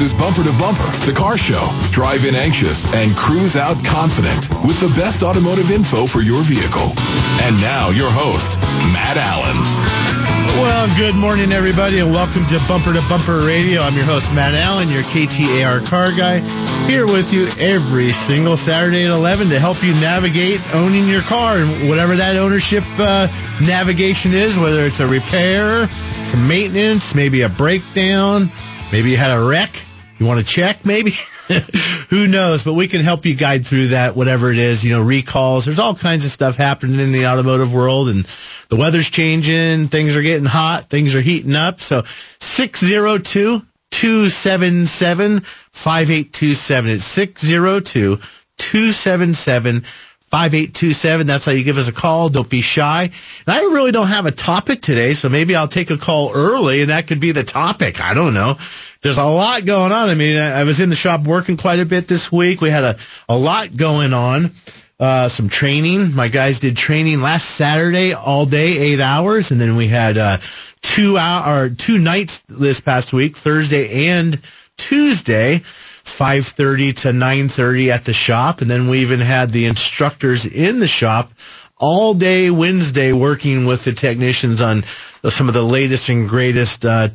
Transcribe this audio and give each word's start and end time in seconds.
Is 0.00 0.14
Bumper 0.14 0.42
to 0.44 0.52
Bumper, 0.52 0.90
the 1.04 1.12
car 1.12 1.36
show. 1.36 1.60
Drive 1.90 2.24
in 2.24 2.34
anxious 2.34 2.86
and 2.86 3.14
cruise 3.14 3.54
out 3.54 3.84
confident 3.84 4.48
with 4.64 4.80
the 4.80 4.88
best 4.88 5.22
automotive 5.22 5.70
info 5.70 6.06
for 6.06 6.22
your 6.22 6.42
vehicle. 6.42 6.94
And 7.44 7.60
now 7.60 7.90
your 7.90 8.10
host, 8.10 8.58
Matt 8.96 9.18
Allen. 9.18 9.60
Well, 10.56 10.88
good 10.96 11.14
morning, 11.14 11.52
everybody, 11.52 11.98
and 11.98 12.12
welcome 12.12 12.46
to 12.46 12.58
Bumper 12.66 12.94
to 12.94 13.02
Bumper 13.10 13.44
Radio. 13.44 13.82
I'm 13.82 13.94
your 13.94 14.06
host, 14.06 14.32
Matt 14.32 14.54
Allen, 14.54 14.88
your 14.88 15.02
KTAR 15.02 15.84
car 15.84 16.12
guy, 16.12 16.40
here 16.88 17.06
with 17.06 17.34
you 17.34 17.48
every 17.58 18.14
single 18.14 18.56
Saturday 18.56 19.04
at 19.04 19.10
11 19.10 19.50
to 19.50 19.58
help 19.58 19.82
you 19.82 19.92
navigate 19.92 20.62
owning 20.74 21.08
your 21.08 21.22
car 21.22 21.56
and 21.56 21.90
whatever 21.90 22.16
that 22.16 22.36
ownership 22.36 22.84
uh, 22.98 23.28
navigation 23.60 24.32
is, 24.32 24.58
whether 24.58 24.86
it's 24.86 25.00
a 25.00 25.06
repair, 25.06 25.88
some 26.24 26.48
maintenance, 26.48 27.14
maybe 27.14 27.42
a 27.42 27.50
breakdown, 27.50 28.50
maybe 28.92 29.10
you 29.10 29.18
had 29.18 29.30
a 29.30 29.44
wreck. 29.44 29.70
You 30.20 30.26
want 30.26 30.38
to 30.38 30.44
check, 30.44 30.84
maybe? 30.84 31.12
Who 32.10 32.28
knows? 32.28 32.62
But 32.62 32.74
we 32.74 32.88
can 32.88 33.00
help 33.00 33.24
you 33.24 33.34
guide 33.34 33.66
through 33.66 33.86
that, 33.88 34.14
whatever 34.14 34.52
it 34.52 34.58
is. 34.58 34.84
You 34.84 34.92
know, 34.92 35.02
recalls. 35.02 35.64
There's 35.64 35.78
all 35.78 35.94
kinds 35.94 36.26
of 36.26 36.30
stuff 36.30 36.56
happening 36.56 37.00
in 37.00 37.10
the 37.10 37.26
automotive 37.26 37.72
world, 37.72 38.10
and 38.10 38.24
the 38.68 38.76
weather's 38.76 39.08
changing. 39.08 39.88
Things 39.88 40.16
are 40.16 40.22
getting 40.22 40.44
hot. 40.44 40.90
Things 40.90 41.14
are 41.14 41.22
heating 41.22 41.56
up. 41.56 41.80
So 41.80 42.02
602 42.04 43.64
277 43.90 45.40
5827. 45.40 46.90
It's 46.90 47.04
602 47.04 48.18
277 48.58 49.82
5827. 50.30 51.26
That's 51.26 51.44
how 51.44 51.50
you 51.52 51.64
give 51.64 51.76
us 51.76 51.88
a 51.88 51.92
call. 51.92 52.28
Don't 52.28 52.48
be 52.48 52.60
shy. 52.60 53.02
And 53.02 53.12
I 53.48 53.58
really 53.62 53.90
don't 53.90 54.06
have 54.06 54.26
a 54.26 54.30
topic 54.30 54.80
today, 54.80 55.14
so 55.14 55.28
maybe 55.28 55.56
I'll 55.56 55.66
take 55.66 55.90
a 55.90 55.98
call 55.98 56.30
early 56.32 56.82
and 56.82 56.90
that 56.90 57.08
could 57.08 57.18
be 57.18 57.32
the 57.32 57.42
topic. 57.42 58.00
I 58.00 58.14
don't 58.14 58.32
know. 58.32 58.56
There's 59.02 59.18
a 59.18 59.24
lot 59.24 59.64
going 59.64 59.90
on. 59.90 60.08
I 60.08 60.14
mean, 60.14 60.38
I 60.38 60.62
was 60.62 60.78
in 60.78 60.88
the 60.88 60.94
shop 60.96 61.22
working 61.24 61.56
quite 61.56 61.80
a 61.80 61.84
bit 61.86 62.06
this 62.06 62.30
week. 62.30 62.60
We 62.60 62.70
had 62.70 62.84
a, 62.84 62.96
a 63.28 63.36
lot 63.36 63.76
going 63.76 64.12
on. 64.12 64.52
Uh, 65.00 65.28
some 65.28 65.48
training. 65.48 66.14
My 66.14 66.28
guys 66.28 66.60
did 66.60 66.76
training 66.76 67.22
last 67.22 67.48
Saturday 67.48 68.12
all 68.12 68.44
day, 68.44 68.76
eight 68.78 69.00
hours, 69.00 69.50
and 69.50 69.58
then 69.58 69.74
we 69.76 69.88
had 69.88 70.18
uh, 70.18 70.36
two 70.82 71.16
hour 71.16 71.70
two 71.70 71.96
nights 71.98 72.44
this 72.50 72.80
past 72.80 73.14
week, 73.14 73.34
Thursday 73.34 74.08
and 74.10 74.38
Tuesday. 74.76 75.62
5.30 76.04 76.96
to 77.02 77.08
9.30 77.08 77.88
at 77.88 78.04
the 78.04 78.12
shop. 78.12 78.60
And 78.60 78.70
then 78.70 78.88
we 78.88 78.98
even 79.00 79.20
had 79.20 79.50
the 79.50 79.66
instructors 79.66 80.46
in 80.46 80.80
the 80.80 80.88
shop 80.88 81.32
all 81.78 82.14
day 82.14 82.50
Wednesday 82.50 83.12
working 83.12 83.66
with 83.66 83.84
the 83.84 83.92
technicians 83.92 84.60
on 84.60 84.82
some 84.82 85.48
of 85.48 85.54
the 85.54 85.62
latest 85.62 86.08
and 86.10 86.28
greatest 86.28 86.84
uh, 86.84 87.08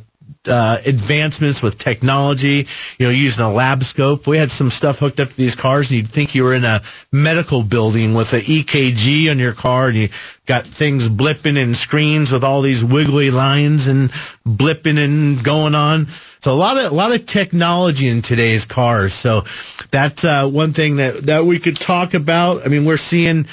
uh, 0.48 0.78
advancements 0.86 1.62
with 1.62 1.78
technology, 1.78 2.66
you 2.98 3.06
know, 3.06 3.10
using 3.10 3.44
a 3.44 3.50
lab 3.52 3.82
scope. 3.82 4.26
We 4.26 4.38
had 4.38 4.50
some 4.50 4.70
stuff 4.70 4.98
hooked 4.98 5.20
up 5.20 5.28
to 5.28 5.36
these 5.36 5.54
cars 5.54 5.90
and 5.90 5.98
you'd 5.98 6.08
think 6.08 6.34
you 6.34 6.44
were 6.44 6.54
in 6.54 6.64
a 6.64 6.80
medical 7.12 7.62
building 7.62 8.14
with 8.14 8.32
an 8.32 8.40
EKG 8.40 9.30
on 9.30 9.38
your 9.38 9.52
car 9.52 9.88
and 9.88 9.96
you 9.96 10.08
got 10.46 10.64
things 10.64 11.08
blipping 11.08 11.60
and 11.60 11.76
screens 11.76 12.32
with 12.32 12.44
all 12.44 12.62
these 12.62 12.84
wiggly 12.84 13.30
lines 13.30 13.88
and 13.88 14.10
blipping 14.46 14.98
and 15.02 15.42
going 15.44 15.74
on. 15.74 16.06
So 16.46 16.52
a 16.52 16.54
lot 16.54 16.78
of 16.78 16.92
a 16.92 16.94
lot 16.94 17.12
of 17.12 17.26
technology 17.26 18.06
in 18.06 18.22
today's 18.22 18.66
cars. 18.66 19.12
So 19.12 19.40
that's 19.90 20.24
uh, 20.24 20.48
one 20.48 20.72
thing 20.72 20.94
that 20.98 21.24
that 21.24 21.44
we 21.44 21.58
could 21.58 21.74
talk 21.74 22.14
about. 22.14 22.64
I 22.64 22.68
mean, 22.68 22.84
we're 22.84 22.98
seeing, 22.98 23.46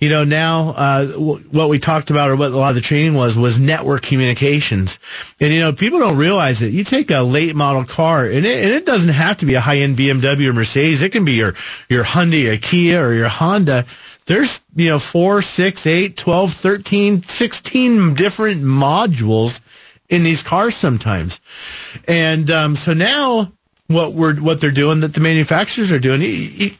you 0.00 0.08
know, 0.08 0.24
now 0.24 0.74
uh, 0.76 1.06
what 1.06 1.68
we 1.68 1.78
talked 1.78 2.10
about 2.10 2.28
or 2.28 2.34
what 2.34 2.50
a 2.50 2.56
lot 2.56 2.70
of 2.70 2.74
the 2.74 2.80
training 2.80 3.14
was 3.14 3.38
was 3.38 3.60
network 3.60 4.02
communications. 4.02 4.98
And 5.38 5.54
you 5.54 5.60
know, 5.60 5.72
people 5.72 6.00
don't 6.00 6.16
realize 6.16 6.60
it. 6.60 6.72
You 6.72 6.82
take 6.82 7.12
a 7.12 7.20
late 7.20 7.54
model 7.54 7.84
car, 7.84 8.24
and 8.24 8.44
it, 8.44 8.64
and 8.64 8.74
it 8.74 8.84
doesn't 8.84 9.14
have 9.14 9.36
to 9.36 9.46
be 9.46 9.54
a 9.54 9.60
high 9.60 9.78
end 9.78 9.96
BMW 9.96 10.48
or 10.48 10.52
Mercedes. 10.52 11.02
It 11.02 11.12
can 11.12 11.24
be 11.24 11.34
your 11.34 11.54
your 11.88 12.02
Hyundai, 12.02 12.52
a 12.52 12.58
Kia, 12.58 13.00
or 13.00 13.14
your 13.14 13.28
Honda 13.28 13.84
there's, 14.26 14.60
you 14.76 14.90
know, 14.90 14.98
four, 15.00 15.42
six, 15.42 15.88
eight, 15.88 16.16
12, 16.16 16.52
13, 16.52 17.22
16 17.22 18.14
different 18.14 18.62
modules 18.62 19.60
in 20.10 20.24
these 20.24 20.42
cars 20.42 20.76
sometimes. 20.76 21.40
And 22.06 22.50
um, 22.50 22.76
so 22.76 22.92
now 22.92 23.52
what 23.90 24.12
we're 24.12 24.36
what 24.36 24.60
they're 24.60 24.70
doing 24.70 25.00
that 25.00 25.14
the 25.14 25.20
manufacturers 25.20 25.90
are 25.90 25.98
doing. 25.98 26.20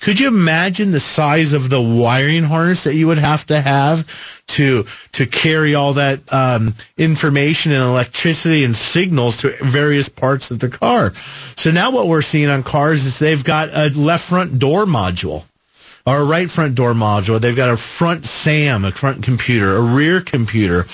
Could 0.01 0.21
you 0.21 0.29
imagine 0.29 0.93
the 0.93 1.01
size 1.01 1.53
of 1.55 1.69
the 1.69 1.83
wiring 1.83 2.45
harness 2.45 2.85
that 2.85 2.95
you 2.95 3.09
would 3.09 3.19
have 3.19 3.45
to 3.47 3.61
have 3.61 4.47
to 4.47 4.85
to 5.13 5.27
carry 5.27 5.75
all 5.75 5.95
that 5.95 6.33
um, 6.33 6.75
information 6.97 7.73
and 7.73 7.83
electricity 7.83 8.63
and 8.63 8.77
signals 8.77 9.39
to 9.39 9.57
various 9.61 10.09
parts 10.09 10.53
of 10.53 10.61
the 10.61 10.69
car? 10.69 11.13
So 11.13 11.73
now 11.73 11.91
what 11.91 12.07
we're 12.07 12.23
seeing 12.23 12.49
on 12.49 12.63
cars 12.63 13.05
is 13.05 13.19
they've 13.19 13.43
got 13.43 13.71
a 13.71 13.89
left 13.99 14.29
front 14.29 14.61
door 14.61 14.85
module 14.85 15.45
a 16.07 16.25
right 16.25 16.51
front 16.51 16.75
door 16.75 16.93
module. 16.93 17.41
They've 17.41 17.57
got 17.57 17.69
a 17.69 17.77
front 17.77 18.25
SAM, 18.25 18.85
a 18.85 18.93
front 18.93 19.23
computer, 19.23 19.77
a 19.77 19.81
rear 19.81 20.21
computer, 20.21 20.87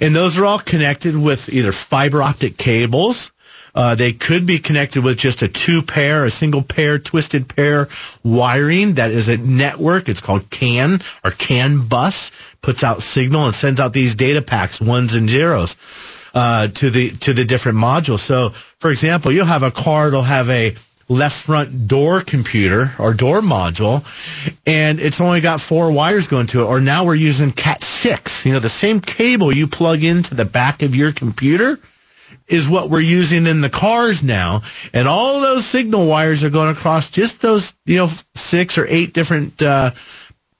and 0.00 0.14
those 0.14 0.38
are 0.38 0.44
all 0.44 0.58
connected 0.58 1.16
with 1.16 1.48
either 1.48 1.72
fiber 1.72 2.22
optic 2.22 2.56
cables. 2.56 3.32
Uh, 3.74 3.94
they 3.94 4.12
could 4.12 4.44
be 4.44 4.58
connected 4.58 5.02
with 5.02 5.16
just 5.16 5.42
a 5.42 5.48
two 5.48 5.82
pair, 5.82 6.24
a 6.24 6.30
single 6.30 6.62
pair, 6.62 6.98
twisted 6.98 7.48
pair 7.48 7.88
wiring. 8.22 8.94
That 8.94 9.10
is 9.10 9.28
a 9.28 9.38
network. 9.38 10.08
It's 10.08 10.20
called 10.20 10.50
CAN 10.50 10.98
or 11.24 11.30
CAN 11.30 11.86
bus. 11.88 12.30
Puts 12.60 12.84
out 12.84 13.02
signal 13.02 13.46
and 13.46 13.54
sends 13.54 13.80
out 13.80 13.92
these 13.92 14.14
data 14.14 14.42
packs, 14.42 14.80
ones 14.80 15.14
and 15.14 15.28
zeros, 15.28 16.30
uh, 16.34 16.68
to 16.68 16.90
the 16.90 17.10
to 17.10 17.32
the 17.32 17.44
different 17.44 17.78
modules. 17.78 18.20
So, 18.20 18.50
for 18.50 18.90
example, 18.90 19.32
you'll 19.32 19.46
have 19.46 19.62
a 19.62 19.70
car 19.70 20.10
that'll 20.10 20.22
have 20.22 20.50
a 20.50 20.74
left 21.12 21.44
front 21.44 21.86
door 21.86 22.20
computer 22.20 22.92
or 22.98 23.14
door 23.14 23.40
module 23.40 24.00
and 24.66 24.98
it's 24.98 25.20
only 25.20 25.40
got 25.40 25.60
four 25.60 25.92
wires 25.92 26.26
going 26.26 26.46
to 26.46 26.62
it 26.62 26.64
or 26.64 26.80
now 26.80 27.04
we're 27.04 27.14
using 27.14 27.52
cat 27.52 27.82
6 27.84 28.46
you 28.46 28.52
know 28.52 28.58
the 28.58 28.68
same 28.68 29.00
cable 29.00 29.52
you 29.52 29.66
plug 29.66 30.02
into 30.02 30.34
the 30.34 30.44
back 30.44 30.82
of 30.82 30.96
your 30.96 31.12
computer 31.12 31.78
is 32.48 32.68
what 32.68 32.90
we're 32.90 33.00
using 33.00 33.46
in 33.46 33.60
the 33.60 33.70
cars 33.70 34.22
now 34.22 34.62
and 34.92 35.06
all 35.06 35.40
those 35.40 35.64
signal 35.64 36.06
wires 36.06 36.42
are 36.44 36.50
going 36.50 36.70
across 36.70 37.10
just 37.10 37.40
those 37.42 37.74
you 37.84 37.96
know 37.96 38.08
six 38.34 38.78
or 38.78 38.86
eight 38.88 39.12
different 39.12 39.60
uh, 39.62 39.90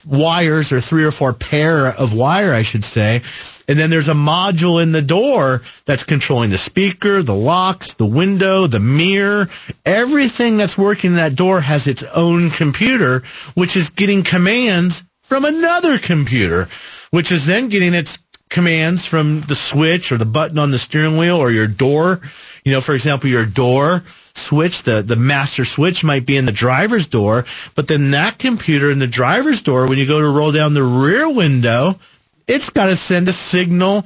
wires 0.07 0.73
or 0.73 0.81
three 0.81 1.05
or 1.05 1.11
four 1.11 1.33
pair 1.33 1.87
of 1.87 2.15
wire, 2.15 2.53
I 2.53 2.63
should 2.63 2.85
say. 2.85 3.23
And 3.69 3.79
then 3.79 3.91
there's 3.91 4.09
a 4.09 4.15
module 4.15 4.83
in 4.83 4.93
the 4.93 5.03
door 5.03 5.63
that's 5.85 6.05
controlling 6.05 6.51
the 6.51 6.59
speaker, 6.59 7.23
the 7.23 7.35
locks, 7.35 7.95
the 7.95 8.07
window, 8.07 8.67
the 8.67 8.81
mirror. 8.81 9.49
Everything 9.87 10.57
that's 10.57 10.77
working 10.77 11.13
in 11.13 11.17
that 11.17 11.37
door 11.37 11.61
has 11.61 11.87
its 11.87 12.03
own 12.03 12.51
computer, 12.51 13.21
which 13.55 13.77
is 13.77 13.91
getting 13.91 14.25
commands 14.25 15.05
from 15.23 15.45
another 15.45 15.99
computer, 15.99 16.69
which 17.11 17.33
is 17.33 17.47
then 17.47 17.69
getting 17.69 17.95
its 17.95 18.19
commands 18.51 19.07
from 19.07 19.41
the 19.43 19.55
switch 19.55 20.13
or 20.13 20.19
the 20.19 20.27
button 20.27 20.59
on 20.59 20.71
the 20.71 20.79
steering 20.79 21.17
wheel 21.17 21.37
or 21.37 21.51
your 21.51 21.67
door. 21.67 22.21
You 22.65 22.73
know, 22.73 22.81
for 22.81 22.95
example, 22.95 23.31
your 23.31 23.47
door 23.47 24.03
switch, 24.35 24.83
the, 24.83 25.03
the 25.03 25.17
master 25.17 25.65
switch 25.65 26.05
might 26.05 26.27
be 26.27 26.37
in 26.37 26.45
the 26.45 26.53
driver's 26.53 27.07
door, 27.07 27.45
but 27.75 27.89
then 27.89 28.13
that 28.13 28.39
computer 28.39 28.91
in 28.91 28.99
the 28.99 29.07
driver's 29.07 29.63
door, 29.63 29.87
when 29.87 29.99
you 29.99 30.07
go 30.07 30.21
to 30.21 30.29
roll 30.29 30.53
down 30.53 30.75
the 30.75 30.83
rear 30.83 31.33
window, 31.33 31.99
it's 32.47 32.71
got 32.71 32.87
to 32.87 32.97
send 32.97 33.29
a 33.29 33.33
signal 33.33 34.05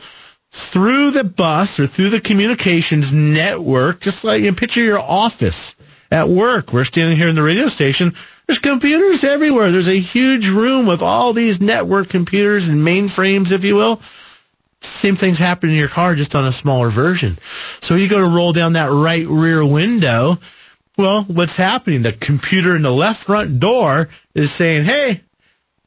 through 0.51 1.11
the 1.11 1.25
bus 1.25 1.79
or 1.79 1.87
through 1.87 2.11
the 2.11 2.21
communications 2.21 3.13
network, 3.13 4.01
just 4.01 4.25
like 4.25 4.43
you 4.43 4.53
picture 4.53 4.83
your 4.83 5.01
office 5.01 5.75
at 6.11 6.29
work. 6.29 6.73
We're 6.73 6.85
standing 6.85 7.17
here 7.17 7.29
in 7.29 7.35
the 7.35 7.43
radio 7.43 7.67
station. 7.67 8.15
There's 8.47 8.59
computers 8.59 9.25
everywhere. 9.25 9.71
There's 9.71 9.89
a 9.89 9.99
huge 9.99 10.49
room 10.49 10.87
with 10.87 11.03
all 11.03 11.33
these 11.33 11.61
network 11.61 12.09
computers 12.09 12.69
and 12.69 12.81
mainframes, 12.81 13.53
if 13.53 13.65
you 13.65 13.75
will. 13.75 14.01
Same 14.87 15.17
things 15.17 15.39
happen 15.39 15.71
in 15.71 15.77
your 15.77 15.89
car, 15.89 16.15
just 16.15 16.35
on 16.35 16.45
a 16.45 16.53
smaller 16.53 16.89
version. 16.89 17.37
So 17.41 17.95
you 17.95 18.09
go 18.09 18.19
to 18.19 18.35
roll 18.35 18.53
down 18.53 18.75
that 18.75 18.91
right 18.91 19.27
rear 19.27 19.65
window. 19.65 20.39
Well, 20.97 21.25
what's 21.25 21.57
happening? 21.57 22.03
The 22.03 22.13
computer 22.13 22.75
in 22.75 22.83
the 22.83 22.91
left 22.91 23.25
front 23.25 23.61
door 23.61 24.09
is 24.35 24.51
saying, 24.51 24.85
Hey, 24.85 25.21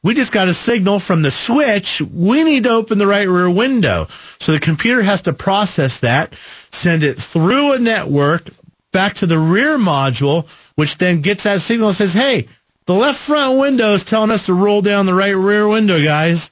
we 0.02 0.14
just 0.14 0.32
got 0.32 0.48
a 0.48 0.54
signal 0.54 0.98
from 0.98 1.22
the 1.22 1.30
switch. 1.30 2.00
We 2.00 2.42
need 2.44 2.64
to 2.64 2.70
open 2.70 2.98
the 2.98 3.06
right 3.06 3.28
rear 3.28 3.50
window. 3.50 4.06
So 4.08 4.52
the 4.52 4.60
computer 4.60 5.02
has 5.02 5.22
to 5.22 5.32
process 5.32 6.00
that, 6.00 6.34
send 6.34 7.02
it 7.02 7.18
through 7.18 7.74
a 7.74 7.78
network 7.78 8.48
back 8.92 9.14
to 9.14 9.26
the 9.26 9.38
rear 9.38 9.78
module, 9.78 10.48
which 10.76 10.96
then 10.98 11.20
gets 11.20 11.44
that 11.44 11.60
signal 11.60 11.88
and 11.88 11.96
says, 11.96 12.14
Hey, 12.14 12.48
the 12.86 12.94
left 12.94 13.18
front 13.18 13.58
window 13.58 13.92
is 13.92 14.04
telling 14.04 14.30
us 14.30 14.46
to 14.46 14.54
roll 14.54 14.82
down 14.82 15.06
the 15.06 15.14
right 15.14 15.36
rear 15.36 15.68
window, 15.68 16.02
guys. 16.02 16.50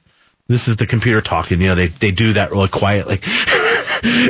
This 0.49 0.67
is 0.67 0.77
the 0.77 0.87
computer 0.87 1.21
talking. 1.21 1.61
You 1.61 1.67
know, 1.69 1.75
they, 1.75 1.87
they 1.87 2.09
do 2.09 2.33
that 2.33 2.49
really 2.51 2.67
quietly. 2.67 3.19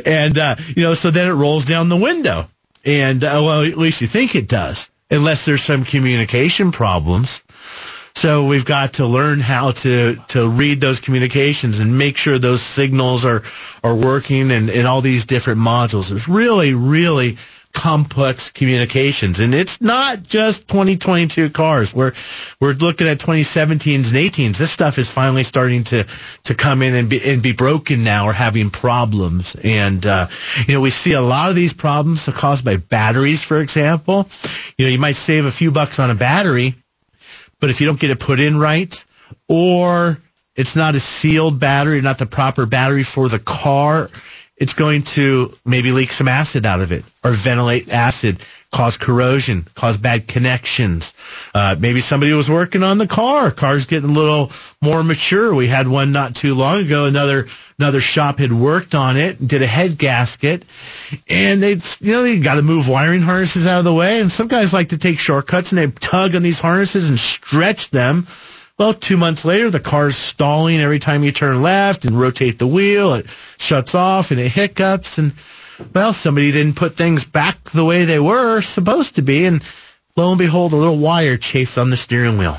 and, 0.06 0.38
uh, 0.38 0.58
you 0.76 0.84
know, 0.84 0.94
so 0.94 1.12
then 1.12 1.30
it 1.30 1.34
rolls 1.34 1.64
down 1.64 1.88
the 1.88 1.96
window. 1.96 2.50
And, 2.84 3.24
uh, 3.24 3.42
well, 3.42 3.64
at 3.64 3.78
least 3.78 4.02
you 4.02 4.08
think 4.08 4.36
it 4.36 4.50
does, 4.50 4.90
unless 5.10 5.46
there's 5.46 5.64
some 5.64 5.86
communication 5.86 6.74
problems. 6.74 7.42
So 8.20 8.46
we've 8.48 8.66
got 8.66 8.96
to 8.96 9.06
learn 9.06 9.40
how 9.40 9.72
to, 9.72 10.18
to 10.28 10.50
read 10.50 10.82
those 10.82 11.00
communications 11.00 11.80
and 11.80 11.98
make 11.98 12.18
sure 12.18 12.38
those 12.38 12.62
signals 12.62 13.24
are, 13.24 13.44
are 13.82 13.96
working 13.96 14.52
and, 14.52 14.70
and 14.70 14.86
all 14.86 15.00
these 15.00 15.24
different 15.24 15.62
modules. 15.62 16.12
It's 16.12 16.28
really, 16.28 16.74
really 16.74 17.38
complex 17.72 18.50
communications. 18.50 19.40
And 19.40 19.56
it's 19.56 19.80
not 19.80 20.24
just 20.24 20.68
2022 20.68 21.50
cars. 21.52 21.96
We're, 21.96 22.12
we're 22.60 22.74
looking 22.74 23.08
at 23.08 23.20
2017s 23.20 23.70
and 24.10 24.18
18s. 24.18 24.58
This 24.58 24.70
stuff 24.70 24.98
is 24.98 25.10
finally 25.10 25.44
starting 25.44 25.86
to, 25.86 26.06
to 26.44 26.56
come 26.56 26.82
in 26.82 26.96
and 26.96 27.10
be, 27.10 27.22
and 27.26 27.42
be 27.42 27.54
broken 27.54 28.04
now 28.04 28.26
or 28.26 28.34
having 28.34 28.70
problems. 28.70 29.56
And, 29.64 30.06
uh, 30.06 30.28
you 30.68 30.74
know, 30.74 30.82
we 30.82 30.90
see 30.90 31.14
a 31.14 31.22
lot 31.22 31.52
of 31.52 31.56
these 31.56 31.72
problems 31.72 32.28
are 32.28 32.34
caused 32.34 32.66
by 32.66 32.76
batteries, 32.76 33.46
for 33.46 33.62
example. 33.62 34.28
You 34.78 34.88
know, 34.88 34.92
you 34.92 35.00
might 35.00 35.16
save 35.16 35.46
a 35.46 35.52
few 35.52 35.72
bucks 35.72 36.00
on 36.00 36.10
a 36.10 36.16
battery, 36.16 36.76
but 37.60 37.70
if 37.70 37.82
you 37.82 37.88
don't 37.88 38.00
get 38.00 38.10
it 38.12 38.20
put 38.20 38.40
in 38.40 38.60
right 38.60 39.04
or 39.48 40.18
it's 40.56 40.76
not 40.76 40.96
a 40.96 41.00
sealed 41.00 41.60
battery, 41.60 42.02
not 42.02 42.18
the 42.18 42.26
proper 42.26 42.66
battery 42.66 43.04
for 43.04 43.30
the 43.30 43.40
car, 43.40 44.10
it's 44.58 44.74
going 44.74 45.04
to 45.04 45.54
maybe 45.66 45.92
leak 45.92 46.12
some 46.12 46.28
acid 46.28 46.66
out 46.66 46.82
of 46.82 46.92
it 46.92 47.04
or 47.24 47.32
ventilate 47.32 47.90
acid, 47.92 48.44
cause 48.72 48.98
corrosion, 48.98 49.68
cause 49.76 49.98
bad 49.98 50.28
connections. 50.28 51.14
Uh, 51.54 51.76
maybe 51.80 52.00
somebody 52.00 52.34
was 52.34 52.50
working 52.50 52.84
on 52.84 52.98
the 52.98 53.08
car. 53.08 53.52
Car's 53.52 53.86
getting 53.86 54.10
a 54.10 54.14
little 54.14 54.52
more 54.82 55.04
mature. 55.04 55.54
We 55.54 55.68
had 55.68 55.88
one 55.88 56.12
not 56.12 56.36
too 56.36 56.56
long 56.56 56.82
ago. 56.82 57.06
Another 57.06 57.48
another 57.80 58.02
shop 58.02 58.40
had 58.40 58.54
worked 58.54 58.96
on 58.96 59.18
it, 59.18 59.46
did 59.46 59.62
a 59.62 59.68
head 59.68 59.98
gasket, 59.98 60.66
and 61.30 61.64
they 61.64 61.78
you 62.00 62.14
know 62.14 62.24
they 62.24 62.40
got 62.40 62.56
to 62.56 62.62
move 62.62 62.88
wiring 62.88 63.22
harnesses 63.22 63.66
out 63.66 63.80
of 63.80 63.86
the 63.86 63.94
way. 63.94 64.22
And 64.22 64.32
some 64.32 64.48
guys 64.48 64.74
like 64.74 64.90
to 64.90 64.98
take 64.98 65.18
shortcuts 65.18 65.72
and 65.72 65.80
they 65.80 65.88
tug 65.88 66.36
on 66.36 66.44
these 66.44 66.60
harnesses 66.60 67.10
and 67.10 67.20
stretch 67.20 67.90
them 67.90 68.26
well, 68.80 68.94
two 68.94 69.18
months 69.18 69.44
later, 69.44 69.70
the 69.70 69.82
car's 69.82 70.16
stalling 70.16 70.80
every 70.80 71.00
time 71.00 71.26
you 71.26 71.34
turn 71.34 71.62
left 71.62 72.06
and 72.06 72.18
rotate 72.18 72.60
the 72.60 72.66
wheel. 72.66 73.14
It 73.14 73.30
shuts 73.30 73.94
off 73.94 74.32
and 74.32 74.40
it 74.40 74.48
hiccups. 74.48 75.18
And, 75.18 75.34
well, 75.94 76.14
somebody 76.14 76.52
didn't 76.52 76.76
put 76.76 76.94
things 76.94 77.24
back 77.24 77.64
the 77.66 77.86
way 77.86 78.06
they 78.06 78.20
were 78.20 78.62
supposed 78.62 79.16
to 79.16 79.22
be. 79.22 79.46
And 79.46 79.64
lo 80.16 80.30
and 80.30 80.40
behold, 80.40 80.74
a 80.74 80.76
little 80.76 80.98
wire 80.98 81.38
chafed 81.38 81.78
on 81.78 81.90
the 81.90 81.98
steering 81.98 82.38
wheel. 82.38 82.58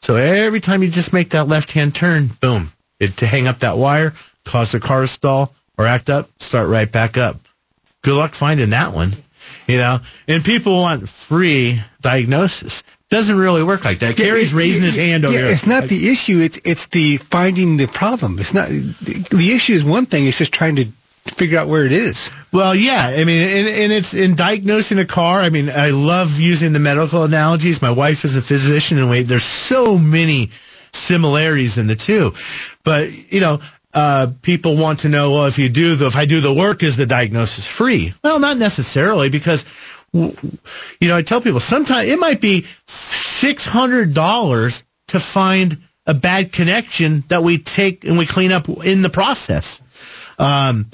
So 0.00 0.16
every 0.16 0.60
time 0.60 0.82
you 0.82 0.90
just 0.90 1.12
make 1.12 1.30
that 1.30 1.48
left 1.48 1.72
hand 1.72 1.94
turn, 1.94 2.28
boom, 2.40 2.70
it, 3.00 3.16
to 3.18 3.26
hang 3.26 3.46
up 3.46 3.60
that 3.60 3.78
wire, 3.78 4.12
cause 4.44 4.72
the 4.72 4.80
car 4.80 5.02
to 5.02 5.06
stall 5.06 5.54
or 5.78 5.86
act 5.86 6.10
up, 6.10 6.30
start 6.40 6.68
right 6.68 6.90
back 6.90 7.16
up. 7.16 7.36
Good 8.02 8.16
luck 8.16 8.32
finding 8.32 8.70
that 8.70 8.92
one. 8.92 9.12
You 9.66 9.78
know, 9.78 9.98
and 10.26 10.44
people 10.44 10.76
want 10.76 11.08
free 11.08 11.80
diagnosis 12.00 12.82
doesn't 13.08 13.36
really 13.36 13.62
work 13.62 13.84
like 13.84 14.00
that. 14.00 14.18
Yeah, 14.18 14.26
Gary's 14.26 14.52
raising 14.52 14.82
his 14.82 14.96
hand 14.96 15.24
over 15.24 15.34
yeah, 15.34 15.42
here. 15.42 15.50
It's 15.52 15.66
not 15.66 15.84
the 15.84 16.08
issue. 16.08 16.40
It's 16.40 16.60
it's 16.64 16.86
the 16.86 17.18
finding 17.18 17.76
the 17.76 17.86
problem. 17.86 18.38
It's 18.38 18.54
not 18.54 18.68
the 18.68 19.52
issue 19.54 19.74
is 19.74 19.84
one 19.84 20.06
thing. 20.06 20.26
It's 20.26 20.38
just 20.38 20.52
trying 20.52 20.76
to 20.76 20.86
figure 21.30 21.58
out 21.58 21.68
where 21.68 21.84
it 21.84 21.92
is. 21.92 22.30
Well, 22.52 22.74
yeah. 22.74 23.06
I 23.06 23.24
mean, 23.24 23.42
and, 23.42 23.68
and 23.68 23.92
it's 23.92 24.14
in 24.14 24.34
diagnosing 24.34 24.98
a 24.98 25.04
car. 25.04 25.40
I 25.40 25.50
mean, 25.50 25.68
I 25.70 25.90
love 25.90 26.40
using 26.40 26.72
the 26.72 26.80
medical 26.80 27.24
analogies. 27.24 27.82
My 27.82 27.90
wife 27.90 28.24
is 28.24 28.36
a 28.36 28.42
physician, 28.42 28.98
and 28.98 29.10
wait, 29.10 29.24
there's 29.24 29.44
so 29.44 29.98
many 29.98 30.50
similarities 30.92 31.78
in 31.78 31.86
the 31.86 31.96
two. 31.96 32.32
But 32.84 33.10
you 33.32 33.40
know, 33.40 33.60
uh, 33.92 34.28
people 34.42 34.76
want 34.76 35.00
to 35.00 35.08
know, 35.08 35.32
well, 35.32 35.46
if 35.46 35.58
you 35.58 35.68
do 35.68 35.96
the, 35.96 36.06
if 36.06 36.16
I 36.16 36.26
do 36.26 36.40
the 36.40 36.52
work, 36.52 36.82
is 36.82 36.96
the 36.96 37.06
diagnosis 37.06 37.66
free? 37.66 38.12
Well, 38.22 38.38
not 38.40 38.58
necessarily 38.58 39.28
because 39.28 39.64
you 40.12 40.32
know, 41.02 41.16
I 41.16 41.22
tell 41.22 41.40
people 41.40 41.60
sometimes 41.60 42.08
it 42.08 42.18
might 42.18 42.40
be 42.40 42.62
$600 42.62 44.82
to 45.08 45.20
find 45.20 45.78
a 46.06 46.14
bad 46.14 46.52
connection 46.52 47.24
that 47.28 47.42
we 47.42 47.58
take 47.58 48.04
and 48.04 48.16
we 48.18 48.26
clean 48.26 48.52
up 48.52 48.68
in 48.68 49.02
the 49.02 49.10
process. 49.10 49.82
Um, 50.38 50.88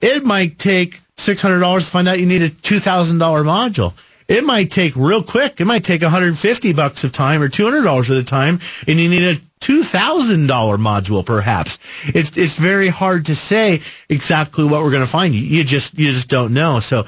it 0.00 0.24
might 0.24 0.58
take 0.58 1.00
$600 1.16 1.84
to 1.84 1.90
find 1.90 2.08
out 2.08 2.18
you 2.18 2.26
need 2.26 2.42
a 2.42 2.50
$2,000 2.50 3.18
module. 3.18 3.92
It 4.26 4.44
might 4.44 4.70
take 4.70 4.96
real 4.96 5.22
quick. 5.22 5.60
It 5.60 5.66
might 5.66 5.84
take 5.84 6.02
150 6.02 6.72
bucks 6.72 7.04
of 7.04 7.12
time 7.12 7.42
or 7.42 7.48
$200 7.48 8.10
of 8.10 8.16
the 8.16 8.24
time 8.24 8.58
and 8.88 8.98
you 8.98 9.08
need 9.08 9.22
a 9.22 9.40
$2,000 9.60 10.46
module 10.48 11.24
perhaps. 11.24 11.78
It's, 12.06 12.36
it's 12.36 12.56
very 12.56 12.88
hard 12.88 13.26
to 13.26 13.34
say 13.34 13.82
exactly 14.08 14.64
what 14.64 14.82
we're 14.82 14.90
going 14.90 15.04
to 15.04 15.10
find. 15.10 15.34
You, 15.34 15.40
you 15.42 15.64
just, 15.64 15.98
you 15.98 16.10
just 16.10 16.28
don't 16.28 16.54
know. 16.54 16.80
So, 16.80 17.04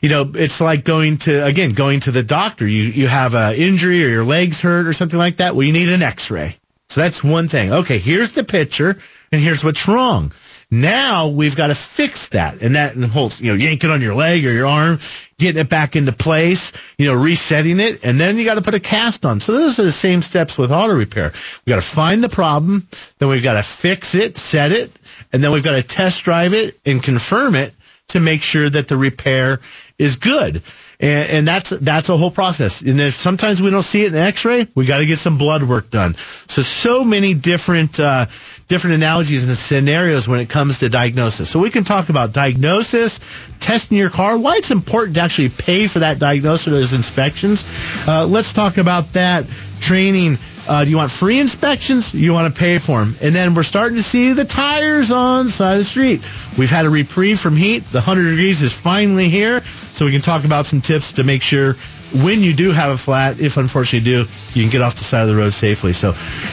you 0.00 0.08
know, 0.08 0.30
it's 0.34 0.60
like 0.60 0.84
going 0.84 1.18
to, 1.18 1.44
again, 1.44 1.74
going 1.74 2.00
to 2.00 2.10
the 2.10 2.22
doctor. 2.22 2.66
You, 2.66 2.84
you 2.84 3.06
have 3.06 3.34
an 3.34 3.54
injury 3.54 4.04
or 4.04 4.08
your 4.08 4.24
legs 4.24 4.60
hurt 4.60 4.86
or 4.86 4.92
something 4.92 5.18
like 5.18 5.36
that. 5.38 5.54
Well, 5.54 5.66
you 5.66 5.72
need 5.72 5.88
an 5.90 6.02
x-ray. 6.02 6.56
So 6.88 7.00
that's 7.00 7.24
one 7.24 7.48
thing. 7.48 7.72
Okay, 7.72 7.98
here's 7.98 8.32
the 8.32 8.44
picture 8.44 8.98
and 9.30 9.40
here's 9.40 9.64
what's 9.64 9.88
wrong. 9.88 10.32
Now 10.72 11.28
we've 11.28 11.54
got 11.54 11.66
to 11.66 11.74
fix 11.74 12.28
that 12.28 12.62
and 12.62 12.76
that 12.76 12.94
and 12.94 13.04
hold, 13.04 13.38
you 13.38 13.52
know, 13.52 13.58
yanking 13.58 13.90
on 13.90 14.00
your 14.00 14.14
leg 14.14 14.46
or 14.46 14.52
your 14.52 14.66
arm, 14.66 14.98
getting 15.36 15.60
it 15.60 15.68
back 15.68 15.96
into 15.96 16.12
place, 16.12 16.72
you 16.96 17.06
know, 17.06 17.14
resetting 17.14 17.78
it, 17.78 18.02
and 18.02 18.18
then 18.18 18.38
you 18.38 18.46
got 18.46 18.54
to 18.54 18.62
put 18.62 18.72
a 18.72 18.80
cast 18.80 19.26
on. 19.26 19.38
So 19.40 19.52
those 19.52 19.78
are 19.78 19.82
the 19.82 19.92
same 19.92 20.22
steps 20.22 20.56
with 20.56 20.72
auto 20.72 20.94
repair. 20.94 21.30
We 21.66 21.70
got 21.70 21.76
to 21.76 21.82
find 21.82 22.24
the 22.24 22.30
problem, 22.30 22.88
then 23.18 23.28
we've 23.28 23.42
got 23.42 23.54
to 23.54 23.62
fix 23.62 24.14
it, 24.14 24.38
set 24.38 24.72
it, 24.72 24.90
and 25.30 25.44
then 25.44 25.52
we've 25.52 25.62
got 25.62 25.72
to 25.72 25.82
test 25.82 26.24
drive 26.24 26.54
it 26.54 26.80
and 26.86 27.02
confirm 27.02 27.54
it 27.54 27.74
to 28.08 28.20
make 28.20 28.40
sure 28.40 28.70
that 28.70 28.88
the 28.88 28.96
repair 28.96 29.60
is 29.98 30.16
good. 30.16 30.62
And, 31.02 31.30
and, 31.30 31.48
that's 31.48 31.70
that's 31.70 32.08
a 32.10 32.16
whole 32.16 32.30
process. 32.30 32.80
And 32.80 33.00
if 33.00 33.14
sometimes 33.14 33.60
we 33.60 33.70
don't 33.70 33.82
see 33.82 34.04
it 34.04 34.12
in 34.14 34.18
X-ray, 34.18 34.68
we 34.76 34.86
got 34.86 34.98
to 34.98 35.06
get 35.06 35.18
some 35.18 35.36
blood 35.36 35.64
work 35.64 35.90
done. 35.90 36.14
So 36.14 36.62
so 36.62 37.04
many 37.04 37.34
different 37.34 37.98
uh, 37.98 38.26
different 38.68 38.94
analogies 38.94 39.44
and 39.44 39.56
scenarios 39.56 40.28
when 40.28 40.38
it 40.38 40.48
comes 40.48 40.78
to 40.78 40.88
diagnosis. 40.88 41.50
So 41.50 41.58
we 41.58 41.70
can 41.70 41.82
talk 41.82 42.08
about 42.08 42.32
diagnosis, 42.32 43.18
testing 43.58 43.98
your 43.98 44.10
car, 44.10 44.38
why 44.38 44.56
it's 44.56 44.70
important 44.70 45.16
to 45.16 45.22
actually 45.22 45.48
pay 45.48 45.88
for 45.88 45.98
that 45.98 46.20
diagnosis 46.20 46.68
or 46.68 46.70
those 46.70 46.92
inspections. 46.92 47.64
Uh, 48.06 48.24
let's 48.24 48.52
talk 48.52 48.78
about 48.78 49.12
that 49.14 49.46
training 49.80 50.38
uh, 50.68 50.84
do 50.84 50.90
you 50.90 50.96
want 50.96 51.10
free 51.10 51.40
inspections? 51.40 52.14
You 52.14 52.32
want 52.32 52.52
to 52.54 52.58
pay 52.58 52.78
for 52.78 53.00
them? 53.00 53.16
And 53.22 53.34
then 53.34 53.54
we're 53.54 53.62
starting 53.62 53.96
to 53.96 54.02
see 54.02 54.32
the 54.32 54.44
tires 54.44 55.10
on 55.10 55.46
the 55.46 55.52
side 55.52 55.72
of 55.72 55.78
the 55.78 55.84
street. 55.84 56.20
We've 56.58 56.70
had 56.70 56.86
a 56.86 56.90
reprieve 56.90 57.40
from 57.40 57.56
heat. 57.56 57.80
The 57.90 57.98
100 57.98 58.30
degrees 58.30 58.62
is 58.62 58.72
finally 58.72 59.28
here. 59.28 59.62
So 59.64 60.04
we 60.04 60.12
can 60.12 60.20
talk 60.20 60.44
about 60.44 60.66
some 60.66 60.80
tips 60.80 61.12
to 61.12 61.24
make 61.24 61.42
sure 61.42 61.74
when 62.22 62.40
you 62.40 62.52
do 62.52 62.70
have 62.72 62.90
a 62.90 62.96
flat, 62.96 63.40
if 63.40 63.56
unfortunately 63.56 64.10
you 64.10 64.24
do, 64.24 64.30
you 64.54 64.62
can 64.62 64.70
get 64.70 64.82
off 64.82 64.94
the 64.96 65.04
side 65.04 65.22
of 65.22 65.28
the 65.28 65.36
road 65.36 65.52
safely. 65.52 65.92
So 65.92 66.10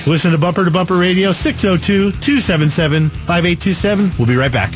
listen 0.07 0.31
to 0.31 0.37
Bumper 0.37 0.63
to 0.65 0.71
Bumper 0.71 0.95
Radio, 0.97 1.29
602-277-5827. 1.31 4.17
We'll 4.17 4.27
be 4.27 4.35
right 4.37 4.51
back. 4.51 4.71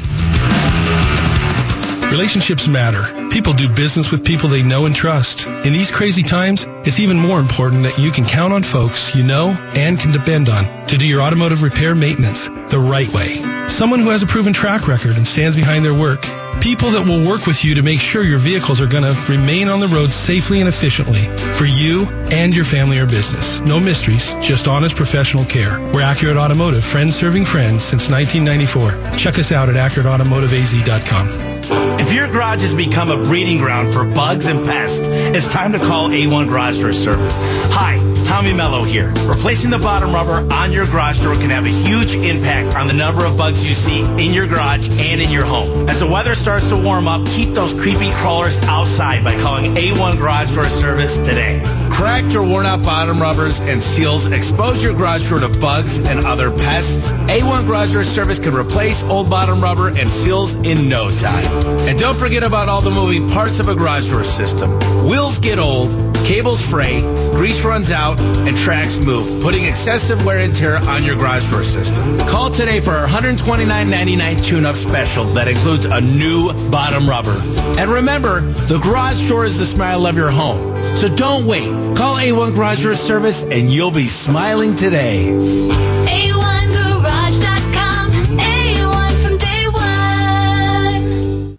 Relationships 2.13 2.68
matter. 2.68 3.02
People 3.31 3.54
do 3.54 3.68
business 3.68 4.11
with 4.11 4.23
people 4.23 4.47
they 4.47 4.61
know 4.61 4.85
and 4.85 4.94
trust. 4.94 5.47
In 5.47 5.73
these 5.73 5.90
crazy 5.90 6.21
times, 6.21 6.68
it's 6.85 6.99
even 6.99 7.18
more 7.18 7.40
important 7.40 7.81
that 7.81 7.97
you 7.97 8.11
can 8.11 8.23
count 8.23 8.54
on 8.54 8.61
folks 8.61 9.16
you 9.16 9.23
know 9.23 9.57
and 9.73 9.97
can 9.97 10.11
depend 10.11 10.47
on 10.47 10.64
to 10.85 10.97
do 10.99 11.07
your 11.07 11.23
automotive 11.23 11.64
repair 11.64 11.95
maintenance 11.95 12.49
the 12.69 12.78
right 12.78 13.11
way. 13.16 13.42
Someone 13.68 13.99
who 13.99 14.09
has 14.09 14.21
a 14.21 14.28
proven 14.28 14.54
track 14.54 14.88
record 14.88 15.18
and 15.18 15.26
stands 15.26 15.56
behind 15.56 15.83
their 15.83 15.95
work. 15.95 16.21
People 16.61 16.92
that 16.92 17.07
will 17.07 17.28
work 17.28 17.47
with 17.47 17.66
you 17.66 17.73
to 17.73 17.81
make 17.81 17.99
sure 17.99 18.21
your 18.21 18.38
vehicles 18.38 18.80
are 18.80 18.85
going 18.85 19.04
to 19.04 19.19
remain 19.28 19.68
on 19.68 19.80
the 19.80 19.88
road 19.88 20.11
safely 20.11 20.59
and 20.59 20.69
efficiently 20.69 21.23
for 21.54 21.66
you 21.66 22.06
and 22.31 22.56
your 22.56 22.64
family 22.64 22.99
or 22.99 23.07
business. 23.07 23.59
No 23.61 23.80
mysteries, 23.80 24.35
just 24.35 24.68
honest 24.68 24.95
professional 24.95 25.45
care. 25.45 25.80
We're 25.92 26.04
Accurate 26.04 26.38
Automotive, 26.38 26.85
friends 26.85 27.16
serving 27.16 27.45
friends 27.45 27.83
since 27.83 28.11
1994. 28.11 29.18
Check 29.18 29.40
us 29.40 29.52
out 29.52 29.68
at 29.68 29.73
AccurateAutomotiveAZ.com. 29.76 31.93
If 32.04 32.12
your 32.12 32.28
garage 32.28 32.60
has 32.64 32.76
become 32.76 33.10
a 33.10 33.24
breeding 33.24 33.60
ground 33.60 33.94
for 33.94 34.04
bugs 34.04 34.45
and 34.45 34.66
pests, 34.66 35.07
it's 35.07 35.48
time 35.48 35.72
to 35.72 35.80
call 35.80 36.10
A1 36.10 36.50
Garage 36.50 36.81
Door 36.81 36.92
Service. 36.92 37.38
Hi, 37.40 37.95
Tommy 38.26 38.52
Mello 38.54 38.83
here. 38.83 39.07
Replacing 39.26 39.69
the 39.69 39.78
bottom 39.78 40.12
rubber 40.12 40.45
on 40.54 40.74
your 40.74 40.86
garage 40.88 41.24
door 41.24 41.36
can 41.36 41.50
have 41.50 41.64
a 41.64 41.69
huge 41.69 42.16
impact 42.16 42.76
on 42.76 42.88
the 42.88 42.94
number 42.94 43.26
of 43.26 43.38
bugs 43.38 43.64
you 43.64 43.74
see 43.74 44.02
in 44.02 44.33
your 44.33 44.48
garage 44.48 44.90
and 44.90 45.22
in 45.22 45.30
your 45.30 45.45
home. 45.45 45.88
As 45.88 46.02
the 46.02 46.07
weather 46.07 46.36
starts 46.36 46.68
to 46.69 46.76
warm 46.76 47.07
up, 47.07 47.26
keep 47.28 47.54
those 47.54 47.74
creepy 47.74 48.12
crawlers 48.16 48.60
outside 48.64 49.24
by 49.24 49.40
calling 49.40 49.74
A1 49.76 50.18
Garage 50.18 50.54
Door 50.54 50.68
Service 50.69 51.18
today. 51.19 51.62
Cracked 51.90 52.36
or 52.36 52.44
worn 52.44 52.66
out 52.66 52.83
bottom 52.83 53.22
rubbers 53.22 53.60
and 53.62 53.81
seals 53.81 54.26
expose 54.26 54.83
your 54.83 54.94
garage 54.94 55.30
door 55.30 55.40
to 55.40 55.48
bugs 55.60 56.00
and 56.00 56.26
other 56.26 56.50
pests. 56.52 57.12
A1 57.12 57.68
Garage 57.68 57.94
Door 57.94 58.04
Service 58.04 58.40
can 58.40 58.56
replace 58.56 59.04
old 59.04 59.30
bottom 59.30 59.62
rubber 59.62 59.90
and 59.90 60.10
seals 60.10 60.56
in 60.56 60.90
no 60.90 61.12
time. 61.18 61.78
And 61.94 62.00
don't 62.00 62.18
forget 62.18 62.42
about 62.42 62.69
all 62.69 62.81
the 62.81 62.90
moving 62.90 63.30
parts 63.30 63.59
of 63.59 63.69
a 63.69 63.76
garage 63.76 64.09
door 64.09 64.23
system. 64.23 64.80
Wheels 65.06 65.38
get 65.38 65.59
old, 65.59 65.92
cables 66.26 66.59
fray, 66.59 67.02
grease 67.35 67.64
runs 67.64 67.92
out, 67.92 68.19
and 68.19 68.57
tracks 68.57 68.97
move, 68.97 69.44
putting 69.44 69.66
excessive 69.66 70.26
wear 70.26 70.40
and 70.40 70.56
tear 70.56 70.78
on 70.78 71.04
your 71.04 71.16
garage 71.16 71.52
door 71.52 71.64
system. 71.64 72.18
Call 72.26 72.50
today 72.50 72.80
for 72.80 72.90
our 72.90 73.06
$129.99 73.06 74.44
tune-up 74.44 74.76
special 74.76 75.26
that 75.35 75.47
includes 75.47 75.85
a 75.85 76.02
new 76.02 76.52
bottom 76.71 77.07
rubber. 77.07 77.40
And 77.78 77.92
remember, 77.92 78.42
the 78.42 78.80
garage 78.80 79.30
door 79.30 79.45
is 79.45 79.59
the 79.59 79.66
smile 79.66 80.07
of 80.07 80.16
your 80.16 80.31
home. 80.31 80.76
So 80.95 81.16
don't 81.16 81.45
wait. 81.45 81.69
Call 81.95 82.16
A1 82.16 82.56
Garage 82.56 82.81
Door 82.81 82.95
Service 82.95 83.44
and 83.44 83.69
you'll 83.69 83.92
be 83.92 84.07
smiling 84.07 84.73
today. 84.73 85.28
A1Garage.com. 85.30 87.13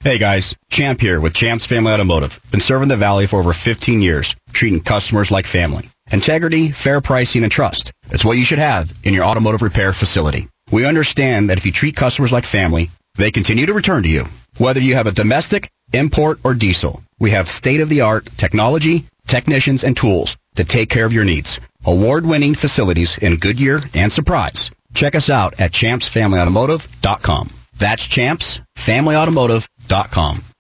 Hey 0.05 0.19
guys, 0.19 0.55
Champ 0.69 1.01
here 1.01 1.19
with 1.19 1.33
Champ's 1.33 1.65
Family 1.65 1.91
Automotive. 1.91 2.39
Been 2.51 2.61
serving 2.61 2.89
the 2.89 2.97
Valley 2.99 3.27
for 3.27 3.41
over 3.41 3.55
15 3.55 4.03
years, 4.03 4.37
treating 4.53 4.83
customers 4.83 5.31
like 5.31 5.47
family. 5.47 5.89
Integrity, 6.13 6.73
fair 6.73 7.01
pricing, 7.01 7.43
and 7.43 7.51
trust. 7.51 7.91
That's 8.09 8.23
what 8.23 8.37
you 8.37 8.45
should 8.45 8.59
have 8.59 8.93
in 9.03 9.15
your 9.15 9.25
automotive 9.25 9.63
repair 9.63 9.95
facility. 9.95 10.47
We 10.71 10.85
understand 10.85 11.49
that 11.49 11.57
if 11.57 11.65
you 11.65 11.73
treat 11.73 11.97
customers 11.97 12.33
like 12.33 12.45
family, 12.45 12.91
they 13.15 13.31
continue 13.31 13.65
to 13.65 13.73
return 13.73 14.03
to 14.03 14.09
you. 14.11 14.25
Whether 14.59 14.83
you 14.83 14.95
have 14.95 15.07
a 15.07 15.11
domestic, 15.11 15.71
import, 15.95 16.39
or 16.45 16.53
diesel, 16.53 17.03
we 17.19 17.31
have 17.31 17.49
state-of-the-art 17.49 18.27
technology, 18.37 19.07
technicians, 19.27 19.85
and 19.85 19.97
tools 19.97 20.37
to 20.57 20.65
take 20.65 20.91
care 20.91 21.07
of 21.07 21.15
your 21.15 21.25
needs. 21.25 21.61
Award-winning 21.87 22.57
facilities 22.57 23.17
in 23.17 23.37
Goodyear 23.37 23.81
and 23.95 24.13
Surprise. 24.13 24.71
Check 24.93 25.15
us 25.15 25.31
out 25.31 25.61
at 25.61 25.73
champsfamilyautomotive.com. 25.73 27.49
That's 27.77 28.07
champsfamilyautomotive.com. 29.89 30.37
Alrighty, 30.37 30.54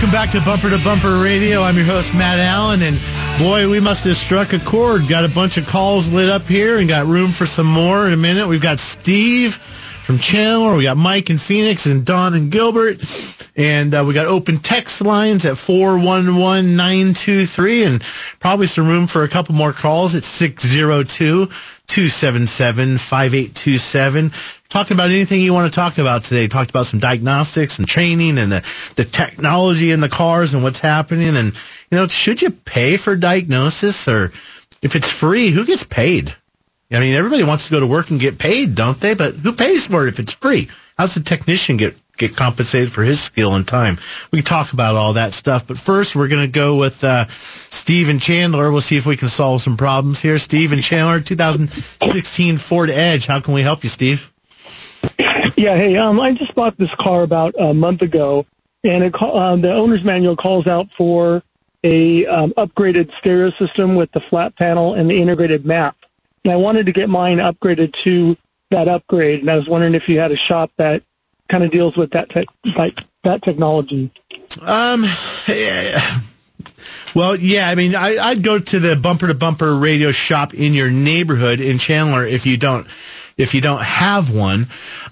welcome 0.00 0.18
back 0.18 0.30
to 0.30 0.40
Bumper 0.40 0.70
to 0.70 0.82
Bumper 0.82 1.18
Radio. 1.22 1.60
I'm 1.60 1.76
your 1.76 1.84
host, 1.84 2.14
Matt 2.14 2.38
Allen, 2.38 2.80
and 2.80 2.98
boy, 3.38 3.68
we 3.68 3.80
must 3.80 4.06
have 4.06 4.16
struck 4.16 4.54
a 4.54 4.58
chord. 4.58 5.06
Got 5.06 5.26
a 5.26 5.28
bunch 5.28 5.58
of 5.58 5.66
calls 5.66 6.10
lit 6.10 6.30
up 6.30 6.48
here 6.48 6.78
and 6.78 6.88
got 6.88 7.04
room 7.06 7.32
for 7.32 7.44
some 7.44 7.66
more 7.66 8.06
in 8.06 8.14
a 8.14 8.16
minute. 8.16 8.48
We've 8.48 8.62
got 8.62 8.78
Steve 8.80 9.58
from 10.10 10.18
Chandler, 10.18 10.74
we 10.74 10.82
got 10.82 10.96
Mike 10.96 11.30
in 11.30 11.38
Phoenix, 11.38 11.86
and 11.86 12.04
Don 12.04 12.34
and 12.34 12.50
Gilbert, 12.50 12.98
and 13.54 13.94
uh, 13.94 14.02
we 14.04 14.12
got 14.12 14.26
open 14.26 14.56
text 14.56 15.00
lines 15.02 15.46
at 15.46 15.56
411923, 15.56 17.84
and 17.84 18.02
probably 18.40 18.66
some 18.66 18.88
room 18.88 19.06
for 19.06 19.22
a 19.22 19.28
couple 19.28 19.54
more 19.54 19.72
calls 19.72 20.16
at 20.16 20.24
602 20.24 21.46
277 21.46 22.98
5827 22.98 24.32
talking 24.68 24.96
about 24.96 25.10
anything 25.10 25.40
you 25.40 25.54
want 25.54 25.72
to 25.72 25.76
talk 25.76 25.98
about 25.98 26.24
today. 26.24 26.48
Talked 26.48 26.70
about 26.70 26.86
some 26.86 26.98
diagnostics 26.98 27.78
and 27.78 27.86
training 27.86 28.36
and 28.38 28.50
the, 28.50 28.92
the 28.96 29.04
technology 29.04 29.92
in 29.92 30.00
the 30.00 30.08
cars 30.08 30.54
and 30.54 30.64
what's 30.64 30.80
happening. 30.80 31.36
And, 31.36 31.54
you 31.92 31.98
know, 31.98 32.08
should 32.08 32.42
you 32.42 32.50
pay 32.50 32.96
for 32.96 33.14
diagnosis 33.14 34.08
or 34.08 34.32
if 34.82 34.96
it's 34.96 35.08
free, 35.08 35.50
who 35.50 35.64
gets 35.64 35.84
paid? 35.84 36.34
I 36.92 36.98
mean, 36.98 37.14
everybody 37.14 37.44
wants 37.44 37.66
to 37.66 37.70
go 37.70 37.80
to 37.80 37.86
work 37.86 38.10
and 38.10 38.18
get 38.18 38.38
paid, 38.38 38.74
don't 38.74 38.98
they? 38.98 39.14
But 39.14 39.34
who 39.34 39.52
pays 39.52 39.86
for 39.86 40.06
it 40.06 40.08
if 40.08 40.18
it's 40.18 40.34
free? 40.34 40.68
How's 40.98 41.14
the 41.14 41.20
technician 41.20 41.76
get, 41.76 41.94
get 42.16 42.34
compensated 42.34 42.90
for 42.90 43.02
his 43.02 43.20
skill 43.20 43.54
and 43.54 43.66
time? 43.66 43.98
We 44.32 44.38
can 44.38 44.44
talk 44.44 44.72
about 44.72 44.96
all 44.96 45.12
that 45.12 45.32
stuff. 45.32 45.68
But 45.68 45.78
first, 45.78 46.16
we're 46.16 46.28
going 46.28 46.42
to 46.42 46.52
go 46.52 46.76
with, 46.76 47.04
uh, 47.04 47.26
Steve 47.28 48.08
and 48.08 48.20
Chandler. 48.20 48.72
We'll 48.72 48.80
see 48.80 48.96
if 48.96 49.06
we 49.06 49.16
can 49.16 49.28
solve 49.28 49.60
some 49.62 49.76
problems 49.76 50.20
here. 50.20 50.38
Steve 50.38 50.72
and 50.72 50.82
Chandler, 50.82 51.20
2016 51.20 52.56
Ford 52.56 52.90
Edge. 52.90 53.26
How 53.26 53.38
can 53.40 53.54
we 53.54 53.62
help 53.62 53.84
you, 53.84 53.88
Steve? 53.88 54.32
Yeah, 55.56 55.76
hey, 55.76 55.96
um, 55.96 56.20
I 56.20 56.32
just 56.32 56.54
bought 56.54 56.76
this 56.76 56.94
car 56.94 57.22
about 57.22 57.54
a 57.58 57.74
month 57.74 58.02
ago, 58.02 58.46
and 58.82 59.04
it 59.04 59.22
um, 59.22 59.60
the 59.60 59.72
owner's 59.72 60.02
manual 60.02 60.36
calls 60.36 60.66
out 60.66 60.92
for 60.92 61.42
a 61.82 62.26
um, 62.26 62.52
upgraded 62.52 63.14
stereo 63.14 63.50
system 63.50 63.94
with 63.94 64.10
the 64.12 64.20
flat 64.20 64.56
panel 64.56 64.94
and 64.94 65.10
the 65.10 65.20
integrated 65.20 65.64
map. 65.64 65.96
And 66.44 66.52
I 66.52 66.56
wanted 66.56 66.86
to 66.86 66.92
get 66.92 67.08
mine 67.08 67.38
upgraded 67.38 67.92
to 68.04 68.36
that 68.70 68.88
upgrade, 68.88 69.40
and 69.40 69.50
I 69.50 69.56
was 69.56 69.68
wondering 69.68 69.94
if 69.94 70.08
you 70.08 70.18
had 70.18 70.32
a 70.32 70.36
shop 70.36 70.70
that 70.76 71.02
kind 71.48 71.64
of 71.64 71.70
deals 71.70 71.96
with 71.96 72.12
that 72.12 72.30
tech, 72.30 72.46
like 72.76 73.04
that 73.24 73.42
technology. 73.42 74.10
Um, 74.62 75.04
yeah. 75.48 76.20
well, 77.14 77.36
yeah, 77.36 77.68
I 77.68 77.74
mean, 77.74 77.94
I, 77.94 78.16
I'd 78.16 78.42
go 78.42 78.58
to 78.58 78.78
the 78.80 78.96
bumper 78.96 79.26
to 79.26 79.34
bumper 79.34 79.76
radio 79.76 80.12
shop 80.12 80.54
in 80.54 80.72
your 80.72 80.90
neighborhood 80.90 81.60
in 81.60 81.78
Chandler 81.78 82.24
if 82.24 82.46
you 82.46 82.56
don't, 82.56 82.86
if 83.36 83.52
you 83.54 83.60
don't 83.60 83.82
have 83.82 84.34
one. 84.34 84.66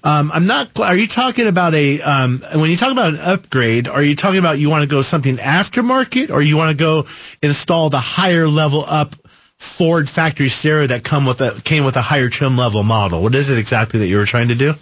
Um, 0.04 0.30
I'm 0.32 0.46
not, 0.46 0.78
are 0.80 0.96
you 0.96 1.08
talking 1.08 1.46
about 1.46 1.74
a, 1.74 2.00
um, 2.00 2.40
when 2.54 2.70
you 2.70 2.76
talk 2.76 2.92
about 2.92 3.14
an 3.14 3.20
upgrade, 3.20 3.88
are 3.88 4.02
you 4.02 4.14
talking 4.14 4.38
about 4.38 4.58
you 4.58 4.70
want 4.70 4.82
to 4.82 4.88
go 4.88 5.02
something 5.02 5.36
aftermarket 5.36 6.30
or 6.30 6.40
you 6.40 6.56
want 6.56 6.70
to 6.70 6.76
go 6.76 7.04
install 7.42 7.90
the 7.90 8.00
higher 8.00 8.46
level 8.46 8.84
up 8.86 9.14
Ford 9.58 10.08
factory 10.08 10.48
stereo 10.48 10.86
that 10.86 11.02
come 11.04 11.26
with 11.26 11.40
a, 11.40 11.60
came 11.62 11.84
with 11.84 11.96
a 11.96 12.02
higher 12.02 12.28
trim 12.28 12.56
level 12.56 12.82
model? 12.82 13.22
What 13.22 13.34
is 13.34 13.50
it 13.50 13.58
exactly 13.58 14.00
that 14.00 14.06
you 14.06 14.16
were 14.16 14.26
trying 14.26 14.48
to 14.48 14.54
do? 14.54 14.74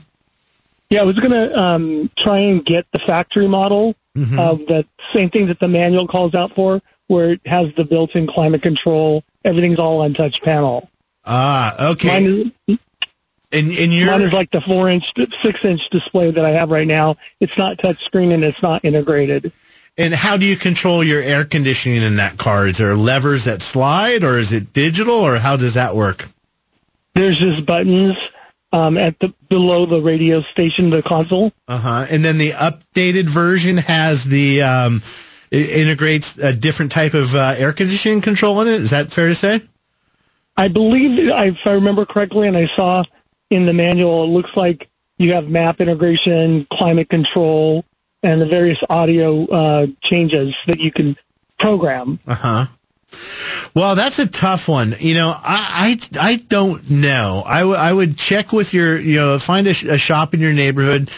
Yeah, 0.91 1.01
I 1.01 1.05
was 1.05 1.19
going 1.19 1.33
to 1.33 1.61
um, 1.61 2.11
try 2.17 2.39
and 2.39 2.65
get 2.65 2.87
the 2.93 2.99
factory 2.99 3.49
model 3.49 3.95
Mhm. 4.17 4.39
of 4.39 4.61
the 4.67 4.87
same 5.13 5.29
thing 5.29 5.47
that 5.49 5.61
the 5.61 5.69
manual 5.69 6.07
calls 6.07 6.35
out 6.35 6.55
for, 6.55 6.81
where 7.09 7.33
it 7.33 7.47
has 7.47 7.75
the 7.75 7.85
built-in 7.85 8.27
climate 8.27 8.63
control. 8.63 9.23
Everything's 9.45 9.79
all 9.79 10.01
on 10.01 10.15
touch 10.15 10.41
panel. 10.41 10.89
Ah, 11.27 11.91
okay. 11.91 12.09
Mine 12.09 12.25
is, 12.25 12.79
and, 13.53 13.69
and 13.73 13.93
you're, 13.93 14.07
mine 14.07 14.23
is 14.23 14.33
like 14.33 14.51
the 14.51 14.61
four-inch, 14.63 15.13
six-inch 15.43 15.91
display 15.91 16.31
that 16.31 16.45
I 16.45 16.51
have 16.51 16.71
right 16.71 16.87
now. 16.87 17.17
It's 17.41 17.59
not 17.59 17.79
touch 17.79 18.03
screen 18.05 18.33
and 18.33 18.43
it's 18.43 18.63
not 18.63 18.85
integrated. 18.87 19.53
And 19.99 20.13
how 20.15 20.37
do 20.37 20.45
you 20.45 20.57
control 20.57 21.03
your 21.03 21.23
air 21.23 21.45
conditioning 21.45 22.03
in 22.03 22.17
that 22.17 22.37
car? 22.37 22.69
Is 22.69 22.79
there 22.79 22.95
levers 22.95 23.45
that 23.45 23.63
slide, 23.63 24.25
or 24.25 24.39
is 24.39 24.53
it 24.53 24.73
digital, 24.73 25.15
or 25.15 25.39
how 25.39 25.57
does 25.57 25.75
that 25.75 25.97
work? 25.97 26.29
There's 27.15 27.39
just 27.39 27.65
buttons 27.65 28.19
um, 28.73 28.99
at 28.99 29.19
the 29.19 29.33
below 29.49 29.87
the 29.87 30.03
radio 30.03 30.43
station, 30.43 30.91
the 30.91 31.03
console. 31.03 31.53
Uh 31.67 31.79
huh. 31.79 32.07
And 32.11 32.23
then 32.23 32.37
the 32.37 32.51
updated 32.51 33.25
version 33.25 33.79
has 33.79 34.25
the 34.25 34.63
um, 34.63 35.03
it 35.51 35.71
integrates 35.71 36.37
a 36.39 36.53
different 36.53 36.93
type 36.93 37.15
of 37.15 37.35
uh, 37.35 37.55
air 37.57 37.73
conditioning 37.73 38.21
control 38.21 38.61
in 38.61 38.69
it. 38.69 38.81
Is 38.81 38.91
that 38.91 39.13
fair 39.13 39.29
to 39.29 39.35
say? 39.35 39.63
I 40.57 40.69
believe, 40.69 41.19
if 41.19 41.67
I 41.67 41.73
remember 41.73 42.07
correctly, 42.07 42.49
and 42.49 42.57
I 42.57 42.67
saw 42.67 43.05
in 43.51 43.67
the 43.67 43.73
manual, 43.73 44.25
it 44.25 44.29
looks 44.29 44.57
like 44.57 44.89
you 45.19 45.35
have 45.35 45.49
map 45.49 45.81
integration, 45.81 46.67
climate 46.67 47.09
control, 47.09 47.85
and 48.27 48.41
the 48.41 48.47
various 48.47 48.83
audio 48.91 49.47
uh, 49.47 49.87
changes 50.01 50.57
that 50.67 50.81
you 50.81 50.91
can 50.91 51.17
program. 51.59 52.19
Uh 52.27 52.35
huh. 52.35 52.67
Well, 53.75 53.95
that's 53.95 54.19
a 54.19 54.27
tough 54.27 54.69
one. 54.69 54.95
You 54.99 55.15
know, 55.15 55.29
I 55.29 55.97
I, 56.21 56.33
I 56.33 56.37
don't 56.37 56.91
know. 56.91 57.43
I, 57.47 57.61
w- 57.61 57.77
I 57.79 57.93
would 57.93 58.19
check 58.19 58.53
with 58.53 58.75
your 58.75 58.99
you 58.99 59.17
know 59.17 59.39
find 59.39 59.67
a, 59.67 59.75
sh- 59.75 59.85
a 59.85 59.97
shop 59.97 60.35
in 60.35 60.41
your 60.41 60.53
neighborhood 60.53 61.09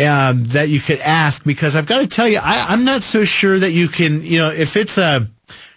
um, 0.00 0.44
that 0.44 0.68
you 0.68 0.78
could 0.80 1.00
ask 1.00 1.44
because 1.44 1.74
I've 1.74 1.86
got 1.86 2.00
to 2.00 2.06
tell 2.06 2.28
you 2.28 2.38
I, 2.38 2.66
I'm 2.68 2.84
not 2.84 3.02
so 3.02 3.24
sure 3.24 3.58
that 3.58 3.72
you 3.72 3.88
can 3.88 4.22
you 4.22 4.38
know 4.38 4.50
if 4.50 4.76
it's 4.76 4.98
a 4.98 5.26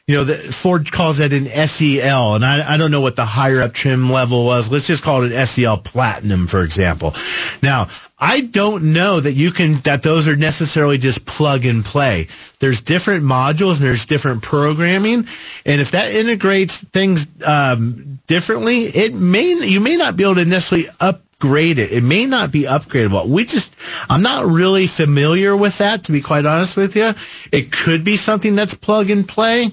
you 0.09 0.15
know 0.15 0.23
the 0.23 0.33
Ford 0.33 0.91
calls 0.91 1.19
that 1.19 1.33
an 1.33 1.45
SEL 1.45 2.33
and 2.33 2.43
I 2.43 2.73
I 2.73 2.77
don't 2.77 2.89
know 2.89 2.99
what 2.99 3.15
the 3.15 3.25
higher 3.25 3.61
up 3.61 3.73
trim 3.73 4.09
level 4.09 4.43
was. 4.43 4.71
Let's 4.71 4.87
just 4.87 5.03
call 5.03 5.21
it 5.21 5.31
an 5.31 5.45
SEL 5.45 5.77
Platinum 5.77 6.47
for 6.47 6.63
example. 6.63 7.13
Now 7.61 7.89
I 8.17 8.41
don't 8.41 8.91
know 8.91 9.19
that 9.19 9.33
you 9.33 9.51
can 9.51 9.73
that 9.81 10.01
those 10.01 10.27
are 10.27 10.35
necessarily 10.35 10.97
just 10.97 11.27
plug 11.27 11.63
and 11.63 11.85
play. 11.85 12.27
There's 12.57 12.81
different 12.81 13.23
modules 13.23 13.77
and 13.77 13.87
there's 13.87 14.07
different 14.07 14.41
programming, 14.41 15.27
and 15.67 15.79
if 15.79 15.91
that 15.91 16.11
integrates 16.11 16.79
things 16.79 17.27
um, 17.45 18.19
differently, 18.25 18.85
it 18.85 19.13
may 19.13 19.63
you 19.63 19.79
may 19.79 19.95
not 19.95 20.17
be 20.17 20.23
able 20.23 20.35
to 20.35 20.45
necessarily 20.45 20.89
upgrade 20.99 21.77
it. 21.77 21.91
It 21.91 22.03
may 22.03 22.25
not 22.25 22.51
be 22.51 22.63
upgradable. 22.63 23.27
We 23.27 23.45
just 23.45 23.75
I'm 24.09 24.23
not 24.23 24.47
really 24.47 24.87
familiar 24.87 25.55
with 25.55 25.77
that 25.77 26.05
to 26.05 26.11
be 26.11 26.21
quite 26.21 26.47
honest 26.47 26.77
with 26.77 26.95
you. 26.95 27.13
It 27.51 27.71
could 27.71 28.03
be 28.03 28.15
something 28.15 28.55
that's 28.55 28.73
plug 28.73 29.11
and 29.11 29.27
play. 29.27 29.69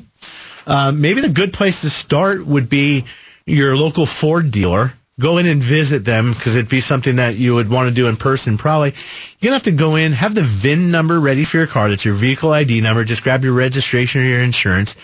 Uh, 0.66 0.92
maybe 0.92 1.21
the 1.21 1.28
good 1.28 1.52
place 1.52 1.83
to 1.83 1.90
start 1.90 2.45
would 2.45 2.68
be 2.68 3.04
your 3.47 3.76
local 3.76 4.06
Ford 4.06 4.50
dealer. 4.50 4.92
Go 5.18 5.38
in 5.38 5.47
and 5.47 5.62
visit 5.62 6.04
them 6.04 6.33
because 6.33 6.56
it'd 6.56 6.68
be 6.68 6.80
something 6.80 7.16
that 7.16 7.37
you 7.37 7.54
would 7.54 7.71
want 7.71 7.88
to 7.88 7.95
do 7.95 8.06
in 8.06 8.16
person. 8.16 8.59
Probably 8.59 8.92
you're 9.40 9.49
gonna 9.49 9.54
have 9.54 9.62
to 9.62 9.71
go 9.71 9.97
in, 9.97 10.12
have 10.12 10.35
the 10.35 10.42
VIN 10.42 10.90
number 10.90 11.18
ready 11.18 11.45
for 11.45 11.56
your 11.56 11.66
car. 11.66 11.88
That's 11.88 12.04
your 12.04 12.14
vehicle 12.14 12.50
ID 12.50 12.83
number. 12.83 13.02
Just 13.02 13.23
grab 13.23 13.42
your 13.42 13.54
registration 13.54 14.21
or 14.21 14.25
your 14.25 14.42
insurance, 14.42 14.95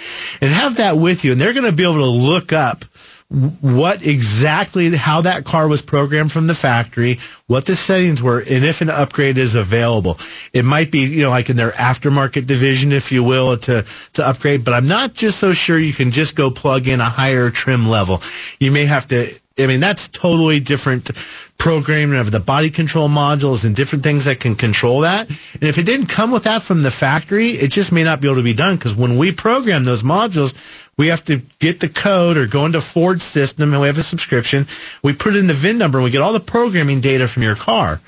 and 0.42 0.52
have 0.52 0.76
that 0.76 0.98
with 0.98 1.24
you. 1.24 1.32
And 1.32 1.40
they're 1.40 1.54
gonna 1.54 1.72
be 1.72 1.84
able 1.84 1.94
to 1.94 2.04
look 2.04 2.52
up 2.52 2.84
what 3.32 4.06
exactly 4.06 4.90
how 4.94 5.22
that 5.22 5.44
car 5.44 5.66
was 5.66 5.80
programmed 5.80 6.30
from 6.30 6.46
the 6.46 6.54
factory, 6.54 7.18
what 7.46 7.64
the 7.64 7.74
settings 7.74 8.22
were, 8.22 8.40
and 8.40 8.64
if 8.64 8.82
an 8.82 8.90
upgrade 8.90 9.38
is 9.38 9.54
available. 9.54 10.18
It 10.52 10.64
might 10.66 10.90
be, 10.90 11.00
you 11.00 11.22
know, 11.22 11.30
like 11.30 11.48
in 11.48 11.56
their 11.56 11.70
aftermarket 11.70 12.46
division, 12.46 12.92
if 12.92 13.10
you 13.10 13.24
will, 13.24 13.56
to 13.56 13.84
to 14.14 14.28
upgrade. 14.28 14.64
But 14.64 14.74
I'm 14.74 14.86
not 14.86 15.14
just 15.14 15.38
so 15.38 15.54
sure 15.54 15.78
you 15.78 15.94
can 15.94 16.10
just 16.10 16.36
go 16.36 16.50
plug 16.50 16.88
in 16.88 17.00
a 17.00 17.04
higher 17.08 17.48
trim 17.50 17.88
level. 17.88 18.20
You 18.60 18.70
may 18.70 18.84
have 18.84 19.06
to. 19.08 19.32
I 19.58 19.66
mean, 19.66 19.80
that's 19.80 20.08
totally 20.08 20.60
different 20.60 21.10
programming 21.58 22.18
of 22.18 22.30
the 22.30 22.40
body 22.40 22.70
control 22.70 23.08
modules 23.08 23.64
and 23.64 23.76
different 23.76 24.02
things 24.02 24.24
that 24.24 24.40
can 24.40 24.56
control 24.56 25.02
that. 25.02 25.28
And 25.28 25.62
if 25.62 25.78
it 25.78 25.84
didn't 25.84 26.06
come 26.06 26.32
with 26.32 26.44
that 26.44 26.60
from 26.62 26.82
the 26.82 26.90
factory, 26.90 27.50
it 27.50 27.70
just 27.70 27.92
may 27.92 28.02
not 28.02 28.20
be 28.20 28.26
able 28.26 28.38
to 28.38 28.42
be 28.42 28.52
done 28.52 28.76
because 28.76 28.96
when 28.96 29.16
we 29.16 29.30
program 29.30 29.84
those 29.84 30.02
modules, 30.02 30.81
we 30.98 31.08
have 31.08 31.24
to 31.26 31.42
get 31.58 31.80
the 31.80 31.88
code 31.88 32.36
or 32.36 32.46
go 32.46 32.66
into 32.66 32.80
Ford's 32.80 33.22
system 33.22 33.72
and 33.72 33.80
we 33.80 33.86
have 33.86 33.98
a 33.98 34.02
subscription. 34.02 34.66
We 35.02 35.12
put 35.12 35.36
in 35.36 35.46
the 35.46 35.54
VIN 35.54 35.78
number 35.78 35.98
and 35.98 36.04
we 36.04 36.10
get 36.10 36.22
all 36.22 36.32
the 36.32 36.40
programming 36.40 37.00
data 37.00 37.26
from 37.28 37.42
your 37.42 37.56
car. 37.56 38.00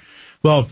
Well, 0.43 0.69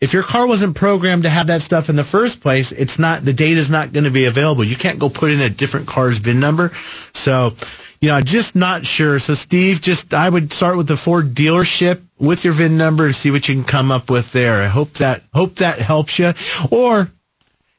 if 0.00 0.12
your 0.12 0.24
car 0.24 0.48
wasn't 0.48 0.74
programmed 0.74 1.22
to 1.22 1.28
have 1.28 1.46
that 1.46 1.62
stuff 1.62 1.88
in 1.88 1.94
the 1.94 2.02
first 2.02 2.40
place, 2.40 2.72
it's 2.72 2.98
not 2.98 3.24
the 3.24 3.32
data 3.32 3.60
is 3.60 3.70
not 3.70 3.92
going 3.92 4.04
to 4.04 4.10
be 4.10 4.24
available. 4.24 4.64
You 4.64 4.74
can't 4.74 4.98
go 4.98 5.08
put 5.08 5.30
in 5.30 5.40
a 5.40 5.48
different 5.48 5.86
car's 5.86 6.18
VIN 6.18 6.40
number. 6.40 6.70
So, 6.70 7.54
you 8.00 8.08
know, 8.08 8.20
just 8.20 8.56
not 8.56 8.84
sure. 8.84 9.20
So, 9.20 9.34
Steve, 9.34 9.80
just 9.80 10.12
I 10.12 10.28
would 10.28 10.52
start 10.52 10.76
with 10.76 10.88
the 10.88 10.96
Ford 10.96 11.34
dealership 11.34 12.02
with 12.18 12.42
your 12.42 12.52
VIN 12.52 12.76
number 12.76 13.06
and 13.06 13.14
see 13.14 13.30
what 13.30 13.48
you 13.48 13.54
can 13.54 13.62
come 13.62 13.92
up 13.92 14.10
with 14.10 14.32
there. 14.32 14.60
I 14.60 14.66
hope 14.66 14.94
that 14.94 15.22
hope 15.32 15.56
that 15.56 15.78
helps 15.78 16.18
you. 16.18 16.32
Or 16.72 17.08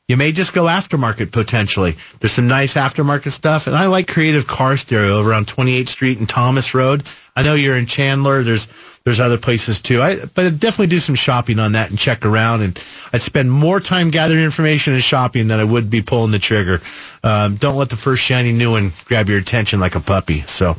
you 0.08 0.18
may 0.18 0.34
just 0.34 0.54
go 0.54 0.66
aftermarket 0.66 1.32
potentially. 1.32 1.96
There's 2.20 2.34
some 2.34 2.48
nice 2.48 2.74
aftermarket 2.74 3.32
stuff, 3.32 3.68
and 3.68 3.76
I 3.76 3.86
like 3.86 4.08
Creative 4.08 4.46
Car 4.46 4.76
Stereo 4.76 5.18
over 5.18 5.34
on 5.34 5.46
28th 5.46 5.88
Street 5.88 6.20
and 6.20 6.28
Thomas 6.28 6.74
Road. 6.74 7.04
I 7.36 7.44
know 7.44 7.56
you're 7.56 7.78
in 7.78 7.86
Chandler. 7.86 8.44
There's 8.44 8.68
there's 9.06 9.20
other 9.20 9.38
places 9.38 9.82
too. 9.82 10.02
I 10.02 10.26
but 10.26 10.46
I'd 10.46 10.60
definitely 10.60 10.88
do 10.88 11.00
some 11.00 11.16
shopping 11.16 11.60
on 11.60 11.74
that 11.74 11.90
and 11.90 11.98
check 11.98 12.26
around. 12.26 12.62
And 12.62 12.78
I'd 13.14 13.22
spend 13.22 13.52
more 13.52 13.80
time 13.80 14.10
gathering 14.10 14.44
information 14.44 14.94
and 14.94 15.02
shopping 15.02 15.48
than 15.48 15.60
I 15.60 15.64
would 15.64 15.90
be 15.90 16.02
pulling 16.02 16.32
the 16.32 16.40
trigger. 16.40 16.80
Um, 17.24 17.56
don't 17.56 17.76
let 17.76 17.90
the 17.90 17.96
first 17.96 18.22
shiny 18.22 18.52
new 18.52 18.72
one 18.72 18.92
grab 19.06 19.30
your 19.30 19.40
attention 19.40 19.80
like 19.80 19.96
a 19.96 20.02
puppy. 20.02 20.42
So, 20.42 20.76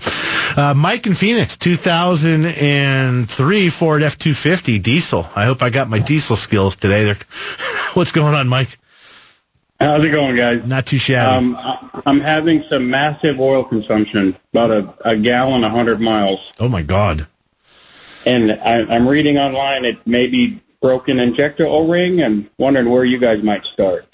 uh, 0.56 0.74
Mike 0.76 1.06
in 1.06 1.14
Phoenix, 1.14 1.56
2003 1.56 3.68
Ford 3.70 4.02
F250 4.02 4.82
diesel. 4.82 5.26
I 5.34 5.46
hope 5.46 5.62
I 5.62 5.70
got 5.70 5.88
my 5.88 5.98
diesel 5.98 6.36
skills 6.36 6.76
today. 6.76 7.04
They're, 7.04 7.14
what's 7.94 8.12
going 8.12 8.34
on, 8.34 8.48
Mike? 8.48 8.78
How's 9.80 10.04
it 10.04 10.10
going, 10.10 10.36
guys? 10.36 10.64
Not 10.64 10.86
too 10.86 10.98
shabby. 10.98 11.54
Um, 11.54 12.02
I'm 12.06 12.20
having 12.20 12.62
some 12.64 12.88
massive 12.88 13.40
oil 13.40 13.64
consumption, 13.64 14.36
about 14.52 14.70
a, 14.70 14.94
a 15.10 15.16
gallon 15.16 15.64
a 15.64 15.68
hundred 15.70 16.00
miles, 16.00 16.52
oh 16.60 16.68
my 16.68 16.82
God. 16.82 17.26
and 18.24 18.52
I, 18.52 18.82
I'm 18.94 19.06
reading 19.08 19.38
online 19.38 19.84
it 19.84 20.06
may 20.06 20.26
be 20.28 20.60
broken 20.80 21.18
injector 21.18 21.66
O-ring, 21.66 22.20
and 22.20 22.48
wondering 22.58 22.90
where 22.90 23.04
you 23.04 23.18
guys 23.18 23.42
might 23.42 23.64
start. 23.64 24.06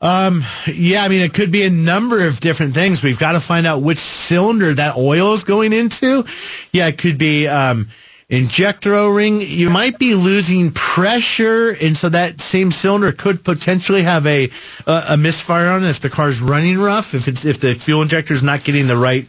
Um, 0.00 0.42
yeah, 0.70 1.02
I 1.02 1.08
mean, 1.08 1.22
it 1.22 1.32
could 1.32 1.50
be 1.50 1.64
a 1.64 1.70
number 1.70 2.26
of 2.28 2.40
different 2.40 2.74
things. 2.74 3.02
We've 3.02 3.18
got 3.18 3.32
to 3.32 3.40
find 3.40 3.66
out 3.66 3.80
which 3.80 3.96
cylinder 3.96 4.74
that 4.74 4.96
oil 4.98 5.32
is 5.32 5.44
going 5.44 5.72
into. 5.72 6.24
Yeah, 6.72 6.88
it 6.88 6.98
could 6.98 7.16
be, 7.16 7.48
um, 7.48 7.88
injector 8.28 8.94
O-ring. 8.94 9.40
You 9.40 9.70
might 9.70 9.98
be 9.98 10.14
losing 10.14 10.72
pressure, 10.72 11.74
and 11.80 11.96
so 11.96 12.08
that 12.08 12.40
same 12.40 12.70
cylinder 12.72 13.12
could 13.12 13.44
potentially 13.44 14.02
have 14.02 14.26
a, 14.26 14.50
a, 14.86 15.04
a 15.10 15.16
misfire 15.16 15.68
on 15.68 15.84
it 15.84 15.88
if 15.88 16.00
the 16.00 16.10
car's 16.10 16.40
running 16.40 16.78
rough, 16.78 17.14
if 17.14 17.28
it's, 17.28 17.44
if 17.44 17.60
the 17.60 17.74
fuel 17.74 18.02
injector 18.02 18.34
is 18.34 18.42
not 18.42 18.64
getting 18.64 18.86
the 18.86 18.96
right 18.96 19.26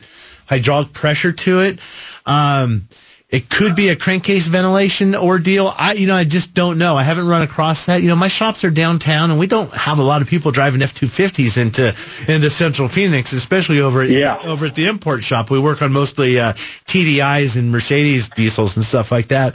hydraulic 0.47 0.93
pressure 0.93 1.31
to 1.31 1.61
it. 1.61 1.79
Um, 2.25 2.87
it 3.27 3.49
could 3.49 3.75
be 3.75 3.89
a 3.89 3.95
crankcase 3.95 4.47
ventilation 4.47 5.15
ordeal. 5.15 5.73
I, 5.75 5.93
you 5.93 6.05
know, 6.05 6.15
I 6.15 6.25
just 6.25 6.53
don't 6.53 6.77
know. 6.77 6.95
I 6.95 7.01
haven't 7.01 7.27
run 7.27 7.41
across 7.41 7.87
that. 7.87 8.01
You 8.03 8.07
know, 8.09 8.15
my 8.15 8.27
shops 8.27 8.63
are 8.63 8.69
downtown, 8.69 9.31
and 9.31 9.39
we 9.39 9.47
don't 9.47 9.71
have 9.73 9.97
a 9.97 10.03
lot 10.03 10.21
of 10.21 10.27
people 10.29 10.51
driving 10.51 10.81
F 10.83 10.93
two 10.93 11.07
fifties 11.07 11.57
into 11.57 11.87
into 12.27 12.49
Central 12.51 12.87
Phoenix, 12.87 13.33
especially 13.33 13.81
over 13.81 14.03
at, 14.03 14.09
Yeah. 14.11 14.37
over 14.43 14.67
at 14.67 14.75
the 14.75 14.85
import 14.87 15.23
shop. 15.23 15.49
We 15.49 15.59
work 15.59 15.81
on 15.81 15.91
mostly 15.91 16.39
uh, 16.39 16.53
TDIs 16.53 17.57
and 17.57 17.71
Mercedes 17.71 18.29
diesels 18.29 18.75
and 18.77 18.85
stuff 18.85 19.11
like 19.11 19.27
that. 19.29 19.53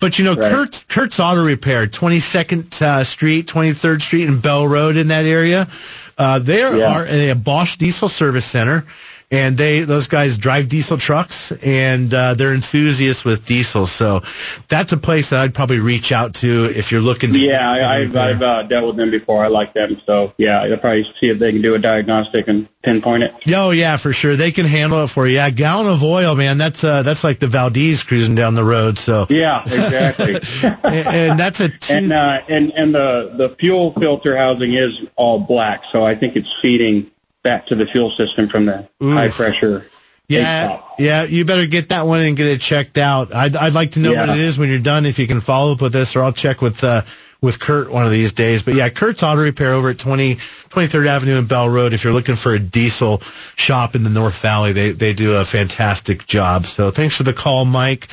But 0.00 0.18
you 0.18 0.24
know, 0.24 0.34
Right. 0.34 0.50
Kurt's 0.50 0.84
Kurt's 0.88 1.20
Auto 1.20 1.44
Repair, 1.44 1.86
Twenty 1.86 2.18
Second 2.18 2.74
uh, 2.82 3.04
Street, 3.04 3.46
Twenty 3.46 3.72
Third 3.74 4.00
Street, 4.00 4.26
and 4.26 4.40
Bell 4.40 4.66
Road 4.66 4.96
in 4.96 5.08
that 5.08 5.26
area. 5.26 5.68
Uh, 6.16 6.38
they 6.38 6.62
are 6.62 7.06
a 7.06 7.34
Bosch 7.34 7.76
Diesel 7.76 8.08
Service 8.08 8.44
Center 8.46 8.84
and 9.32 9.56
they 9.56 9.80
those 9.80 10.06
guys 10.06 10.38
drive 10.38 10.68
diesel 10.68 10.98
trucks 10.98 11.50
and 11.64 12.12
uh, 12.14 12.34
they're 12.34 12.54
enthusiasts 12.54 13.24
with 13.24 13.46
diesel 13.46 13.86
so 13.86 14.20
that's 14.68 14.92
a 14.92 14.96
place 14.96 15.30
that 15.30 15.40
i'd 15.40 15.54
probably 15.54 15.80
reach 15.80 16.12
out 16.12 16.34
to 16.34 16.66
if 16.66 16.92
you're 16.92 17.00
looking 17.00 17.32
to 17.32 17.38
Yeah, 17.38 17.68
I, 17.68 17.96
I've, 17.96 18.16
I've 18.16 18.42
uh, 18.42 18.62
dealt 18.64 18.86
with 18.86 18.96
them 18.96 19.10
before. 19.10 19.42
I 19.42 19.48
like 19.48 19.72
them, 19.72 20.00
so 20.06 20.34
yeah, 20.36 20.60
I'll 20.60 20.76
probably 20.76 21.04
see 21.04 21.28
if 21.30 21.38
they 21.38 21.50
can 21.52 21.62
do 21.62 21.74
a 21.74 21.78
diagnostic 21.78 22.46
and 22.48 22.68
pinpoint 22.82 23.22
it. 23.22 23.34
oh 23.54 23.70
yeah 23.70 23.96
for 23.96 24.12
sure 24.12 24.36
they 24.36 24.50
can 24.50 24.66
handle 24.66 25.04
it 25.04 25.06
for 25.06 25.26
you 25.26 25.34
yeah 25.36 25.46
a 25.46 25.50
gallon 25.52 25.86
of 25.86 26.02
oil 26.02 26.34
man 26.34 26.58
that's 26.58 26.82
uh 26.82 27.04
that's 27.04 27.22
like 27.22 27.38
the 27.38 27.46
valdez 27.46 28.02
cruising 28.02 28.34
down 28.34 28.54
the 28.56 28.64
road 28.64 28.98
so 28.98 29.26
Yeah, 29.30 29.62
exactly. 29.62 30.34
and, 30.84 31.06
and 31.06 31.38
that's 31.38 31.60
a 31.60 31.68
two, 31.78 31.94
and 31.94 32.12
uh, 32.12 32.42
and 32.48 32.72
and 32.72 32.94
the 32.94 33.32
the 33.36 33.50
fuel 33.50 33.92
filter 33.92 34.36
housing 34.36 34.72
is 34.72 35.00
all 35.16 35.38
black, 35.38 35.84
so 35.84 36.04
I 36.04 36.14
think 36.16 36.36
it's 36.36 36.52
feeding 36.52 37.10
back 37.42 37.66
to 37.66 37.74
the 37.74 37.86
fuel 37.86 38.10
system 38.10 38.48
from 38.48 38.66
the 38.66 38.88
high 39.00 39.28
pressure. 39.28 39.86
Yeah, 40.28 40.80
yeah, 40.98 41.24
you 41.24 41.44
better 41.44 41.66
get 41.66 41.90
that 41.90 42.06
one 42.06 42.20
and 42.20 42.36
get 42.36 42.46
it 42.46 42.60
checked 42.60 42.96
out. 42.96 43.34
I'd, 43.34 43.54
I'd 43.54 43.74
like 43.74 43.92
to 43.92 44.00
know 44.00 44.12
Yeah. 44.12 44.26
what 44.26 44.30
it 44.38 44.42
is 44.42 44.58
when 44.58 44.70
you're 44.70 44.78
done. 44.78 45.04
If 45.04 45.18
you 45.18 45.26
can 45.26 45.40
follow 45.42 45.72
up 45.72 45.82
with 45.82 45.92
this, 45.92 46.16
or 46.16 46.22
I'll 46.22 46.32
check 46.32 46.62
with 46.62 46.82
uh, 46.84 47.02
with 47.42 47.58
Kurt 47.60 47.90
one 47.90 48.06
of 48.06 48.12
these 48.12 48.32
days. 48.32 48.62
But 48.62 48.74
yeah, 48.74 48.88
Kurt's 48.88 49.22
Auto 49.22 49.42
Repair 49.42 49.72
over 49.74 49.90
at 49.90 49.98
20, 49.98 50.36
23rd 50.36 51.06
Avenue 51.06 51.36
and 51.38 51.48
Bell 51.48 51.68
Road. 51.68 51.92
If 51.92 52.04
you're 52.04 52.12
looking 52.14 52.36
for 52.36 52.54
a 52.54 52.58
diesel 52.58 53.18
shop 53.20 53.94
in 53.94 54.04
the 54.04 54.10
North 54.10 54.40
Valley, 54.40 54.72
they 54.72 54.92
they 54.92 55.12
do 55.12 55.34
a 55.34 55.44
fantastic 55.44 56.26
job. 56.26 56.64
So 56.64 56.90
thanks 56.90 57.14
for 57.16 57.24
the 57.24 57.34
call, 57.34 57.66
Mike. 57.66 58.06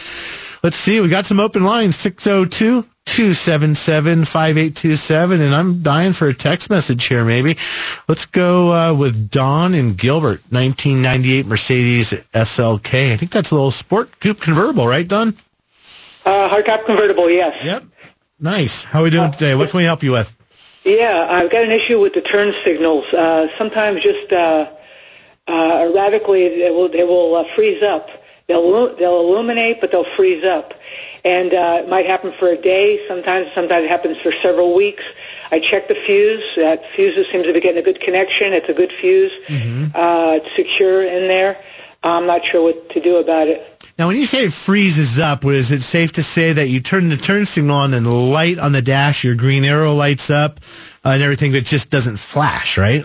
Let's 0.61 0.75
see, 0.75 0.99
we 0.99 1.07
got 1.07 1.25
some 1.25 1.39
open 1.39 1.63
lines 1.63 1.95
602 1.95 2.85
277 3.15 4.25
5827, 4.25 5.41
and 5.41 5.55
I'm 5.55 5.81
dying 5.81 6.13
for 6.13 6.27
a 6.27 6.33
text 6.33 6.69
message 6.69 7.07
here, 7.07 7.25
maybe. 7.25 7.57
Let's 8.07 8.25
go 8.25 8.71
uh, 8.71 8.93
with 8.93 9.29
Don 9.29 9.73
and 9.73 9.97
Gilbert, 9.97 10.41
1998 10.49 11.45
Mercedes 11.47 12.13
SLK. 12.33 13.11
I 13.11 13.17
think 13.17 13.31
that's 13.31 13.51
a 13.51 13.55
little 13.55 13.71
sport 13.71 14.19
coupe 14.19 14.39
convertible, 14.39 14.87
right, 14.87 15.07
Don? 15.07 15.29
Uh, 16.25 16.49
hardtop 16.49 16.85
convertible, 16.85 17.29
yes. 17.29 17.63
Yep. 17.63 17.83
Nice. 18.39 18.83
How 18.83 18.99
are 18.99 19.03
we 19.03 19.09
doing 19.09 19.31
today? 19.31 19.55
What 19.55 19.69
can 19.69 19.79
we 19.79 19.83
help 19.83 20.03
you 20.03 20.11
with? 20.11 20.35
Yeah, 20.85 21.27
I've 21.29 21.49
got 21.49 21.63
an 21.63 21.71
issue 21.71 21.99
with 21.99 22.13
the 22.13 22.21
turn 22.21 22.53
signals. 22.63 23.11
Uh, 23.13 23.49
sometimes 23.57 24.01
just 24.01 24.31
uh, 24.31 24.71
uh, 25.47 25.87
erratically 25.89 26.49
they 26.59 26.71
will 26.71 26.87
they 26.87 27.03
will 27.03 27.35
uh, 27.35 27.43
freeze 27.43 27.83
up. 27.83 28.09
They'll 28.47 28.95
they'll 28.95 29.19
illuminate, 29.19 29.81
but 29.81 29.91
they'll 29.91 30.03
freeze 30.03 30.43
up, 30.43 30.73
and 31.23 31.53
uh, 31.53 31.81
it 31.83 31.89
might 31.89 32.05
happen 32.05 32.31
for 32.31 32.49
a 32.49 32.57
day. 32.57 33.05
Sometimes 33.07 33.51
sometimes 33.53 33.85
it 33.85 33.89
happens 33.89 34.17
for 34.17 34.31
several 34.31 34.75
weeks. 34.75 35.03
I 35.51 35.59
check 35.59 35.87
the 35.87 35.95
fuse. 35.95 36.55
That 36.55 36.85
fuse 36.87 37.15
seems 37.29 37.45
to 37.45 37.53
be 37.53 37.59
getting 37.59 37.79
a 37.79 37.85
good 37.85 37.99
connection. 37.99 38.53
It's 38.53 38.69
a 38.69 38.73
good 38.73 38.91
fuse. 38.91 39.33
Uh, 39.95 40.39
it's 40.41 40.55
secure 40.55 41.01
in 41.01 41.27
there. 41.27 41.57
I'm 42.03 42.25
not 42.25 42.45
sure 42.45 42.63
what 42.63 42.89
to 42.91 43.01
do 43.01 43.17
about 43.17 43.47
it. 43.47 43.65
Now, 43.97 44.07
when 44.07 44.15
you 44.15 44.25
say 44.25 44.45
it 44.45 44.53
freezes 44.53 45.19
up, 45.19 45.43
is 45.43 45.73
it 45.73 45.81
safe 45.81 46.13
to 46.13 46.23
say 46.23 46.53
that 46.53 46.69
you 46.69 46.79
turn 46.79 47.09
the 47.09 47.17
turn 47.17 47.45
signal 47.45 47.75
on 47.75 47.93
and 47.93 48.05
the 48.05 48.11
light 48.11 48.57
on 48.57 48.71
the 48.71 48.81
dash, 48.81 49.25
your 49.25 49.35
green 49.35 49.65
arrow 49.65 49.93
lights 49.93 50.29
up 50.29 50.61
uh, 51.03 51.09
and 51.09 51.21
everything, 51.21 51.51
but 51.51 51.65
just 51.65 51.89
doesn't 51.89 52.15
flash, 52.15 52.77
right? 52.77 53.03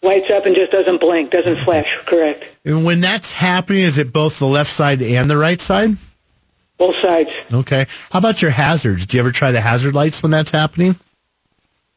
Lights 0.00 0.30
up 0.30 0.46
and 0.46 0.54
just 0.54 0.70
doesn't 0.70 1.00
blink, 1.00 1.32
doesn't 1.32 1.56
flash. 1.56 1.98
Correct. 2.06 2.44
And 2.64 2.84
when 2.84 3.00
that's 3.00 3.32
happening, 3.32 3.82
is 3.82 3.98
it 3.98 4.12
both 4.12 4.38
the 4.38 4.46
left 4.46 4.70
side 4.70 5.02
and 5.02 5.28
the 5.28 5.36
right 5.36 5.60
side? 5.60 5.96
Both 6.78 6.96
sides. 6.96 7.30
Okay. 7.52 7.86
How 8.10 8.20
about 8.20 8.40
your 8.40 8.50
hazards? 8.52 9.06
Do 9.06 9.16
you 9.16 9.20
ever 9.22 9.32
try 9.32 9.50
the 9.52 9.60
hazard 9.60 9.94
lights 9.94 10.22
when 10.22 10.30
that's 10.30 10.50
happening? 10.50 10.94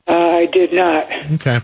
Uh, 0.07 0.15
I 0.17 0.45
did 0.47 0.73
not. 0.73 1.11
Okay. 1.33 1.59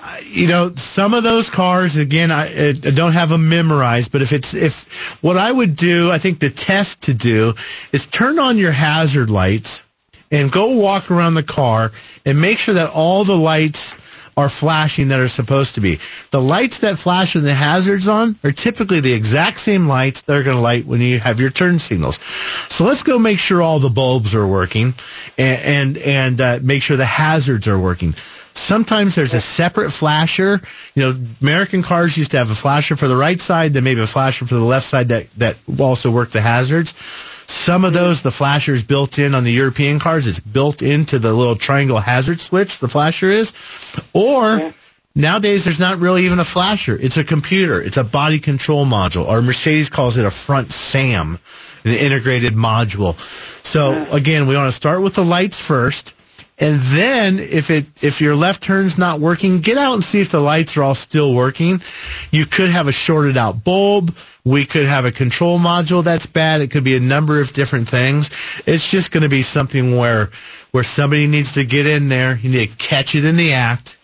Uh, 0.00 0.16
You 0.24 0.46
know, 0.48 0.72
some 0.74 1.12
of 1.12 1.22
those 1.22 1.50
cars, 1.50 1.98
again, 1.98 2.30
I, 2.30 2.70
I 2.70 2.72
don't 2.72 3.12
have 3.12 3.28
them 3.28 3.48
memorized, 3.50 4.10
but 4.10 4.22
if 4.22 4.32
it's, 4.32 4.54
if, 4.54 5.22
what 5.22 5.36
I 5.36 5.52
would 5.52 5.76
do, 5.76 6.10
I 6.10 6.16
think 6.18 6.40
the 6.40 6.48
test 6.50 7.02
to 7.02 7.14
do 7.14 7.52
is 7.92 8.06
turn 8.06 8.38
on 8.38 8.56
your 8.56 8.72
hazard 8.72 9.28
lights 9.28 9.82
and 10.30 10.50
go 10.50 10.74
walk 10.76 11.10
around 11.10 11.34
the 11.34 11.42
car 11.42 11.92
and 12.24 12.40
make 12.40 12.58
sure 12.58 12.74
that 12.74 12.90
all 12.90 13.24
the 13.24 13.36
lights 13.36 13.94
are 14.36 14.48
flashing 14.48 15.08
that 15.08 15.20
are 15.20 15.28
supposed 15.28 15.76
to 15.76 15.80
be. 15.80 15.98
The 16.30 16.40
lights 16.40 16.80
that 16.80 16.98
flash 16.98 17.34
when 17.34 17.44
the 17.44 17.54
hazards 17.54 18.06
on 18.06 18.36
are 18.44 18.52
typically 18.52 19.00
the 19.00 19.12
exact 19.12 19.58
same 19.58 19.86
lights 19.86 20.22
that 20.22 20.36
are 20.36 20.42
going 20.42 20.56
to 20.56 20.62
light 20.62 20.84
when 20.84 21.00
you 21.00 21.18
have 21.18 21.40
your 21.40 21.50
turn 21.50 21.78
signals. 21.78 22.20
So 22.68 22.84
let's 22.84 23.02
go 23.02 23.18
make 23.18 23.38
sure 23.38 23.62
all 23.62 23.78
the 23.78 23.88
bulbs 23.88 24.34
are 24.34 24.46
working 24.46 24.94
and 25.38 25.96
and, 25.96 25.98
and 25.98 26.40
uh, 26.40 26.58
make 26.62 26.82
sure 26.82 26.96
the 26.96 27.04
hazards 27.04 27.66
are 27.66 27.78
working. 27.78 28.14
Sometimes 28.56 29.14
there's 29.14 29.34
a 29.34 29.40
separate 29.40 29.90
flasher. 29.90 30.60
You 30.94 31.02
know, 31.02 31.26
American 31.42 31.82
cars 31.82 32.16
used 32.16 32.30
to 32.30 32.38
have 32.38 32.50
a 32.50 32.54
flasher 32.54 32.96
for 32.96 33.06
the 33.06 33.16
right 33.16 33.38
side, 33.38 33.74
then 33.74 33.84
maybe 33.84 34.00
a 34.00 34.06
flasher 34.06 34.46
for 34.46 34.54
the 34.54 34.60
left 34.60 34.86
side 34.86 35.10
that, 35.10 35.30
that 35.32 35.56
also 35.78 36.10
worked 36.10 36.32
the 36.32 36.40
hazards. 36.40 36.94
Some 37.46 37.84
of 37.84 37.92
those, 37.92 38.22
the 38.22 38.30
flasher 38.30 38.74
is 38.74 38.82
built 38.82 39.18
in 39.18 39.34
on 39.34 39.44
the 39.44 39.52
European 39.52 39.98
cars. 39.98 40.26
It's 40.26 40.40
built 40.40 40.82
into 40.82 41.18
the 41.18 41.32
little 41.32 41.54
triangle 41.56 41.98
hazard 41.98 42.40
switch, 42.40 42.80
the 42.80 42.88
flasher 42.88 43.26
is. 43.28 43.52
Or 44.12 44.72
nowadays, 45.14 45.64
there's 45.64 45.78
not 45.80 45.98
really 45.98 46.24
even 46.26 46.40
a 46.40 46.44
flasher. 46.44 46.96
It's 47.00 47.16
a 47.16 47.24
computer. 47.24 47.80
It's 47.80 47.96
a 47.96 48.04
body 48.04 48.40
control 48.40 48.84
module. 48.84 49.26
Or 49.26 49.40
Mercedes 49.42 49.88
calls 49.88 50.18
it 50.18 50.24
a 50.24 50.30
front 50.30 50.72
SAM, 50.72 51.38
an 51.84 51.92
integrated 51.92 52.54
module. 52.54 53.18
So 53.64 54.06
again, 54.10 54.46
we 54.46 54.56
want 54.56 54.68
to 54.68 54.72
start 54.72 55.02
with 55.02 55.14
the 55.14 55.24
lights 55.24 55.60
first. 55.60 56.14
And 56.58 56.80
then 56.80 57.38
if 57.38 57.70
it 57.70 57.84
if 58.02 58.22
your 58.22 58.34
left 58.34 58.62
turn's 58.62 58.96
not 58.96 59.20
working, 59.20 59.60
get 59.60 59.76
out 59.76 59.92
and 59.92 60.02
see 60.02 60.22
if 60.22 60.30
the 60.30 60.40
lights 60.40 60.76
are 60.78 60.82
all 60.82 60.94
still 60.94 61.34
working. 61.34 61.82
You 62.32 62.46
could 62.46 62.70
have 62.70 62.88
a 62.88 62.92
shorted 62.92 63.36
out 63.36 63.62
bulb. 63.62 64.16
We 64.42 64.64
could 64.64 64.86
have 64.86 65.04
a 65.04 65.10
control 65.10 65.58
module 65.58 66.02
that's 66.02 66.24
bad. 66.24 66.62
It 66.62 66.70
could 66.70 66.84
be 66.84 66.96
a 66.96 67.00
number 67.00 67.40
of 67.42 67.52
different 67.52 67.90
things. 67.90 68.30
It's 68.64 68.90
just 68.90 69.10
going 69.10 69.24
to 69.24 69.28
be 69.28 69.42
something 69.42 69.98
where 69.98 70.30
where 70.70 70.84
somebody 70.84 71.26
needs 71.26 71.52
to 71.52 71.64
get 71.64 71.86
in 71.86 72.08
there. 72.08 72.38
You 72.38 72.50
need 72.50 72.70
to 72.70 72.76
catch 72.76 73.14
it 73.14 73.26
in 73.26 73.36
the 73.36 73.52
act, 73.52 73.98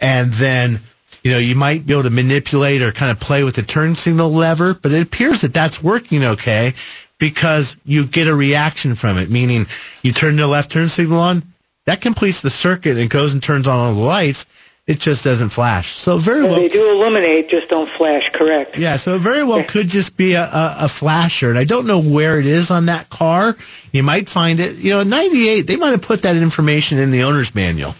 and 0.00 0.32
then 0.32 0.80
you 1.22 1.32
know 1.32 1.38
you 1.38 1.54
might 1.54 1.86
be 1.86 1.92
able 1.92 2.04
to 2.04 2.10
manipulate 2.10 2.80
or 2.80 2.92
kind 2.92 3.10
of 3.10 3.20
play 3.20 3.44
with 3.44 3.56
the 3.56 3.62
turn 3.62 3.94
signal 3.94 4.30
lever. 4.30 4.72
But 4.72 4.92
it 4.92 5.02
appears 5.02 5.42
that 5.42 5.52
that's 5.52 5.82
working 5.82 6.24
okay 6.24 6.72
because 7.18 7.76
you 7.84 8.06
get 8.06 8.26
a 8.26 8.34
reaction 8.34 8.94
from 8.94 9.18
it. 9.18 9.28
Meaning 9.28 9.66
you 10.02 10.12
turn 10.12 10.36
the 10.36 10.46
left 10.46 10.70
turn 10.70 10.88
signal 10.88 11.20
on, 11.20 11.42
that 11.86 12.00
completes 12.00 12.40
the 12.40 12.50
circuit 12.50 12.98
and 12.98 13.10
goes 13.10 13.32
and 13.32 13.42
turns 13.42 13.68
on 13.68 13.76
all 13.76 13.94
the 13.94 14.00
lights. 14.00 14.46
It 14.86 14.98
just 14.98 15.22
doesn't 15.22 15.50
flash. 15.50 15.90
So 15.90 16.18
very 16.18 16.42
well. 16.42 16.56
They 16.56 16.68
do 16.68 16.90
illuminate, 16.90 17.48
just 17.48 17.68
don't 17.68 17.88
flash. 17.88 18.30
Correct. 18.30 18.76
Yeah, 18.76 18.96
so 18.96 19.14
it 19.14 19.20
very 19.20 19.44
well 19.44 19.62
could 19.62 19.86
just 19.86 20.16
be 20.16 20.32
a, 20.32 20.42
a, 20.42 20.76
a 20.80 20.88
flasher, 20.88 21.48
and 21.48 21.58
I 21.58 21.62
don't 21.64 21.86
know 21.86 22.00
where 22.00 22.40
it 22.40 22.46
is 22.46 22.72
on 22.72 22.86
that 22.86 23.08
car. 23.08 23.54
You 23.92 24.02
might 24.02 24.28
find 24.28 24.58
it. 24.58 24.76
You 24.76 24.90
know, 24.90 25.02
'98 25.04 25.62
they 25.62 25.76
might 25.76 25.90
have 25.90 26.02
put 26.02 26.22
that 26.22 26.34
information 26.34 26.98
in 26.98 27.12
the 27.12 27.22
owner's 27.22 27.54
manual. 27.54 27.94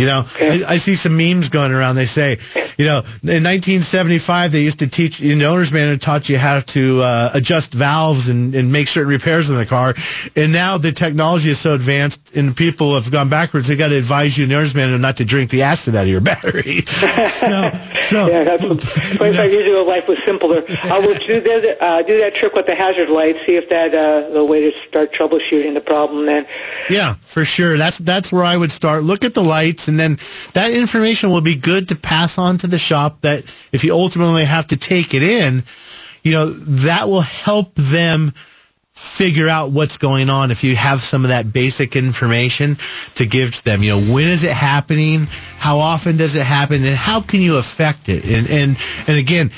You 0.00 0.06
know, 0.06 0.26
I, 0.40 0.64
I 0.66 0.76
see 0.78 0.94
some 0.94 1.16
memes 1.16 1.50
going 1.50 1.72
around. 1.72 1.96
They 1.96 2.06
say, 2.06 2.38
you 2.78 2.86
know, 2.86 3.00
in 3.22 3.44
1975 3.44 4.52
they 4.52 4.62
used 4.62 4.78
to 4.78 4.86
teach 4.86 5.20
in 5.20 5.38
the 5.38 5.44
owner's 5.44 5.72
manual 5.72 5.98
taught 5.98 6.28
you 6.28 6.38
how 6.38 6.60
to 6.60 7.02
uh, 7.02 7.30
adjust 7.34 7.74
valves 7.74 8.30
and, 8.30 8.54
and 8.54 8.72
make 8.72 8.88
certain 8.88 9.10
repairs 9.10 9.50
in 9.50 9.56
the 9.56 9.66
car, 9.66 9.94
and 10.34 10.52
now 10.52 10.78
the 10.78 10.92
technology 10.92 11.50
is 11.50 11.58
so 11.58 11.74
advanced 11.74 12.34
and 12.34 12.56
people 12.56 12.94
have 12.94 13.10
gone 13.10 13.28
backwards. 13.28 13.68
They 13.68 13.76
got 13.76 13.88
to 13.88 13.98
advise 13.98 14.38
you 14.38 14.44
in 14.44 14.50
the 14.50 14.56
owner's 14.56 14.74
manual 14.74 14.98
not 14.98 15.18
to 15.18 15.24
drink 15.24 15.50
the 15.50 15.62
acid 15.62 15.94
out 15.94 16.02
of 16.02 16.08
your 16.08 16.20
battery. 16.22 16.80
so, 16.86 17.70
so 18.00 18.26
yeah, 18.30 18.44
that's 18.44 19.16
25 19.16 19.52
years 19.52 19.66
ago, 19.66 19.84
life 19.84 20.08
was 20.08 20.22
simpler. 20.22 20.62
I 20.84 20.98
will 20.98 21.14
do 21.14 21.40
that, 21.40 21.76
uh, 21.82 22.02
do 22.02 22.18
that 22.20 22.34
trick 22.34 22.54
with 22.54 22.66
the 22.66 22.74
hazard 22.74 23.10
light, 23.10 23.36
see 23.44 23.56
if 23.56 23.68
that 23.68 23.94
uh, 23.94 24.30
the 24.30 24.44
way 24.44 24.70
to 24.70 24.78
start 24.78 25.12
troubleshooting 25.12 25.74
the 25.74 25.80
problem. 25.80 26.26
Then, 26.26 26.46
Yeah, 26.88 27.14
for 27.14 27.44
sure. 27.44 27.76
That's 27.76 27.98
that's 27.98 28.32
where 28.32 28.44
I 28.44 28.56
would 28.56 28.72
start. 28.72 29.04
Look 29.04 29.24
at 29.24 29.34
the 29.34 29.42
lights, 29.42 29.88
and 29.90 29.98
then 29.98 30.18
that 30.54 30.70
information 30.70 31.30
will 31.30 31.40
be 31.40 31.56
good 31.56 31.88
to 31.88 31.96
pass 31.96 32.38
on 32.38 32.58
to 32.58 32.68
the 32.68 32.78
shop. 32.78 33.22
That 33.22 33.40
if 33.72 33.82
you 33.84 33.92
ultimately 33.92 34.44
have 34.44 34.68
to 34.68 34.76
take 34.76 35.14
it 35.14 35.22
in, 35.22 35.64
you 36.22 36.32
know 36.32 36.46
that 36.50 37.08
will 37.08 37.20
help 37.20 37.74
them 37.74 38.32
figure 38.92 39.48
out 39.48 39.70
what's 39.72 39.96
going 39.96 40.30
on 40.30 40.50
if 40.50 40.62
you 40.62 40.76
have 40.76 41.00
some 41.00 41.24
of 41.24 41.30
that 41.30 41.52
basic 41.52 41.96
information 41.96 42.76
to 43.14 43.26
give 43.26 43.56
to 43.56 43.64
them. 43.64 43.82
You 43.82 43.90
know 43.92 44.14
when 44.14 44.28
is 44.28 44.44
it 44.44 44.52
happening? 44.52 45.26
How 45.58 45.78
often 45.78 46.16
does 46.16 46.36
it 46.36 46.44
happen? 46.44 46.84
And 46.84 46.94
how 46.96 47.20
can 47.20 47.40
you 47.40 47.56
affect 47.56 48.08
it? 48.08 48.24
And 48.24 48.48
and 48.48 48.76
and 49.08 49.18
again 49.18 49.50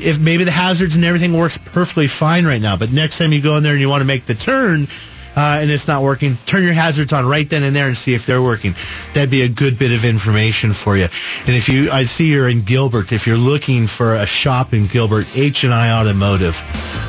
if 0.00 0.18
maybe 0.18 0.44
the 0.44 0.50
hazards 0.50 0.96
and 0.96 1.04
everything 1.04 1.32
works 1.32 1.58
perfectly 1.58 2.08
fine 2.08 2.44
right 2.44 2.60
now, 2.60 2.76
but 2.76 2.90
next 2.92 3.18
time 3.18 3.32
you 3.32 3.40
go 3.40 3.56
in 3.56 3.62
there 3.62 3.72
and 3.72 3.80
you 3.80 3.88
want 3.88 4.00
to 4.00 4.06
make 4.06 4.24
the 4.26 4.34
turn 4.34 4.86
uh, 5.36 5.58
and 5.60 5.70
it's 5.70 5.86
not 5.86 6.02
working, 6.02 6.36
turn 6.46 6.64
your 6.64 6.72
hazards 6.72 7.12
on 7.12 7.26
right 7.26 7.48
then 7.50 7.62
and 7.62 7.76
there 7.76 7.86
and 7.86 7.96
see 7.96 8.14
if 8.14 8.24
they're 8.24 8.42
working. 8.42 8.72
That'd 9.12 9.30
be 9.30 9.42
a 9.42 9.48
good 9.48 9.78
bit 9.78 9.92
of 9.92 10.04
information 10.04 10.72
for 10.72 10.96
you. 10.96 11.04
And 11.04 11.50
if 11.50 11.68
you, 11.68 11.90
I 11.90 12.04
see 12.04 12.32
you're 12.32 12.48
in 12.48 12.62
Gilbert. 12.62 13.12
If 13.12 13.26
you're 13.26 13.36
looking 13.36 13.86
for 13.86 14.14
a 14.14 14.26
shop 14.26 14.72
in 14.72 14.86
Gilbert, 14.86 15.26
H 15.36 15.64
and 15.64 15.74
I 15.74 16.00
Automotive, 16.00 16.62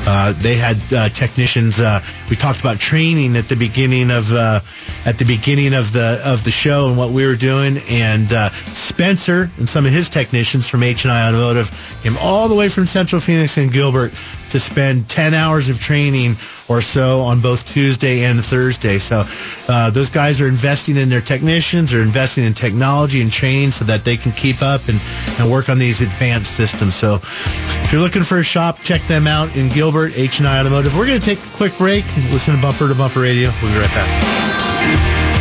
uh, 0.06 0.34
they 0.36 0.56
had 0.56 0.76
uh, 0.92 1.08
technicians. 1.08 1.80
Uh, 1.80 2.00
we 2.28 2.36
talked 2.36 2.60
about 2.60 2.78
training 2.78 3.36
at 3.36 3.48
the 3.48 3.56
beginning 3.56 4.10
of 4.10 4.32
uh, 4.32 4.60
at 5.06 5.18
the 5.18 5.24
beginning 5.24 5.74
of 5.74 5.92
the 5.92 6.20
of 6.24 6.44
the 6.44 6.50
show 6.50 6.88
and 6.88 6.96
what 6.96 7.10
we 7.10 7.26
were 7.26 7.34
doing. 7.34 7.78
And 7.88 8.32
uh, 8.32 8.50
Spencer 8.50 9.50
and 9.58 9.68
some 9.68 9.86
of 9.86 9.92
his 9.92 10.10
technicians 10.10 10.68
from 10.68 10.82
H 10.82 11.04
and 11.04 11.12
I 11.12 11.28
Automotive 11.28 12.00
came 12.02 12.16
all 12.20 12.48
the 12.48 12.54
way 12.54 12.68
from 12.68 12.86
Central 12.86 13.20
Phoenix 13.20 13.56
and 13.56 13.72
Gilbert 13.72 14.10
to 14.50 14.58
spend 14.58 15.08
10 15.08 15.34
hours 15.34 15.68
of 15.68 15.80
training 15.80 16.36
or 16.68 16.80
so 16.80 17.20
on 17.20 17.40
both 17.40 17.66
Tuesday 17.66 18.17
and 18.24 18.44
Thursday. 18.44 18.98
So 18.98 19.24
uh, 19.68 19.90
those 19.90 20.10
guys 20.10 20.40
are 20.40 20.48
investing 20.48 20.96
in 20.96 21.08
their 21.08 21.20
technicians, 21.20 21.92
are 21.94 22.02
investing 22.02 22.44
in 22.44 22.54
technology 22.54 23.22
and 23.22 23.30
training 23.32 23.70
so 23.70 23.84
that 23.84 24.04
they 24.04 24.16
can 24.16 24.32
keep 24.32 24.62
up 24.62 24.88
and, 24.88 25.00
and 25.38 25.50
work 25.50 25.68
on 25.68 25.78
these 25.78 26.02
advanced 26.02 26.56
systems. 26.56 26.94
So 26.94 27.16
if 27.22 27.92
you're 27.92 28.02
looking 28.02 28.22
for 28.22 28.38
a 28.38 28.44
shop, 28.44 28.80
check 28.82 29.02
them 29.02 29.26
out 29.26 29.54
in 29.56 29.68
Gilbert, 29.68 30.12
H&I 30.16 30.60
Automotive. 30.60 30.96
We're 30.96 31.06
going 31.06 31.20
to 31.20 31.24
take 31.24 31.38
a 31.44 31.56
quick 31.56 31.76
break 31.78 32.04
and 32.16 32.30
listen 32.30 32.54
to 32.56 32.62
Bumper 32.62 32.88
to 32.88 32.94
Bumper 32.94 33.20
Radio. 33.20 33.50
We'll 33.62 33.72
be 33.72 33.78
right 33.78 33.88
back. 33.90 35.37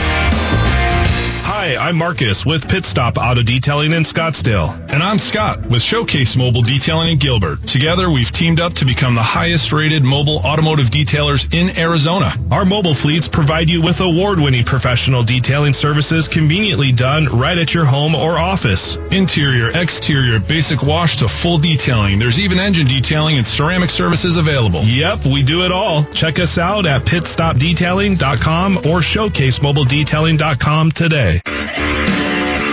Hi, 1.68 1.90
I'm 1.90 1.98
Marcus 1.98 2.46
with 2.46 2.70
Pit 2.70 2.86
Stop 2.86 3.18
Auto 3.18 3.44
Detailing 3.44 3.92
in 3.92 4.04
Scottsdale. 4.04 4.74
And 4.90 5.04
I'm 5.04 5.20
Scott 5.20 5.66
with 5.66 5.82
Showcase 5.82 6.38
Mobile 6.38 6.62
Detailing 6.62 7.12
in 7.12 7.18
Gilbert. 7.18 7.62
Together, 7.68 8.10
we've 8.10 8.32
teamed 8.32 8.62
up 8.62 8.72
to 8.76 8.86
become 8.86 9.16
the 9.16 9.22
highest 9.22 9.74
rated 9.74 10.06
mobile 10.06 10.38
automotive 10.46 10.86
detailers 10.86 11.54
in 11.54 11.78
Arizona. 11.78 12.32
Our 12.52 12.64
mobile 12.64 12.94
fleets 12.94 13.28
provide 13.28 13.70
you 13.70 13.82
with 13.82 14.00
award-winning 14.00 14.64
professional 14.64 15.24
detailing 15.24 15.74
services 15.74 16.30
conveniently 16.30 16.94
done 16.94 17.26
right 17.34 17.58
at 17.58 17.74
your 17.74 17.84
home 17.84 18.16
or 18.16 18.38
office. 18.38 18.96
Interior, 19.12 19.70
exterior, 19.76 20.40
basic 20.40 20.84
wash 20.84 21.18
to 21.18 21.28
full 21.28 21.58
detailing. 21.58 22.18
There's 22.18 22.40
even 22.40 22.60
engine 22.60 22.88
detailing 22.88 23.40
and 23.40 23.46
ceramic 23.46 23.90
services 23.90 24.38
available. 24.38 24.84
Yep, 24.84 25.26
we 25.26 25.44
do 25.44 25.66
it 25.66 25.74
all. 25.74 26.06
Check 26.14 26.40
us 26.40 26.58
out 26.58 26.86
at 26.86 27.02
pitstopdetailing.com 27.04 28.78
or 28.78 29.02
showcasemobiledetailing.com 29.02 30.92
today. 30.94 31.42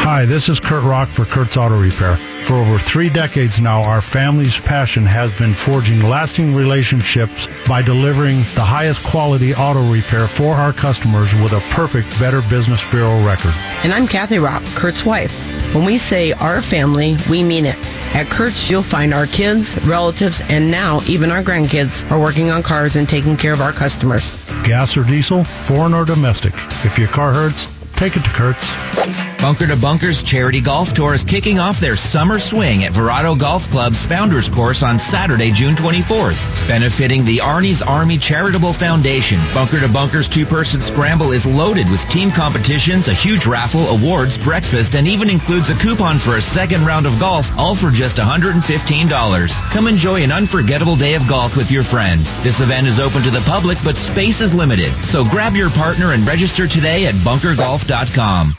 Hi, 0.06 0.26
this 0.26 0.50
is 0.50 0.60
Kurt 0.60 0.84
Rock 0.84 1.08
for 1.08 1.24
Kurt's 1.24 1.56
Auto 1.56 1.80
Repair. 1.80 2.16
For 2.44 2.54
over 2.54 2.78
three 2.78 3.08
decades 3.08 3.60
now, 3.60 3.82
our 3.82 4.02
family's 4.02 4.60
passion 4.60 5.06
has 5.06 5.32
been 5.32 5.54
forging 5.54 6.00
lasting 6.02 6.54
relationships 6.54 7.48
by 7.66 7.80
delivering 7.80 8.36
the 8.54 8.62
highest 8.62 9.02
quality 9.02 9.54
auto 9.54 9.82
repair 9.90 10.26
for 10.26 10.52
our 10.52 10.74
customers 10.74 11.34
with 11.34 11.52
a 11.52 11.60
perfect 11.74 12.10
Better 12.20 12.42
Business 12.50 12.88
Bureau 12.90 13.24
record. 13.24 13.54
And 13.82 13.94
I'm 13.94 14.06
Kathy 14.06 14.38
Rock, 14.38 14.62
Kurt's 14.74 15.06
wife. 15.06 15.32
When 15.74 15.86
we 15.86 15.96
say 15.96 16.32
our 16.32 16.60
family, 16.60 17.16
we 17.30 17.42
mean 17.42 17.64
it. 17.64 17.78
At 18.14 18.28
Kurt's, 18.28 18.70
you'll 18.70 18.82
find 18.82 19.14
our 19.14 19.26
kids, 19.26 19.74
relatives, 19.86 20.42
and 20.50 20.70
now 20.70 21.00
even 21.08 21.30
our 21.30 21.42
grandkids 21.42 22.08
are 22.10 22.20
working 22.20 22.50
on 22.50 22.62
cars 22.62 22.94
and 22.94 23.08
taking 23.08 23.38
care 23.38 23.54
of 23.54 23.62
our 23.62 23.72
customers. 23.72 24.44
Gas 24.64 24.96
or 24.96 25.04
diesel, 25.04 25.44
foreign 25.44 25.94
or 25.94 26.04
domestic. 26.04 26.52
If 26.84 26.98
your 26.98 27.08
car 27.08 27.32
hurts, 27.32 27.73
take 27.96 28.16
it 28.16 28.24
to 28.24 28.30
Kurt's. 28.30 28.74
Bunker 29.40 29.66
to 29.66 29.76
Bunkers 29.76 30.22
Charity 30.22 30.60
Golf 30.60 30.94
Tour 30.94 31.14
is 31.14 31.22
kicking 31.22 31.58
off 31.58 31.78
their 31.78 31.96
summer 31.96 32.38
swing 32.38 32.84
at 32.84 32.92
Verrado 32.92 33.38
Golf 33.38 33.70
Club's 33.70 34.04
Founders 34.06 34.48
Course 34.48 34.82
on 34.82 34.98
Saturday, 34.98 35.50
June 35.50 35.74
24th. 35.74 36.66
Benefiting 36.66 37.24
the 37.24 37.38
Arnie's 37.38 37.82
Army 37.82 38.16
Charitable 38.16 38.72
Foundation, 38.72 39.38
Bunker 39.52 39.80
to 39.80 39.88
Bunkers 39.88 40.28
two-person 40.28 40.80
scramble 40.80 41.32
is 41.32 41.46
loaded 41.46 41.90
with 41.90 42.00
team 42.08 42.30
competitions, 42.30 43.08
a 43.08 43.12
huge 43.12 43.46
raffle, 43.46 43.86
awards, 43.88 44.38
breakfast, 44.38 44.94
and 44.94 45.06
even 45.06 45.28
includes 45.28 45.68
a 45.68 45.74
coupon 45.74 46.18
for 46.18 46.36
a 46.36 46.40
second 46.40 46.86
round 46.86 47.06
of 47.06 47.18
golf, 47.20 47.56
all 47.58 47.74
for 47.74 47.90
just 47.90 48.16
$115. 48.16 49.70
Come 49.72 49.86
enjoy 49.86 50.22
an 50.22 50.32
unforgettable 50.32 50.96
day 50.96 51.14
of 51.14 51.28
golf 51.28 51.56
with 51.56 51.70
your 51.70 51.84
friends. 51.84 52.42
This 52.42 52.60
event 52.60 52.86
is 52.86 52.98
open 52.98 53.22
to 53.22 53.30
the 53.30 53.42
public, 53.46 53.76
but 53.84 53.96
space 53.96 54.40
is 54.40 54.54
limited. 54.54 54.92
So 55.04 55.24
grab 55.24 55.54
your 55.54 55.70
partner 55.70 56.12
and 56.12 56.26
register 56.26 56.66
today 56.66 57.06
at 57.06 57.14
bunkergolf.com. 57.84 58.56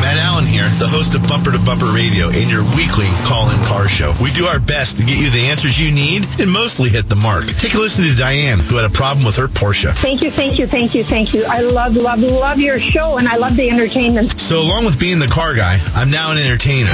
Matt 0.00 0.18
Allen 0.18 0.44
here, 0.44 0.66
the 0.78 0.88
host 0.88 1.14
of 1.14 1.26
Bumper 1.28 1.52
to 1.52 1.58
Bumper 1.60 1.86
Radio 1.86 2.26
and 2.28 2.50
your 2.50 2.64
weekly 2.76 3.06
call-in 3.24 3.56
car 3.64 3.88
show. 3.88 4.14
We 4.20 4.32
do 4.32 4.46
our 4.46 4.58
best 4.58 4.98
to 4.98 5.04
get 5.04 5.16
you 5.16 5.30
the 5.30 5.46
answers 5.46 5.78
you 5.78 5.92
need 5.92 6.26
and 6.40 6.50
mostly 6.50 6.90
hit 6.90 7.08
the 7.08 7.16
mark. 7.16 7.46
Take 7.46 7.74
a 7.74 7.78
listen 7.78 8.04
to 8.04 8.14
Diane, 8.14 8.58
who 8.58 8.76
had 8.76 8.84
a 8.84 8.92
problem 8.92 9.24
with 9.24 9.36
her 9.36 9.46
Porsche. 9.46 9.94
Thank 9.96 10.22
you, 10.22 10.30
thank 10.30 10.58
you, 10.58 10.66
thank 10.66 10.94
you, 10.94 11.04
thank 11.04 11.34
you. 11.34 11.44
I 11.48 11.60
love, 11.60 11.96
love, 11.96 12.20
love 12.20 12.58
your 12.58 12.80
show 12.80 13.16
and 13.18 13.28
I 13.28 13.36
love 13.36 13.56
the 13.56 13.70
entertainment. 13.70 14.38
So 14.40 14.60
along 14.60 14.84
with 14.84 14.98
being 14.98 15.18
the 15.20 15.28
car 15.28 15.54
guy, 15.54 15.78
I'm 15.94 16.10
now 16.10 16.32
an 16.32 16.38
entertainer. 16.38 16.90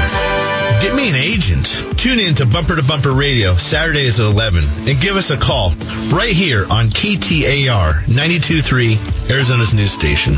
Get 0.80 0.94
me 0.94 1.08
an 1.08 1.16
agent. 1.16 1.66
Tune 1.96 2.20
in 2.20 2.36
to 2.36 2.46
Bumper 2.46 2.76
to 2.76 2.84
Bumper 2.84 3.12
Radio 3.12 3.54
Saturdays 3.54 4.20
at 4.20 4.26
11 4.26 4.62
and 4.88 5.00
give 5.00 5.16
us 5.16 5.30
a 5.30 5.36
call 5.36 5.70
right 6.10 6.32
here 6.32 6.62
on 6.70 6.86
KTAR 6.86 8.04
92.3, 8.04 9.30
Arizona's 9.30 9.74
news 9.74 9.90
station. 9.90 10.36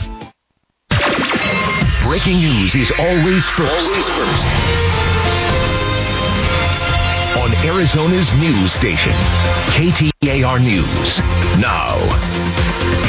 Breaking 2.02 2.40
news 2.40 2.74
is 2.74 2.90
always 2.98 3.44
first. 3.44 3.70
Always 3.70 4.08
first. 4.08 4.46
On 7.36 7.52
Arizona's 7.68 8.32
news 8.34 8.72
station, 8.72 9.12
KTAR 10.22 10.60
News. 10.62 11.18
Now. 11.62 11.96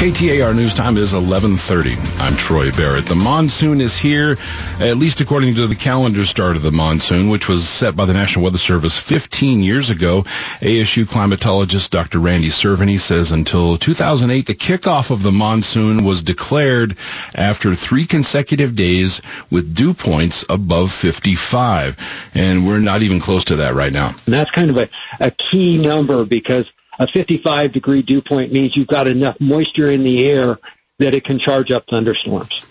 KTAR 0.00 0.56
news 0.56 0.72
time 0.72 0.96
is 0.96 1.12
11:30. 1.12 1.94
I'm 2.18 2.34
Troy 2.36 2.70
Barrett. 2.72 3.04
The 3.04 3.14
monsoon 3.14 3.82
is 3.82 3.94
here, 3.94 4.38
at 4.80 4.96
least 4.96 5.20
according 5.20 5.56
to 5.56 5.66
the 5.66 5.74
calendar 5.74 6.24
start 6.24 6.56
of 6.56 6.62
the 6.62 6.72
monsoon, 6.72 7.28
which 7.28 7.50
was 7.50 7.68
set 7.68 7.94
by 7.94 8.06
the 8.06 8.14
National 8.14 8.44
Weather 8.44 8.56
Service 8.56 8.96
15 8.96 9.62
years 9.62 9.90
ago. 9.90 10.22
ASU 10.62 11.04
climatologist 11.04 11.90
Dr. 11.90 12.18
Randy 12.18 12.48
Cerveny 12.48 12.98
says 12.98 13.30
until 13.30 13.76
2008, 13.76 14.46
the 14.46 14.54
kickoff 14.54 15.10
of 15.10 15.22
the 15.22 15.32
monsoon 15.32 16.04
was 16.04 16.22
declared 16.22 16.96
after 17.34 17.74
three 17.74 18.06
consecutive 18.06 18.74
days 18.74 19.20
with 19.50 19.74
dew 19.74 19.92
points 19.92 20.46
above 20.48 20.90
55, 20.90 22.32
and 22.34 22.66
we're 22.66 22.78
not 22.78 23.02
even 23.02 23.20
close 23.20 23.44
to 23.44 23.56
that 23.56 23.74
right 23.74 23.92
now. 23.92 24.14
And 24.24 24.32
that's 24.32 24.50
kind 24.50 24.70
of 24.70 24.78
a, 24.78 24.88
a 25.20 25.30
key 25.30 25.76
number 25.76 26.24
because 26.24 26.72
a 26.98 27.06
55 27.06 27.72
degree 27.72 28.02
dew 28.02 28.22
point 28.22 28.52
means 28.52 28.76
you've 28.76 28.88
got 28.88 29.08
enough 29.08 29.40
moisture 29.40 29.90
in 29.90 30.02
the 30.02 30.28
air 30.28 30.58
that 30.98 31.14
it 31.14 31.24
can 31.24 31.38
charge 31.38 31.70
up 31.70 31.86
thunderstorms. 31.88 32.62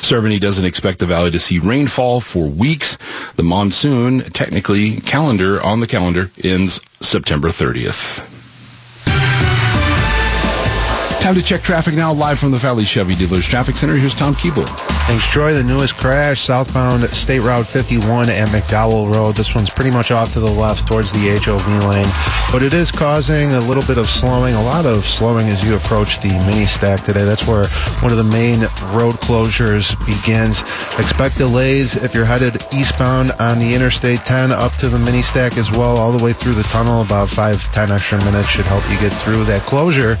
Cerveny 0.00 0.40
doesn't 0.40 0.64
expect 0.64 0.98
the 0.98 1.06
valley 1.06 1.30
to 1.30 1.38
see 1.38 1.60
rainfall 1.60 2.20
for 2.20 2.48
weeks. 2.48 2.98
The 3.36 3.44
monsoon, 3.44 4.20
technically 4.20 4.96
calendar 4.96 5.62
on 5.62 5.80
the 5.80 5.86
calendar, 5.86 6.30
ends 6.42 6.80
September 7.00 7.48
30th. 7.48 8.37
Time 11.20 11.34
to 11.34 11.42
check 11.42 11.62
traffic 11.62 11.94
now 11.94 12.12
live 12.12 12.38
from 12.38 12.52
the 12.52 12.56
Valley 12.56 12.84
Chevy 12.84 13.14
Dealers 13.14 13.46
Traffic 13.46 13.76
Center. 13.76 13.96
Here's 13.96 14.14
Tom 14.14 14.34
Keeble. 14.34 14.66
Thanks, 15.08 15.26
Troy. 15.26 15.52
The 15.52 15.64
newest 15.64 15.96
crash 15.96 16.40
southbound 16.40 17.02
State 17.04 17.40
Route 17.40 17.66
51 17.66 18.30
at 18.30 18.48
McDowell 18.48 19.14
Road. 19.14 19.34
This 19.34 19.54
one's 19.54 19.68
pretty 19.68 19.90
much 19.90 20.10
off 20.10 20.32
to 20.34 20.40
the 20.40 20.46
left 20.50 20.86
towards 20.86 21.12
the 21.12 21.36
HOV 21.36 21.66
lane, 21.84 22.06
but 22.52 22.62
it 22.62 22.72
is 22.72 22.90
causing 22.90 23.52
a 23.52 23.60
little 23.60 23.82
bit 23.82 23.98
of 23.98 24.06
slowing, 24.06 24.54
a 24.54 24.62
lot 24.62 24.86
of 24.86 25.04
slowing 25.04 25.48
as 25.48 25.62
you 25.68 25.76
approach 25.76 26.20
the 26.20 26.28
mini 26.46 26.66
stack 26.66 27.02
today. 27.02 27.24
That's 27.24 27.46
where 27.46 27.66
one 28.00 28.12
of 28.12 28.16
the 28.16 28.24
main 28.24 28.60
road 28.96 29.14
closures 29.16 29.92
begins. 30.06 30.62
Expect 30.98 31.36
delays 31.36 31.96
if 31.96 32.14
you're 32.14 32.24
headed 32.24 32.62
eastbound 32.72 33.32
on 33.32 33.58
the 33.58 33.74
Interstate 33.74 34.20
10 34.20 34.52
up 34.52 34.72
to 34.76 34.88
the 34.88 34.98
mini 34.98 35.22
stack 35.22 35.58
as 35.58 35.70
well, 35.70 35.98
all 35.98 36.12
the 36.12 36.24
way 36.24 36.32
through 36.32 36.54
the 36.54 36.62
tunnel. 36.64 37.02
About 37.02 37.28
five, 37.28 37.60
ten 37.72 37.90
extra 37.90 38.18
minutes 38.24 38.48
should 38.48 38.66
help 38.66 38.88
you 38.90 38.98
get 38.98 39.12
through 39.12 39.44
that 39.44 39.62
closure. 39.62 40.16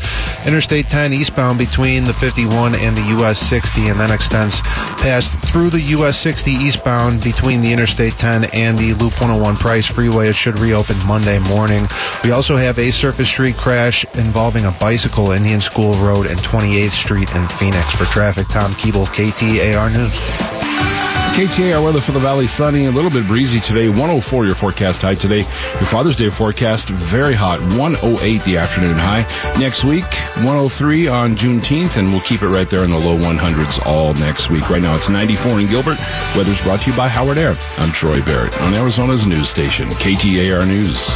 Interstate 0.46 0.87
10 0.88 1.12
eastbound 1.12 1.58
between 1.58 2.04
the 2.04 2.12
51 2.12 2.74
and 2.74 2.96
the 2.96 3.18
US 3.18 3.38
60 3.38 3.88
and 3.88 4.00
then 4.00 4.10
extends 4.10 4.60
past 4.60 5.32
through 5.38 5.70
the 5.70 5.80
US 5.96 6.18
60 6.18 6.50
eastbound 6.50 7.22
between 7.22 7.60
the 7.60 7.72
Interstate 7.72 8.14
10 8.14 8.44
and 8.52 8.78
the 8.78 8.94
Loop 8.94 9.12
101 9.20 9.56
Price 9.56 9.86
Freeway. 9.86 10.28
It 10.28 10.36
should 10.36 10.58
reopen 10.58 10.96
Monday 11.06 11.38
morning. 11.38 11.86
We 12.24 12.30
also 12.30 12.56
have 12.56 12.78
a 12.78 12.90
surface 12.90 13.28
street 13.28 13.56
crash 13.56 14.04
involving 14.14 14.64
a 14.64 14.72
bicycle, 14.72 15.30
Indian 15.32 15.60
School 15.60 15.94
Road 15.94 16.26
and 16.26 16.38
28th 16.38 16.90
Street 16.90 17.34
in 17.34 17.48
Phoenix. 17.48 17.94
For 17.94 18.04
traffic, 18.04 18.48
Tom 18.48 18.72
Keeble, 18.72 19.06
KTAR 19.06 19.92
News. 19.92 21.17
KTAR 21.38 21.84
weather 21.84 22.00
for 22.00 22.10
the 22.10 22.18
valley 22.18 22.48
sunny, 22.48 22.86
a 22.86 22.90
little 22.90 23.12
bit 23.12 23.24
breezy 23.28 23.60
today. 23.60 23.88
104 23.88 24.44
your 24.44 24.56
forecast 24.56 25.02
high 25.02 25.14
today. 25.14 25.42
Your 25.42 25.86
Father's 25.86 26.16
Day 26.16 26.30
forecast 26.30 26.88
very 26.88 27.32
hot. 27.32 27.60
108 27.78 28.42
the 28.42 28.56
afternoon 28.56 28.96
high. 28.96 29.20
Next 29.56 29.84
week 29.84 30.02
103 30.42 31.06
on 31.06 31.36
Juneteenth, 31.36 31.96
and 31.96 32.10
we'll 32.10 32.22
keep 32.22 32.42
it 32.42 32.48
right 32.48 32.68
there 32.68 32.82
in 32.82 32.90
the 32.90 32.98
low 32.98 33.16
100s 33.16 33.86
all 33.86 34.14
next 34.14 34.50
week. 34.50 34.68
Right 34.68 34.82
now 34.82 34.96
it's 34.96 35.08
94 35.08 35.60
in 35.60 35.68
Gilbert. 35.68 35.98
Weather's 36.36 36.60
brought 36.62 36.80
to 36.80 36.90
you 36.90 36.96
by 36.96 37.06
Howard 37.06 37.38
Air. 37.38 37.54
I'm 37.76 37.92
Troy 37.92 38.20
Barrett 38.20 38.60
on 38.60 38.74
Arizona's 38.74 39.24
news 39.24 39.48
station 39.48 39.88
KTAR 39.90 40.66
News. 40.66 41.08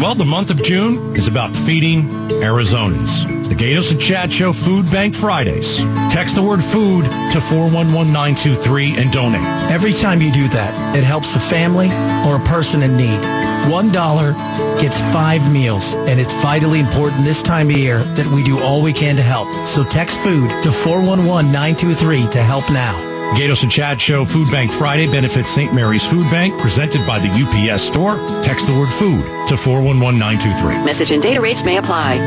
Well, 0.00 0.14
the 0.14 0.24
month 0.24 0.50
of 0.50 0.62
June 0.62 1.14
is 1.14 1.28
about 1.28 1.54
feeding 1.54 2.02
Arizonans. 2.42 3.48
The 3.48 3.54
Gaydos 3.54 3.92
and 3.92 4.00
Chad 4.00 4.32
Show 4.32 4.52
Food 4.52 4.90
Bank 4.90 5.14
Fridays. 5.14 5.78
Text 6.10 6.34
the 6.34 6.42
word 6.42 6.62
food 6.62 7.04
to 7.04 7.40
411923 7.40 8.96
and 8.98 9.12
donate. 9.12 9.42
Every 9.70 9.92
time 9.92 10.20
you 10.20 10.32
do 10.32 10.48
that, 10.48 10.96
it 10.96 11.04
helps 11.04 11.36
a 11.36 11.40
family 11.40 11.86
or 12.26 12.36
a 12.36 12.44
person 12.46 12.82
in 12.82 12.96
need. 12.96 13.20
One 13.70 13.92
dollar 13.92 14.32
gets 14.80 15.00
five 15.12 15.52
meals, 15.52 15.94
and 15.94 16.18
it's 16.18 16.32
vitally 16.42 16.80
important 16.80 17.24
this 17.24 17.42
time 17.42 17.70
of 17.70 17.76
year 17.76 17.98
that 17.98 18.26
we 18.26 18.42
do 18.42 18.58
all 18.60 18.82
we 18.82 18.92
can 18.92 19.16
to 19.16 19.22
help. 19.22 19.46
So 19.68 19.84
text 19.84 20.18
food 20.20 20.50
to 20.62 20.72
411923 20.72 22.26
to 22.32 22.42
help 22.42 22.68
now. 22.70 23.11
Gaydos 23.34 23.62
and 23.62 23.72
Chad 23.72 24.00
Show 24.00 24.24
Food 24.26 24.50
Bank 24.50 24.70
Friday 24.70 25.06
benefits 25.06 25.48
St. 25.48 25.74
Mary's 25.74 26.06
Food 26.06 26.30
Bank, 26.30 26.58
presented 26.60 27.06
by 27.06 27.18
the 27.18 27.28
UPS 27.28 27.82
store. 27.82 28.16
Text 28.42 28.66
the 28.66 28.74
word 28.74 28.90
food 28.90 29.24
to 29.48 29.56
411923. 29.56 30.84
Message 30.84 31.10
and 31.10 31.22
data 31.22 31.40
rates 31.40 31.64
may 31.64 31.78
apply. 31.78 32.18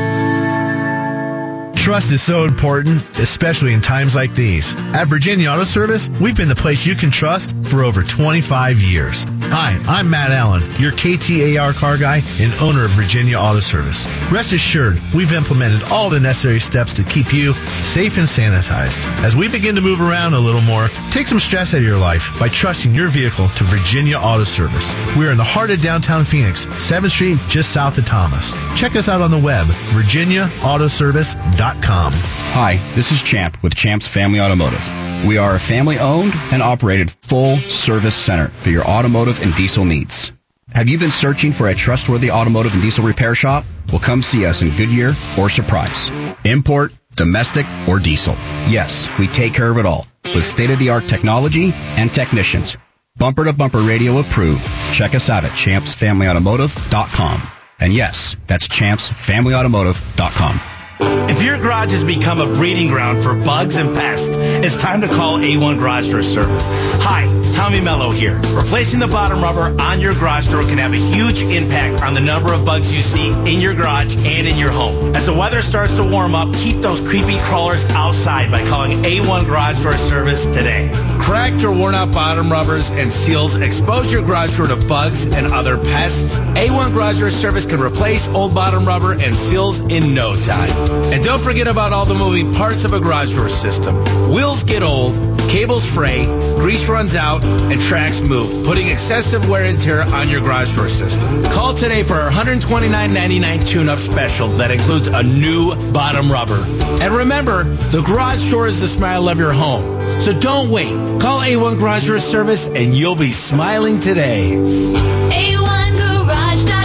Trust 1.86 2.12
is 2.12 2.24
so 2.24 2.46
important, 2.46 3.04
especially 3.20 3.72
in 3.72 3.80
times 3.80 4.16
like 4.16 4.34
these. 4.34 4.76
At 4.96 5.06
Virginia 5.06 5.52
Auto 5.52 5.66
Service, 5.66 6.10
we've 6.20 6.36
been 6.36 6.48
the 6.48 6.56
place 6.56 6.84
you 6.84 6.96
can 6.96 7.12
trust 7.12 7.56
for 7.64 7.84
over 7.84 8.02
25 8.02 8.80
years. 8.80 9.28
Hi, 9.54 9.78
I'm 9.88 10.10
Matt 10.10 10.32
Allen, 10.32 10.64
your 10.80 10.94
KTAR 10.94 11.76
car 11.76 12.00
guy 12.00 12.24
and 12.40 12.52
owner 12.56 12.86
of 12.86 12.90
Virginia 12.90 13.38
Auto 13.38 13.60
Service. 13.60 14.08
Rest 14.32 14.52
assured, 14.52 15.00
we've 15.14 15.32
implemented 15.32 15.84
all 15.92 16.10
the 16.10 16.20
necessary 16.20 16.60
steps 16.60 16.92
to 16.96 17.04
keep 17.04 17.32
you 17.32 17.54
safe 17.54 18.18
and 18.18 18.26
sanitized. 18.26 19.06
As 19.24 19.36
we 19.36 19.48
begin 19.48 19.76
to 19.76 19.82
move 19.82 20.02
around 20.02 20.34
a 20.34 20.40
little 20.40 20.62
more, 20.62 20.88
take 21.12 21.28
some 21.28 21.38
stress 21.38 21.76
out 21.76 21.82
of 21.82 21.84
your 21.84 22.00
life 22.00 22.32
by 22.40 22.50
trusting 22.50 22.96
your 22.96 23.10
vehicle 23.10 23.48
to 23.50 23.64
Virginia 23.64 24.18
Auto 24.18 24.44
Service. 24.44 24.96
We're 25.16 25.30
in 25.30 25.38
the 25.38 25.44
heart 25.44 25.70
of 25.70 25.84
downtown 25.84 26.26
Phoenix, 26.26 26.66
7th 26.66 27.12
Street, 27.12 27.38
just 27.48 27.74
south 27.74 28.00
of 28.00 28.08
Thomas. 28.08 28.56
Check 28.76 28.96
us 28.96 29.08
out 29.08 29.22
on 29.22 29.30
the 29.30 29.38
web, 29.38 29.68
virginiaautoservice.com. 29.68 31.75
Hi, 31.84 32.78
this 32.96 33.12
is 33.12 33.22
Champ 33.22 33.62
with 33.62 33.76
Champ's 33.76 34.08
Family 34.08 34.40
Automotive. 34.40 35.26
We 35.26 35.38
are 35.38 35.56
a 35.56 35.60
family 35.60 36.00
owned 36.00 36.34
and 36.52 36.62
operated 36.62 37.12
full 37.22 37.58
service 37.58 38.16
center 38.16 38.48
for 38.48 38.70
your 38.70 38.86
automotive 38.86 39.40
and 39.42 39.54
diesel 39.56 39.84
needs. 39.86 40.32
Have 40.74 40.90
you 40.90 40.98
been 40.98 41.12
searching 41.12 41.52
for 41.54 41.68
a 41.68 41.76
trustworthy 41.76 42.32
automotive 42.32 42.74
and 42.74 42.82
diesel 42.82 43.06
repair 43.06 43.36
shop? 43.36 43.66
Well, 43.92 44.00
come 44.00 44.22
see 44.22 44.46
us 44.46 44.62
in 44.62 44.76
Goodyear 44.76 45.12
or 45.40 45.50
Surprise. 45.50 46.10
Import, 46.44 46.94
domestic, 47.16 47.66
or 47.88 48.00
diesel. 48.00 48.34
Yes, 48.68 49.10
we 49.20 49.28
take 49.28 49.54
care 49.54 49.70
of 49.70 49.78
it 49.78 49.86
all 49.86 50.08
with 50.24 50.44
state 50.44 50.70
of 50.70 50.80
the 50.80 50.90
art 50.90 51.08
technology 51.08 51.72
and 51.74 52.14
technicians. 52.14 52.78
Bumper 53.18 53.46
to 53.46 53.54
bumper 53.54 53.80
radio 53.80 54.20
approved. 54.20 54.68
Check 54.92 55.16
us 55.16 55.30
out 55.30 55.46
at 55.46 55.52
champsfamilyautomotive.com. 55.52 57.42
And 57.80 57.94
yes, 57.94 58.36
that's 58.48 58.68
champsfamilyautomotive.com. 58.68 60.60
If 61.00 61.44
your 61.44 61.58
garage 61.58 61.92
has 61.92 62.04
become 62.04 62.40
a 62.40 62.52
breeding 62.54 62.88
ground 62.88 63.22
for 63.22 63.36
bugs 63.36 63.76
and 63.76 63.94
pests, 63.94 64.38
it's 64.38 64.78
time 64.78 65.02
to 65.02 65.08
call 65.08 65.38
A1 65.40 65.78
Garage 65.78 66.10
Door 66.10 66.22
Service. 66.22 66.68
Hi, 67.04 67.26
Tommy 67.54 67.82
Mello 67.82 68.12
here. 68.12 68.40
Replacing 68.54 69.00
the 69.00 69.08
bottom 69.08 69.42
rubber 69.42 69.76
on 69.82 70.00
your 70.00 70.14
garage 70.14 70.50
door 70.50 70.64
can 70.64 70.78
have 70.78 70.94
a 70.94 70.98
huge 70.98 71.42
impact 71.42 72.02
on 72.04 72.14
the 72.14 72.22
number 72.22 72.54
of 72.54 72.66
bugs 72.66 72.94
you 72.94 73.02
see 73.02 73.30
in 73.52 73.60
your 73.60 73.74
garage 73.74 74.16
and 74.16 74.48
in 74.48 74.58
your 74.58 74.72
home. 74.72 75.16
As 75.16 75.26
the 75.26 75.34
weather 75.34 75.62
starts 75.62 75.96
to 75.96 76.04
warm 76.04 76.36
up, 76.36 76.54
keep 76.54 76.78
those 76.78 77.02
creepy 77.02 77.38
crawlers 77.40 77.86
outside 77.88 78.50
by 78.52 78.66
calling 78.68 78.92
A1 79.04 79.46
Garage 79.46 79.82
Door 79.84 79.98
Service 79.98 80.48
today. 80.48 80.90
Cracked 81.20 81.64
or 81.64 81.72
worn 81.72 81.96
out 81.96 82.12
bottom 82.14 82.52
rubbers 82.52 82.90
and 82.92 83.12
seals 83.12 83.56
expose 83.56 84.14
your 84.14 84.22
garage 84.22 84.58
door 84.58 84.68
to 84.68 84.76
bugs 84.88 85.26
and 85.26 85.48
other 85.48 85.78
pests. 85.78 86.40
A1 86.40 86.94
Garage 86.94 87.20
Door 87.20 87.32
Service 87.32 87.66
can 87.66 87.82
replace 87.82 88.28
old 88.30 88.56
bottom 88.56 88.86
rubber 88.86 89.14
and 89.14 89.36
seals 89.36 89.80
in 89.80 90.14
no 90.14 90.36
time. 90.36 90.85
And 91.14 91.24
don't 91.24 91.42
forget 91.42 91.68
about 91.68 91.94
all 91.94 92.06
the 92.06 92.16
moving 92.16 92.54
parts 92.54 92.86
of 92.86 92.94
a 92.94 93.00
garage 93.00 93.36
door 93.36 93.50
system. 93.50 93.96
Wheels 94.30 94.64
get 94.64 94.84
old, 94.84 95.14
cables 95.50 95.90
fray, 95.90 96.26
grease 96.60 96.88
runs 96.90 97.16
out, 97.16 97.44
and 97.44 97.80
tracks 97.80 98.22
move, 98.22 98.66
putting 98.66 98.88
excessive 98.88 99.48
wear 99.50 99.64
and 99.64 99.80
tear 99.80 100.02
on 100.02 100.30
your 100.30 100.42
garage 100.42 100.76
door 100.76 100.90
system. 100.90 101.44
Call 101.46 101.74
today 101.74 102.04
for 102.04 102.16
our 102.16 102.30
$129.99 102.32 103.68
tune-up 103.68 104.00
special 104.00 104.50
that 104.58 104.72
includes 104.72 105.08
a 105.08 105.24
new 105.24 105.74
bottom 105.92 106.32
rubber. 106.32 106.64
And 107.02 107.14
remember, 107.14 107.64
the 107.64 108.02
garage 108.06 108.50
door 108.52 108.68
is 108.68 108.82
the 108.82 108.88
smile 108.88 109.30
of 109.30 109.38
your 109.38 109.54
home. 109.54 109.94
So 110.22 110.38
don't 110.40 110.70
wait. 110.70 110.94
Call 111.20 111.42
A1 111.42 111.80
Garage 111.80 112.08
Door 112.08 112.20
Service 112.20 112.68
and 112.68 112.94
you'll 112.94 113.16
be 113.16 113.32
smiling 113.32 114.00
today. 114.00 114.52
A1Garage.com. 114.56 116.85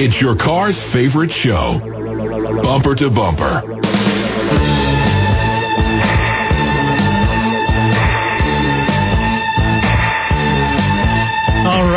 It's 0.00 0.20
your 0.20 0.34
car's 0.36 0.82
favorite 0.82 1.30
show. 1.30 1.80
Bumper 2.62 2.94
to 2.94 3.10
bumper. 3.10 3.83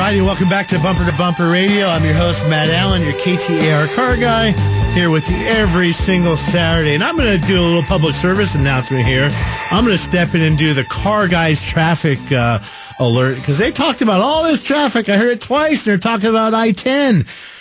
Righty, 0.07 0.21
welcome 0.21 0.47
back 0.47 0.67
to 0.67 0.79
Bumper 0.79 1.03
to 1.03 1.17
Bumper 1.17 1.49
Radio. 1.49 1.87
I'm 1.87 2.05
your 2.05 2.13
host, 2.13 2.45
Matt 2.47 2.69
Allen, 2.69 3.01
your 3.01 3.11
KTAR 3.11 3.93
car 3.93 4.15
guy, 4.15 4.51
here 4.93 5.09
with 5.09 5.29
you 5.29 5.35
every 5.35 5.91
single 5.91 6.37
Saturday. 6.37 6.93
And 6.93 7.03
I'm 7.03 7.17
going 7.17 7.37
to 7.37 7.45
do 7.45 7.59
a 7.59 7.61
little 7.61 7.83
public 7.83 8.15
service 8.15 8.55
announcement 8.55 9.05
here. 9.05 9.29
I'm 9.69 9.83
going 9.83 9.97
to 9.97 10.01
step 10.01 10.33
in 10.33 10.41
and 10.43 10.57
do 10.57 10.73
the 10.73 10.85
car 10.85 11.27
guys 11.27 11.61
traffic 11.61 12.19
uh, 12.31 12.59
alert 12.99 13.35
because 13.35 13.57
they 13.57 13.69
talked 13.69 14.01
about 14.01 14.21
all 14.21 14.45
this 14.45 14.63
traffic. 14.63 15.09
I 15.09 15.17
heard 15.17 15.31
it 15.31 15.41
twice. 15.41 15.83
They're 15.83 15.97
talking 15.97 16.29
about 16.29 16.53
I-10. 16.53 17.56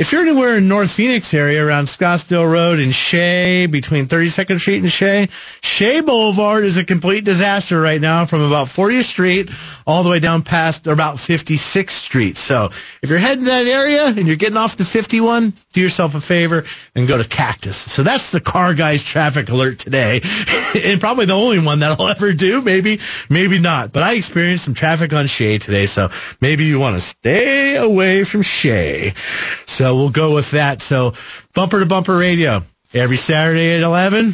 If 0.00 0.12
you're 0.12 0.22
anywhere 0.22 0.56
in 0.56 0.66
North 0.66 0.90
Phoenix 0.90 1.34
area 1.34 1.62
around 1.62 1.84
Scottsdale 1.84 2.50
Road 2.50 2.78
and 2.78 2.94
Shea, 2.94 3.66
between 3.66 4.06
32nd 4.06 4.58
Street 4.58 4.78
and 4.78 4.90
Shea, 4.90 5.28
Shea 5.30 6.00
Boulevard 6.00 6.64
is 6.64 6.78
a 6.78 6.86
complete 6.86 7.22
disaster 7.22 7.78
right 7.78 8.00
now 8.00 8.24
from 8.24 8.40
about 8.40 8.68
40th 8.68 9.04
Street 9.04 9.50
all 9.86 10.02
the 10.02 10.08
way 10.08 10.18
down 10.18 10.40
past 10.40 10.86
about 10.86 11.16
56th 11.16 11.90
Street. 11.90 12.38
So 12.38 12.70
if 13.02 13.10
you're 13.10 13.18
heading 13.18 13.44
that 13.44 13.66
area 13.66 14.06
and 14.06 14.26
you're 14.26 14.36
getting 14.36 14.56
off 14.56 14.78
the 14.78 14.86
51, 14.86 15.52
do 15.74 15.82
yourself 15.82 16.14
a 16.14 16.20
favor 16.20 16.64
and 16.94 17.06
go 17.06 17.22
to 17.22 17.28
Cactus. 17.28 17.76
So 17.76 18.02
that's 18.02 18.30
the 18.30 18.40
car 18.40 18.72
guy's 18.72 19.02
traffic 19.02 19.50
alert 19.50 19.78
today. 19.80 20.22
and 20.82 20.98
probably 20.98 21.26
the 21.26 21.34
only 21.34 21.58
one 21.60 21.80
that 21.80 22.00
I'll 22.00 22.08
ever 22.08 22.32
do. 22.32 22.62
Maybe, 22.62 23.00
maybe 23.28 23.58
not. 23.58 23.92
But 23.92 24.02
I 24.02 24.14
experienced 24.14 24.64
some 24.64 24.72
traffic 24.72 25.12
on 25.12 25.26
Shea 25.26 25.58
today. 25.58 25.84
So 25.84 26.08
maybe 26.40 26.64
you 26.64 26.80
want 26.80 26.96
to 26.96 27.02
stay 27.02 27.76
away 27.76 28.24
from 28.24 28.40
Shea. 28.40 29.10
So 29.10 29.89
Uh, 29.90 29.94
we'll 29.94 30.10
go 30.10 30.34
with 30.34 30.52
that. 30.52 30.82
So 30.82 31.14
bumper 31.54 31.80
to 31.80 31.86
bumper 31.86 32.16
radio 32.16 32.62
every 32.94 33.16
Saturday 33.16 33.76
at 33.76 33.82
11, 33.82 34.32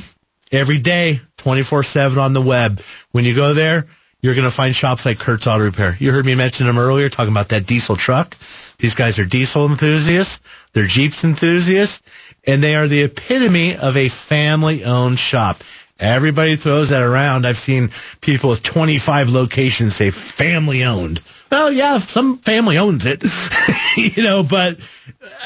every 0.52 0.78
day, 0.78 1.20
24 1.38 1.82
seven 1.82 2.18
on 2.18 2.32
the 2.32 2.42
web. 2.42 2.80
When 3.12 3.24
you 3.24 3.34
go 3.34 3.54
there, 3.54 3.86
you're 4.20 4.34
going 4.34 4.44
to 4.44 4.50
find 4.50 4.74
shops 4.74 5.06
like 5.06 5.18
Kurt's 5.18 5.46
Auto 5.46 5.64
Repair. 5.64 5.96
You 5.98 6.10
heard 6.10 6.26
me 6.26 6.34
mention 6.34 6.66
them 6.66 6.78
earlier, 6.78 7.08
talking 7.08 7.32
about 7.32 7.50
that 7.50 7.66
diesel 7.66 7.96
truck. 7.96 8.36
These 8.78 8.94
guys 8.94 9.18
are 9.18 9.24
diesel 9.24 9.66
enthusiasts. 9.66 10.40
They're 10.72 10.86
Jeeps 10.86 11.24
enthusiasts, 11.24 12.02
and 12.46 12.62
they 12.62 12.74
are 12.74 12.88
the 12.88 13.02
epitome 13.02 13.76
of 13.76 13.96
a 13.96 14.08
family-owned 14.08 15.18
shop. 15.18 15.62
Everybody 15.98 16.56
throws 16.56 16.90
that 16.90 17.02
around. 17.02 17.46
I've 17.46 17.56
seen 17.56 17.90
people 18.20 18.50
with 18.50 18.62
25 18.62 19.30
locations 19.30 19.94
say 19.96 20.10
family-owned. 20.10 21.20
Well, 21.50 21.72
yeah, 21.72 21.98
some 21.98 22.38
family 22.38 22.78
owns 22.78 23.06
it, 23.06 23.22
you 23.96 24.22
know, 24.22 24.42
but 24.42 24.78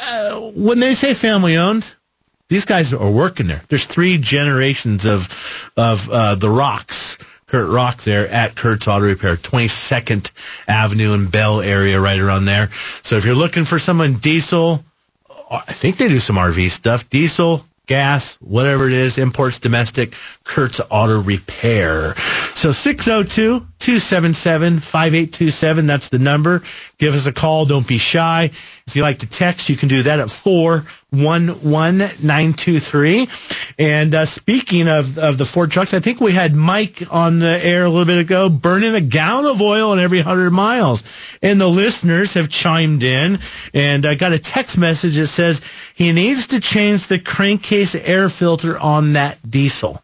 uh, 0.03 0.41
when 0.41 0.81
they 0.81 0.95
say 0.95 1.15
family-owned, 1.15 1.95
these 2.49 2.65
guys 2.65 2.93
are 2.93 3.11
working 3.11 3.47
there. 3.47 3.63
There's 3.69 3.87
three 3.87 4.19
generations 4.19 5.07
of 5.07 5.71
of 5.77 6.09
uh, 6.09 6.35
the 6.35 6.51
Rocks, 6.51 7.17
Kurt 7.47 7.71
Rock 7.71 7.99
there 8.03 8.29
at 8.29 8.57
Kurt's 8.57 8.89
Auto 8.89 9.07
Repair, 9.07 9.37
22nd 9.37 10.31
Avenue 10.67 11.15
and 11.15 11.31
Bell 11.31 11.61
area, 11.61 12.01
right 12.01 12.19
around 12.19 12.47
there. 12.47 12.71
So 12.71 13.17
if 13.17 13.25
you're 13.25 13.35
looking 13.35 13.65
for 13.65 13.79
someone 13.79 14.15
diesel, 14.15 14.85
I 15.51 15.61
think 15.73 15.97
they 15.97 16.09
do 16.09 16.19
some 16.19 16.37
RV 16.37 16.71
stuff, 16.71 17.09
diesel, 17.09 17.65
gas, 17.87 18.37
whatever 18.41 18.87
it 18.87 18.93
is, 18.93 19.19
imports, 19.19 19.59
domestic, 19.59 20.15
Kurt's 20.45 20.81
Auto 20.91 21.23
Repair. 21.23 22.15
So 22.55 22.71
602-277-5827, 23.81 25.87
that's 25.87 26.11
the 26.11 26.19
number. 26.19 26.61
Give 26.99 27.15
us 27.15 27.27
a 27.27 27.33
call. 27.33 27.65
Don't 27.65 27.89
be 27.89 27.97
shy. 27.97 28.45
If 28.45 28.95
you 28.95 29.01
like 29.03 29.21
to 29.21 29.27
text, 29.27 29.71
you 29.71 29.77
can 29.77 29.89
do 29.89 30.03
that 30.03 30.21
at 30.21 30.31
411923. 30.31 33.29
And 33.79 34.15
uh, 34.15 34.27
speaking 34.27 34.87
of, 34.87 35.17
of 35.17 35.39
the 35.39 35.47
Ford 35.47 35.71
trucks, 35.71 35.95
I 35.95 36.01
think 36.01 36.21
we 36.21 36.33
had 36.33 36.55
Mike 36.55 37.05
on 37.11 37.39
the 37.39 37.59
air 37.65 37.87
a 37.87 37.89
little 37.89 38.05
bit 38.05 38.19
ago 38.19 38.51
burning 38.51 38.95
a 38.95 39.01
gallon 39.01 39.47
of 39.47 39.63
oil 39.63 39.95
in 39.95 39.99
every 39.99 40.19
100 40.19 40.51
miles. 40.51 41.39
And 41.43 41.59
the 41.59 41.69
listeners 41.69 42.35
have 42.35 42.51
chimed 42.51 43.03
in 43.03 43.39
and 43.73 44.05
I 44.05 44.15
got 44.15 44.33
a 44.33 44.39
text 44.39 44.77
message 44.77 45.17
that 45.17 45.29
says 45.29 45.63
he 45.95 46.13
needs 46.13 46.49
to 46.49 46.61
change 46.61 47.07
the 47.07 47.19
crankcase 47.19 47.95
air 47.95 48.29
filter 48.29 48.79
on 48.79 49.15
that 49.15 49.39
diesel. 49.49 50.03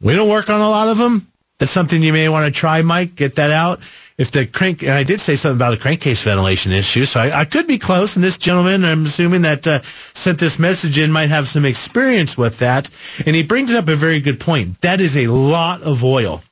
We 0.00 0.16
don't 0.16 0.28
work 0.28 0.50
on 0.50 0.60
a 0.60 0.68
lot 0.68 0.88
of 0.88 0.98
them. 0.98 1.27
That's 1.58 1.72
something 1.72 2.02
you 2.02 2.12
may 2.12 2.28
want 2.28 2.46
to 2.46 2.52
try, 2.56 2.82
Mike. 2.82 3.16
Get 3.16 3.36
that 3.36 3.50
out. 3.50 3.80
If 4.16 4.30
the 4.30 4.46
crank, 4.46 4.82
and 4.82 4.92
I 4.92 5.02
did 5.02 5.20
say 5.20 5.34
something 5.34 5.56
about 5.56 5.74
a 5.74 5.76
crankcase 5.76 6.22
ventilation 6.22 6.72
issue, 6.72 7.04
so 7.04 7.18
I, 7.20 7.40
I 7.40 7.44
could 7.44 7.66
be 7.66 7.78
close. 7.78 8.14
And 8.14 8.24
this 8.24 8.38
gentleman, 8.38 8.84
I'm 8.84 9.04
assuming 9.04 9.42
that 9.42 9.66
uh, 9.66 9.80
sent 9.82 10.38
this 10.38 10.58
message 10.58 10.98
in, 10.98 11.10
might 11.10 11.30
have 11.30 11.48
some 11.48 11.64
experience 11.64 12.36
with 12.36 12.58
that. 12.58 12.90
And 13.26 13.34
he 13.34 13.42
brings 13.42 13.74
up 13.74 13.88
a 13.88 13.96
very 13.96 14.20
good 14.20 14.38
point. 14.38 14.80
That 14.82 15.00
is 15.00 15.16
a 15.16 15.26
lot 15.26 15.82
of 15.82 16.04
oil 16.04 16.42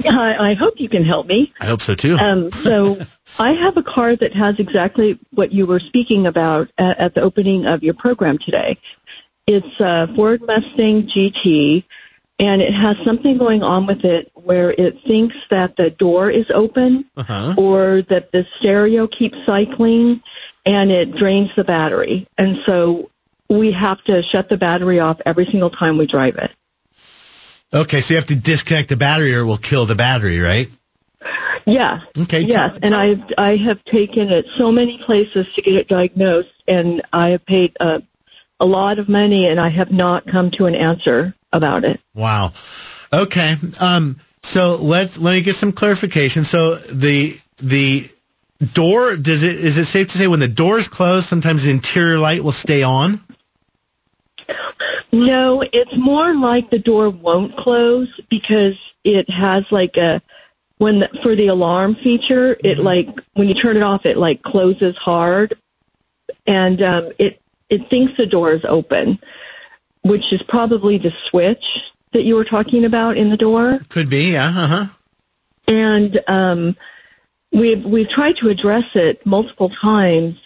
I, 0.05 0.51
I 0.51 0.55
hope 0.55 0.81
you 0.81 0.89
can 0.89 1.05
help 1.05 1.27
me. 1.27 1.53
I 1.61 1.67
hope 1.67 1.81
so 1.81 1.95
too. 1.95 2.17
Um, 2.17 2.51
so 2.51 2.99
I 3.39 3.53
have 3.53 3.77
a 3.77 3.83
car 3.83 4.17
that 4.17 4.35
has 4.35 4.59
exactly 4.59 5.19
what 5.33 5.53
you 5.53 5.67
were 5.67 5.81
speaking 5.81 6.27
about 6.27 6.71
at, 6.79 6.99
at 6.99 7.15
the 7.15 7.23
opening 7.23 7.67
of 7.67 7.83
your 7.83 7.95
program 7.95 8.39
today. 8.39 8.79
It's 9.47 9.81
a 9.81 10.13
Ford 10.15 10.43
Mustang 10.43 11.05
GT, 11.05 11.85
and 12.39 12.61
it 12.61 12.75
has 12.75 12.99
something 12.99 13.39
going 13.39 13.63
on 13.63 13.87
with 13.87 14.05
it 14.05 14.33
where 14.47 14.71
it 14.79 15.03
thinks 15.03 15.35
that 15.51 15.75
the 15.77 15.91
door 15.91 16.31
is 16.31 16.49
open 16.53 17.05
Uh-huh. 17.17 17.55
or 17.59 18.03
that 18.03 18.31
the 18.31 18.47
stereo 18.57 19.09
keeps 19.09 19.45
cycling 19.45 20.23
and 20.65 20.93
it 20.93 21.17
drains 21.17 21.53
the 21.57 21.65
battery. 21.65 22.29
And 22.39 22.59
so 22.59 23.11
we 23.49 23.73
have 23.73 24.03
to 24.05 24.23
shut 24.23 24.49
the 24.49 24.57
battery 24.57 25.01
off 25.01 25.21
every 25.27 25.47
single 25.47 25.71
time 25.71 25.99
we 25.99 26.07
drive 26.07 26.37
it. 26.37 26.53
Okay, 27.75 28.01
so 28.01 28.15
you 28.15 28.19
have 28.19 28.29
to 28.29 28.37
disconnect 28.37 28.89
the 28.89 28.97
battery 28.97 29.35
or 29.35 29.41
it 29.41 29.47
will 29.47 29.57
kill 29.57 29.85
the 29.85 29.97
battery, 29.97 30.39
right? 30.39 30.69
Yeah. 31.65 32.03
Okay. 32.17 32.43
Yes, 32.43 32.79
and 32.81 32.95
I've 32.95 33.25
I 33.37 33.57
have 33.57 33.85
taken 33.85 34.29
it 34.29 34.47
so 34.57 34.71
many 34.71 34.99
places 34.99 35.53
to 35.55 35.63
get 35.63 35.75
it 35.75 35.89
diagnosed, 35.89 36.55
and 36.69 37.03
I 37.13 37.31
have 37.31 37.45
paid 37.45 37.77
a 37.81 38.01
a 38.61 38.65
lot 38.65 39.01
of 39.01 39.09
money, 39.09 39.49
and 39.49 39.59
I 39.59 39.69
have 39.71 39.91
not 39.91 40.25
come 40.27 40.53
to 40.53 40.67
an 40.67 40.77
answer 40.77 41.35
about 41.53 41.85
it. 41.85 42.01
Wow. 42.15 42.53
Okay. 43.13 43.57
Um, 43.81 44.17
so 44.47 44.77
let 44.77 45.19
let 45.19 45.33
me 45.33 45.43
get 45.43 45.57
some 45.57 45.73
clarification. 45.73 46.45
So 46.45 46.77
the 46.77 47.37
the 47.57 48.09
door 48.73 49.17
does 49.17 49.43
it 49.43 49.57
is 49.57 49.77
it 49.77 49.87
safe 49.87 50.09
to 50.09 50.19
say 50.19 50.29
when 50.29 50.41
the 50.41 50.49
door 50.49 50.79
is 50.79 50.87
closed, 50.87 51.27
sometimes 51.27 51.65
the 51.65 51.73
interior 51.73 52.19
light 52.19 52.43
will 52.43 52.53
stay 52.53 52.83
on? 52.83 53.21
No, 55.11 55.63
it's 55.73 55.97
more 55.97 56.35
like 56.35 56.71
the 56.71 56.79
door 56.79 57.11
won't 57.11 57.57
close 57.57 58.21
because 58.29 58.95
it 59.03 59.29
has 59.31 59.73
like 59.73 59.97
a 59.97 60.23
when 60.79 61.01
the, 61.01 61.09
for 61.23 61.35
the 61.35 61.49
alarm 61.49 61.97
feature, 61.97 62.57
it 62.63 62.79
like 62.79 63.09
when 63.35 63.49
you 63.49 63.55
turn 63.55 63.77
it 63.77 63.83
off, 63.83 64.07
it 64.07 64.17
like 64.17 64.43
closes 64.43 64.97
hard, 64.97 65.55
and 66.47 66.81
um, 66.83 67.11
it 67.19 67.41
it 67.69 67.91
thinks 67.91 68.17
the 68.17 68.27
door 68.27 68.53
is 68.53 68.65
open, 68.65 69.19
which 70.03 70.33
is 70.33 70.43
probably 70.43 70.99
the 70.99 71.11
switch 71.11 71.91
that 72.17 72.25
you 72.25 72.35
were 72.35 72.45
talking 72.45 72.85
about 72.85 73.17
in 73.17 73.29
the 73.31 73.37
door. 73.37 73.79
Could 73.89 74.09
be. 74.11 74.33
Yeah. 74.33 74.49
Uh 74.49 74.67
huh. 74.67 74.87
and 75.69 76.21
um, 76.29 76.77
we've 77.53 77.85
we've 77.85 78.09
tried 78.09 78.37
to 78.39 78.49
address 78.49 78.97
it 78.97 79.25
multiple 79.27 79.69
times, 79.69 80.39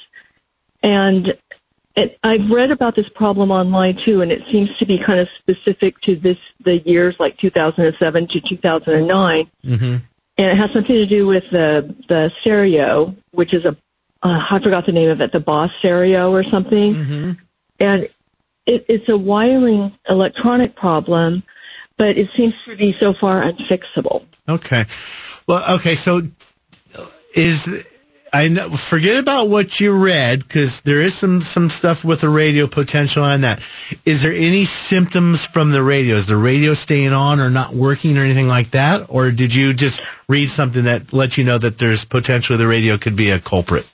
and 0.83 1.37
it, 1.97 2.19
I've 2.23 2.51
read 2.51 2.71
about 2.71 2.95
this 2.95 3.09
problem 3.09 3.51
online 3.51 3.97
too, 3.97 4.23
and 4.23 4.31
it 4.33 4.47
seems 4.47 4.77
to 4.79 4.87
be 4.87 4.99
kind 4.99 5.21
of 5.21 5.29
specific 5.31 6.01
to 6.03 6.17
this 6.17 6.39
the 6.61 6.79
years 6.79 7.19
like 7.19 7.37
2007 7.37 8.27
to 8.29 8.41
2009, 8.41 9.51
Mm-hmm. 9.65 9.85
and 9.85 10.03
it 10.39 10.57
has 10.57 10.71
something 10.73 10.95
to 10.97 11.07
do 11.07 11.27
with 11.27 11.51
the 11.51 11.95
the 12.09 12.31
stereo, 12.41 13.15
which 13.33 13.55
is 13.55 13.65
a 13.65 13.77
uh, 14.23 14.47
I 14.51 14.59
forgot 14.59 14.85
the 14.87 14.93
name 14.93 15.09
of 15.11 15.21
it, 15.21 15.33
the 15.33 15.41
Boss 15.41 15.75
stereo 15.77 16.31
or 16.33 16.43
something, 16.43 16.95
Mm-hmm. 16.95 17.31
and 17.81 18.09
it, 18.67 18.85
it's 18.89 19.09
a 19.09 19.17
wiring 19.19 19.93
electronic 20.09 20.77
problem, 20.77 21.43
but 22.01 22.17
it 22.17 22.31
seems 22.31 22.55
to 22.65 22.75
be 22.75 22.95
so 22.95 23.13
far 23.13 23.43
unfixable. 23.43 24.25
Okay. 24.49 24.87
Well, 25.47 25.77
okay. 25.77 25.97
So 25.97 26.23
is 27.35 27.69
I 28.33 28.49
know, 28.49 28.71
forget 28.71 29.19
about 29.19 29.51
what 29.51 29.79
you 29.79 29.93
read 30.03 30.39
because 30.39 30.81
there 30.81 31.03
is 31.03 31.13
some 31.13 31.43
some 31.43 31.69
stuff 31.69 32.03
with 32.03 32.23
the 32.23 32.31
radio 32.31 32.67
potential 32.67 33.23
on 33.23 33.43
that. 33.43 33.59
Is 34.07 34.23
there 34.23 34.33
any 34.33 34.65
symptoms 34.65 35.45
from 35.45 35.73
the 35.73 35.83
radio? 35.83 36.17
Is 36.17 36.25
the 36.25 36.39
radio 36.39 36.73
staying 36.73 37.13
on 37.13 37.39
or 37.39 37.51
not 37.51 37.75
working 37.75 38.17
or 38.17 38.23
anything 38.23 38.49
like 38.49 38.71
that? 38.71 39.11
Or 39.11 39.31
did 39.31 39.55
you 39.55 39.75
just 39.75 40.01
read 40.27 40.49
something 40.49 40.85
that 40.85 41.13
let 41.13 41.37
you 41.37 41.45
know 41.45 41.59
that 41.59 41.77
there's 41.77 42.07
potentially 42.07 42.57
the 42.57 42.67
radio 42.67 42.97
could 42.97 43.15
be 43.15 43.29
a 43.29 43.39
culprit? 43.39 43.87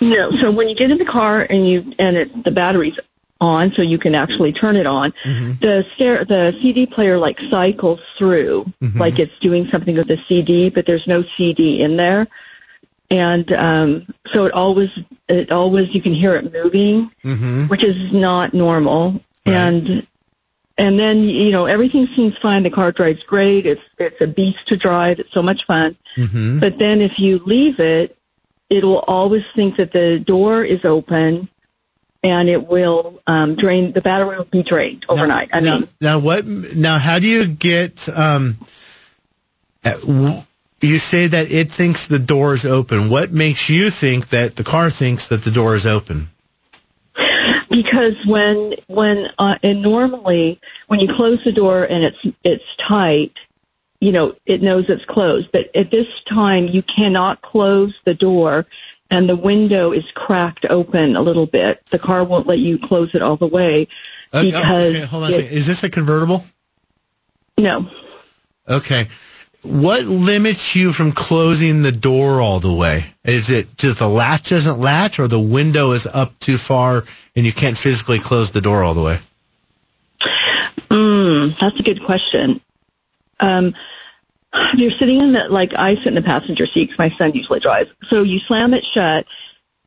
No. 0.00 0.30
So 0.36 0.52
when 0.52 0.68
you 0.68 0.76
get 0.76 0.92
in 0.92 0.98
the 0.98 1.04
car 1.04 1.44
and 1.50 1.68
you 1.68 1.94
and 1.98 2.16
it, 2.16 2.44
the 2.44 2.52
battery's 2.52 3.00
on, 3.44 3.70
so 3.72 3.82
you 3.82 3.98
can 3.98 4.14
actually 4.14 4.52
turn 4.52 4.74
it 4.76 4.86
on, 4.86 5.12
the 5.60 5.86
ster- 5.92 6.24
the 6.24 6.56
CD 6.60 6.86
player 6.86 7.16
like 7.18 7.38
cycles 7.38 8.00
through, 8.16 8.72
like 8.98 9.18
it's 9.18 9.38
doing 9.38 9.68
something 9.68 9.94
with 9.94 10.08
the 10.08 10.16
CD, 10.18 10.70
but 10.70 10.86
there's 10.86 11.06
no 11.06 11.22
CD 11.22 11.82
in 11.82 11.96
there, 11.96 12.26
and 13.10 13.52
um, 13.52 14.06
so 14.32 14.46
it 14.46 14.52
always 14.52 14.90
it 15.28 15.52
always 15.52 15.94
you 15.94 16.00
can 16.02 16.12
hear 16.14 16.34
it 16.34 16.52
moving, 16.52 17.10
Mm-hmm. 17.22 17.66
which 17.68 17.84
is 17.84 18.12
not 18.12 18.54
normal, 18.54 19.20
and. 19.46 20.06
And 20.76 20.98
then 20.98 21.22
you 21.22 21.52
know 21.52 21.66
everything 21.66 22.08
seems 22.08 22.36
fine. 22.36 22.64
The 22.64 22.70
car 22.70 22.90
drives 22.90 23.22
great. 23.22 23.64
It's 23.64 23.80
it's 23.96 24.20
a 24.20 24.26
beast 24.26 24.66
to 24.66 24.76
drive. 24.76 25.20
It's 25.20 25.30
so 25.30 25.40
much 25.40 25.66
fun. 25.66 25.96
Mm-hmm. 26.16 26.58
But 26.58 26.80
then 26.80 27.00
if 27.00 27.20
you 27.20 27.38
leave 27.46 27.78
it, 27.78 28.18
it 28.70 28.82
will 28.82 29.04
always 29.06 29.44
think 29.54 29.76
that 29.76 29.92
the 29.92 30.18
door 30.18 30.64
is 30.64 30.84
open 30.84 31.48
and 32.24 32.48
it 32.48 32.66
will 32.66 33.22
um, 33.26 33.54
drain, 33.54 33.92
the 33.92 34.00
battery 34.00 34.38
will 34.38 34.44
be 34.44 34.62
drained 34.62 35.04
overnight. 35.08 35.50
I 35.52 35.60
now, 35.60 35.78
mean, 35.78 35.88
now 36.00 36.18
what? 36.18 36.46
Now, 36.46 36.98
how 36.98 37.18
do 37.18 37.28
you 37.28 37.46
get? 37.46 38.08
Um, 38.08 38.56
uh, 39.84 40.42
you 40.80 40.98
say 40.98 41.26
that 41.26 41.50
it 41.50 41.70
thinks 41.70 42.06
the 42.06 42.18
door 42.18 42.54
is 42.54 42.66
open. 42.66 43.10
What 43.10 43.30
makes 43.30 43.68
you 43.68 43.90
think 43.90 44.30
that 44.30 44.56
the 44.56 44.64
car 44.64 44.90
thinks 44.90 45.28
that 45.28 45.42
the 45.42 45.50
door 45.50 45.76
is 45.76 45.86
open? 45.86 46.28
because 47.70 48.24
when, 48.26 48.74
when, 48.86 49.30
uh, 49.38 49.56
and 49.62 49.82
normally 49.82 50.60
when 50.88 51.00
you 51.00 51.08
close 51.08 51.44
the 51.44 51.52
door 51.52 51.84
and 51.84 52.04
it's, 52.04 52.26
it's 52.42 52.76
tight, 52.76 53.38
you 54.00 54.12
know, 54.12 54.34
it 54.46 54.62
knows 54.62 54.88
it's 54.88 55.04
closed. 55.04 55.52
But 55.52 55.74
at 55.74 55.90
this 55.90 56.20
time, 56.22 56.66
you 56.66 56.82
cannot 56.82 57.40
close 57.42 57.98
the 58.04 58.14
door 58.14 58.66
and 59.10 59.28
the 59.28 59.36
window 59.36 59.92
is 59.92 60.10
cracked 60.12 60.64
open 60.66 61.16
a 61.16 61.20
little 61.20 61.46
bit. 61.46 61.84
The 61.86 61.98
car 61.98 62.24
won't 62.24 62.46
let 62.46 62.58
you 62.58 62.78
close 62.78 63.14
it 63.14 63.22
all 63.22 63.36
the 63.36 63.46
way 63.46 63.88
Uh, 64.32 64.38
oh, 64.38 64.44
because 64.44 64.94
okay, 64.94 65.04
hold 65.04 65.24
on 65.24 65.30
a 65.30 65.32
second. 65.32 65.52
Is 65.52 65.66
this 65.66 65.84
a 65.84 65.90
convertible? 65.90 66.44
no. 67.58 67.88
Okay. 68.68 69.08
What 69.62 70.04
limits 70.04 70.76
you 70.76 70.92
from 70.92 71.12
closing 71.12 71.80
the 71.82 71.92
door 71.92 72.40
all 72.40 72.60
the 72.60 72.72
way? 72.72 73.04
Is 73.24 73.50
it 73.50 73.76
just 73.78 73.98
the 74.00 74.08
latch 74.08 74.50
doesn't 74.50 74.78
latch 74.78 75.18
or 75.18 75.26
the 75.28 75.40
window 75.40 75.92
is 75.92 76.06
up 76.06 76.38
too 76.38 76.58
far 76.58 77.02
and 77.34 77.46
you 77.46 77.52
can't 77.52 77.76
physically 77.76 78.18
close 78.18 78.50
the 78.50 78.60
door 78.60 78.82
all 78.82 78.92
the 78.92 79.02
way? 79.02 79.18
Mm, 80.90 81.58
that's 81.58 81.80
a 81.80 81.82
good 81.82 82.04
question. 82.04 82.60
Um, 83.40 83.74
you're 84.74 84.90
sitting 84.90 85.20
in 85.20 85.32
the 85.32 85.48
like 85.48 85.74
I 85.74 85.94
sit 85.96 86.06
in 86.08 86.14
the 86.14 86.22
passenger 86.22 86.66
seat 86.66 86.86
because 86.90 86.98
my 86.98 87.10
son 87.10 87.32
usually 87.34 87.60
drives. 87.60 87.90
So 88.08 88.22
you 88.22 88.38
slam 88.38 88.74
it 88.74 88.84
shut, 88.84 89.26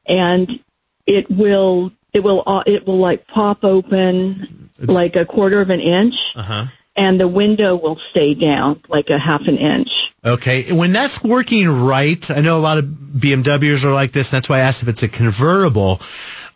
and 0.05 0.59
it 1.05 1.30
will 1.30 1.91
it 2.13 2.24
will 2.24 2.43
uh, 2.45 2.63
it 2.65 2.86
will 2.86 2.97
like 2.97 3.28
pop 3.28 3.63
open 3.63 4.70
like 4.80 5.15
a 5.15 5.26
quarter 5.26 5.61
of 5.61 5.70
an 5.70 5.80
inch, 5.80 6.34
Uh-huh. 6.36 6.65
And 6.98 7.22
the 7.22 7.28
window 7.28 7.76
will 7.76 7.98
stay 7.98 8.34
down 8.34 8.82
like 8.88 9.12
a 9.12 9.20
half 9.20 9.48
an 9.48 9.58
inch. 9.58 10.14
Okay. 10.26 10.74
When 10.74 10.91
that's 10.91 11.24
working 11.24 11.70
right, 11.70 12.30
I 12.32 12.41
know 12.41 12.58
a 12.58 12.60
lot 12.60 12.80
of 12.80 12.86
BMWs 12.86 13.86
are 13.86 13.93
like 13.93 14.12
this. 14.12 14.34
And 14.34 14.38
that's 14.38 14.50
why 14.50 14.58
I 14.58 14.62
asked 14.62 14.82
if 14.82 14.89
it's 14.89 15.04
a 15.04 15.08
convertible. 15.08 16.02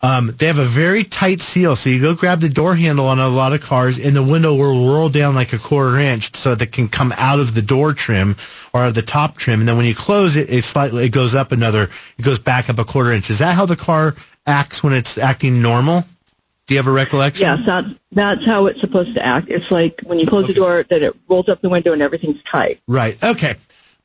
Um, 0.01 0.33
they 0.35 0.47
have 0.47 0.57
a 0.57 0.65
very 0.65 1.03
tight 1.03 1.41
seal. 1.41 1.75
So 1.75 1.91
you 1.91 2.01
go 2.01 2.15
grab 2.15 2.41
the 2.41 2.49
door 2.49 2.75
handle 2.75 3.07
on 3.07 3.19
a 3.19 3.27
lot 3.29 3.53
of 3.53 3.61
cars 3.61 3.99
and 4.03 4.15
the 4.15 4.23
window 4.23 4.55
will 4.55 4.91
roll 4.91 5.09
down 5.09 5.35
like 5.35 5.53
a 5.53 5.59
quarter 5.59 5.97
inch 5.99 6.35
so 6.35 6.55
that 6.55 6.69
it 6.69 6.71
can 6.71 6.87
come 6.87 7.13
out 7.17 7.39
of 7.39 7.53
the 7.53 7.61
door 7.61 7.93
trim 7.93 8.35
or 8.73 8.91
the 8.91 9.03
top 9.03 9.37
trim. 9.37 9.59
And 9.59 9.69
then 9.69 9.77
when 9.77 9.85
you 9.85 9.95
close 9.95 10.37
it, 10.37 10.49
it 10.49 10.63
slightly, 10.63 11.05
it 11.05 11.09
goes 11.09 11.35
up 11.35 11.51
another, 11.51 11.83
it 11.83 12.21
goes 12.23 12.39
back 12.39 12.69
up 12.69 12.79
a 12.79 12.83
quarter 12.83 13.11
inch. 13.11 13.29
Is 13.29 13.39
that 13.39 13.55
how 13.55 13.67
the 13.67 13.75
car 13.75 14.15
acts 14.47 14.81
when 14.81 14.93
it's 14.93 15.19
acting 15.19 15.61
normal? 15.61 16.03
Do 16.67 16.75
you 16.75 16.79
have 16.79 16.87
a 16.87 16.91
recollection? 16.91 17.45
Yes, 17.45 17.65
that's 17.65 17.89
that's 18.11 18.45
how 18.45 18.67
it's 18.67 18.79
supposed 18.79 19.15
to 19.15 19.25
act. 19.25 19.49
It's 19.49 19.71
like 19.71 20.01
when 20.01 20.19
you 20.19 20.27
close 20.27 20.47
the 20.47 20.53
door 20.53 20.83
that 20.83 21.01
it 21.01 21.15
rolls 21.27 21.49
up 21.49 21.61
the 21.61 21.69
window 21.69 21.93
and 21.93 22.01
everything's 22.01 22.41
tight. 22.43 22.79
Right. 22.87 23.21
Okay. 23.23 23.55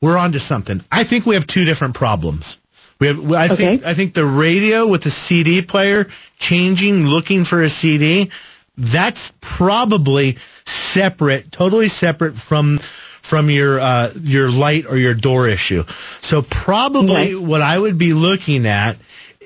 We're 0.01 0.17
on 0.17 0.33
to 0.33 0.39
something. 0.39 0.81
I 0.91 1.03
think 1.03 1.25
we 1.25 1.35
have 1.35 1.47
two 1.47 1.65
different 1.65 1.95
problems. 1.95 2.59
We 2.99 3.07
have, 3.07 3.31
I 3.31 3.47
think, 3.47 3.85
I 3.85 3.93
think 3.93 4.13
the 4.13 4.25
radio 4.25 4.87
with 4.87 5.03
the 5.03 5.09
CD 5.09 5.61
player 5.61 6.05
changing, 6.39 7.05
looking 7.05 7.43
for 7.43 7.61
a 7.61 7.69
CD, 7.69 8.31
that's 8.75 9.33
probably 9.39 10.35
separate, 10.35 11.51
totally 11.51 11.89
separate 11.89 12.37
from, 12.37 12.79
from 12.79 13.49
your, 13.49 13.79
uh, 13.79 14.11
your 14.21 14.51
light 14.51 14.85
or 14.87 14.97
your 14.97 15.13
door 15.13 15.47
issue. 15.47 15.83
So 15.87 16.41
probably 16.41 17.35
what 17.35 17.61
I 17.61 17.77
would 17.77 17.97
be 17.97 18.13
looking 18.13 18.65
at 18.65 18.97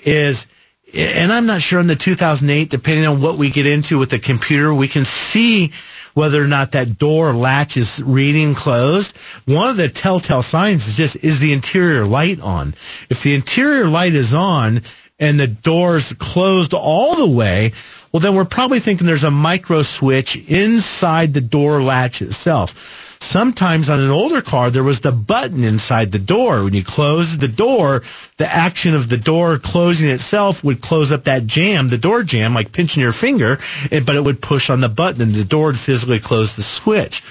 is, 0.03 0.47
and 0.95 1.31
I'm 1.31 1.45
not 1.45 1.61
sure 1.61 1.79
in 1.79 1.87
the 1.87 1.95
2008, 1.95 2.69
depending 2.69 3.05
on 3.07 3.21
what 3.21 3.37
we 3.37 3.49
get 3.49 3.65
into 3.65 3.97
with 3.97 4.09
the 4.09 4.19
computer, 4.19 4.73
we 4.73 4.87
can 4.87 5.05
see 5.05 5.71
whether 6.13 6.43
or 6.43 6.47
not 6.47 6.73
that 6.73 6.97
door 6.97 7.33
latch 7.33 7.77
is 7.77 8.01
reading 8.03 8.53
closed. 8.53 9.17
One 9.45 9.69
of 9.69 9.77
the 9.77 9.87
telltale 9.89 10.41
signs 10.41 10.87
is 10.87 10.97
just, 10.97 11.15
is 11.17 11.39
the 11.39 11.53
interior 11.53 12.05
light 12.05 12.41
on? 12.41 12.69
If 13.09 13.23
the 13.23 13.33
interior 13.33 13.85
light 13.85 14.13
is 14.13 14.33
on 14.33 14.81
and 15.19 15.39
the 15.39 15.47
door's 15.47 16.13
closed 16.13 16.73
all 16.73 17.15
the 17.15 17.33
way, 17.33 17.71
well 18.11 18.19
then 18.19 18.35
we're 18.35 18.45
probably 18.45 18.79
thinking 18.79 19.07
there's 19.07 19.23
a 19.23 19.31
micro 19.31 19.83
switch 19.83 20.35
inside 20.49 21.33
the 21.33 21.41
door 21.41 21.81
latch 21.81 22.21
itself. 22.21 23.10
Sometimes 23.21 23.89
on 23.89 23.99
an 23.99 24.09
older 24.09 24.41
car, 24.41 24.71
there 24.71 24.83
was 24.83 25.01
the 25.01 25.11
button 25.11 25.63
inside 25.63 26.11
the 26.11 26.19
door. 26.19 26.63
When 26.63 26.73
you 26.73 26.83
close 26.83 27.37
the 27.37 27.47
door, 27.47 28.01
the 28.37 28.47
action 28.47 28.95
of 28.95 29.07
the 29.09 29.17
door 29.17 29.57
closing 29.59 30.09
itself 30.09 30.63
would 30.63 30.81
close 30.81 31.11
up 31.11 31.25
that 31.25 31.45
jamb, 31.45 31.87
the 31.87 31.99
door 31.99 32.23
jamb, 32.23 32.53
like 32.53 32.73
pinching 32.73 33.01
your 33.01 33.13
finger, 33.13 33.57
but 33.89 34.15
it 34.15 34.23
would 34.23 34.41
push 34.41 34.69
on 34.69 34.81
the 34.81 34.89
button 34.89 35.21
and 35.21 35.33
the 35.33 35.45
door 35.45 35.67
would 35.67 35.77
physically 35.77 36.19
close 36.19 36.55
the 36.55 36.63
switch. 36.63 37.23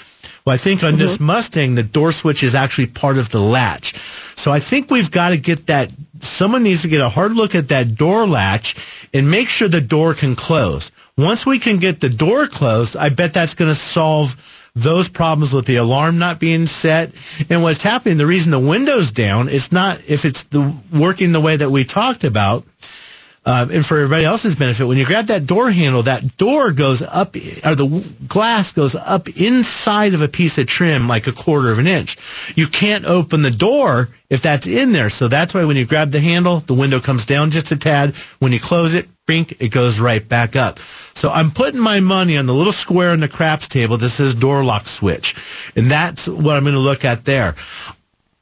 Well, 0.44 0.54
I 0.54 0.58
think 0.58 0.82
on 0.84 0.96
this 0.96 1.16
mm-hmm. 1.16 1.26
Mustang, 1.26 1.74
the 1.74 1.82
door 1.82 2.12
switch 2.12 2.42
is 2.42 2.54
actually 2.54 2.86
part 2.86 3.18
of 3.18 3.28
the 3.28 3.40
latch. 3.40 3.94
So 3.96 4.50
I 4.50 4.60
think 4.60 4.90
we've 4.90 5.10
got 5.10 5.30
to 5.30 5.36
get 5.36 5.66
that. 5.66 5.90
Someone 6.20 6.62
needs 6.62 6.82
to 6.82 6.88
get 6.88 7.00
a 7.02 7.08
hard 7.08 7.32
look 7.32 7.54
at 7.54 7.68
that 7.68 7.96
door 7.96 8.26
latch 8.26 9.08
and 9.12 9.30
make 9.30 9.48
sure 9.48 9.68
the 9.68 9.80
door 9.80 10.14
can 10.14 10.36
close. 10.36 10.92
Once 11.18 11.44
we 11.44 11.58
can 11.58 11.78
get 11.78 12.00
the 12.00 12.08
door 12.08 12.46
closed, 12.46 12.96
I 12.96 13.10
bet 13.10 13.34
that's 13.34 13.54
going 13.54 13.70
to 13.70 13.74
solve 13.74 14.59
those 14.74 15.08
problems 15.08 15.52
with 15.52 15.66
the 15.66 15.76
alarm 15.76 16.18
not 16.18 16.38
being 16.38 16.66
set. 16.66 17.12
And 17.50 17.62
what's 17.62 17.82
happening, 17.82 18.18
the 18.18 18.26
reason 18.26 18.50
the 18.50 18.58
window's 18.58 19.12
down, 19.12 19.48
it's 19.48 19.72
not 19.72 19.98
if 20.08 20.24
it's 20.24 20.44
the 20.44 20.74
working 20.92 21.32
the 21.32 21.40
way 21.40 21.56
that 21.56 21.70
we 21.70 21.84
talked 21.84 22.24
about. 22.24 22.64
Uh, 23.44 23.66
and 23.72 23.86
for 23.86 23.96
everybody 23.96 24.24
else's 24.24 24.54
benefit, 24.54 24.84
when 24.86 24.98
you 24.98 25.06
grab 25.06 25.28
that 25.28 25.46
door 25.46 25.70
handle, 25.70 26.02
that 26.02 26.36
door 26.36 26.72
goes 26.72 27.00
up, 27.00 27.34
or 27.64 27.74
the 27.74 28.14
glass 28.28 28.72
goes 28.72 28.94
up 28.94 29.28
inside 29.30 30.12
of 30.12 30.20
a 30.20 30.28
piece 30.28 30.58
of 30.58 30.66
trim 30.66 31.08
like 31.08 31.26
a 31.26 31.32
quarter 31.32 31.72
of 31.72 31.78
an 31.78 31.86
inch. 31.86 32.52
You 32.54 32.66
can't 32.66 33.06
open 33.06 33.40
the 33.40 33.50
door 33.50 34.10
if 34.28 34.42
that's 34.42 34.66
in 34.66 34.92
there. 34.92 35.08
So 35.08 35.28
that's 35.28 35.54
why 35.54 35.64
when 35.64 35.76
you 35.76 35.86
grab 35.86 36.10
the 36.10 36.20
handle, 36.20 36.60
the 36.60 36.74
window 36.74 37.00
comes 37.00 37.24
down 37.24 37.50
just 37.50 37.72
a 37.72 37.76
tad. 37.76 38.14
When 38.40 38.52
you 38.52 38.60
close 38.60 38.92
it, 38.92 39.08
bink, 39.30 39.62
it 39.62 39.68
goes 39.68 40.00
right 40.00 40.28
back 40.28 40.56
up. 40.56 40.80
So 40.80 41.30
I'm 41.30 41.52
putting 41.52 41.80
my 41.80 42.00
money 42.00 42.36
on 42.36 42.46
the 42.46 42.52
little 42.52 42.72
square 42.72 43.14
in 43.14 43.20
the 43.20 43.28
craps 43.28 43.68
table 43.68 43.96
that 43.96 44.08
says 44.08 44.34
door 44.34 44.64
lock 44.64 44.88
switch. 44.88 45.36
And 45.76 45.86
that's 45.86 46.26
what 46.26 46.56
I'm 46.56 46.64
going 46.64 46.74
to 46.74 46.80
look 46.80 47.04
at 47.04 47.24
there. 47.24 47.54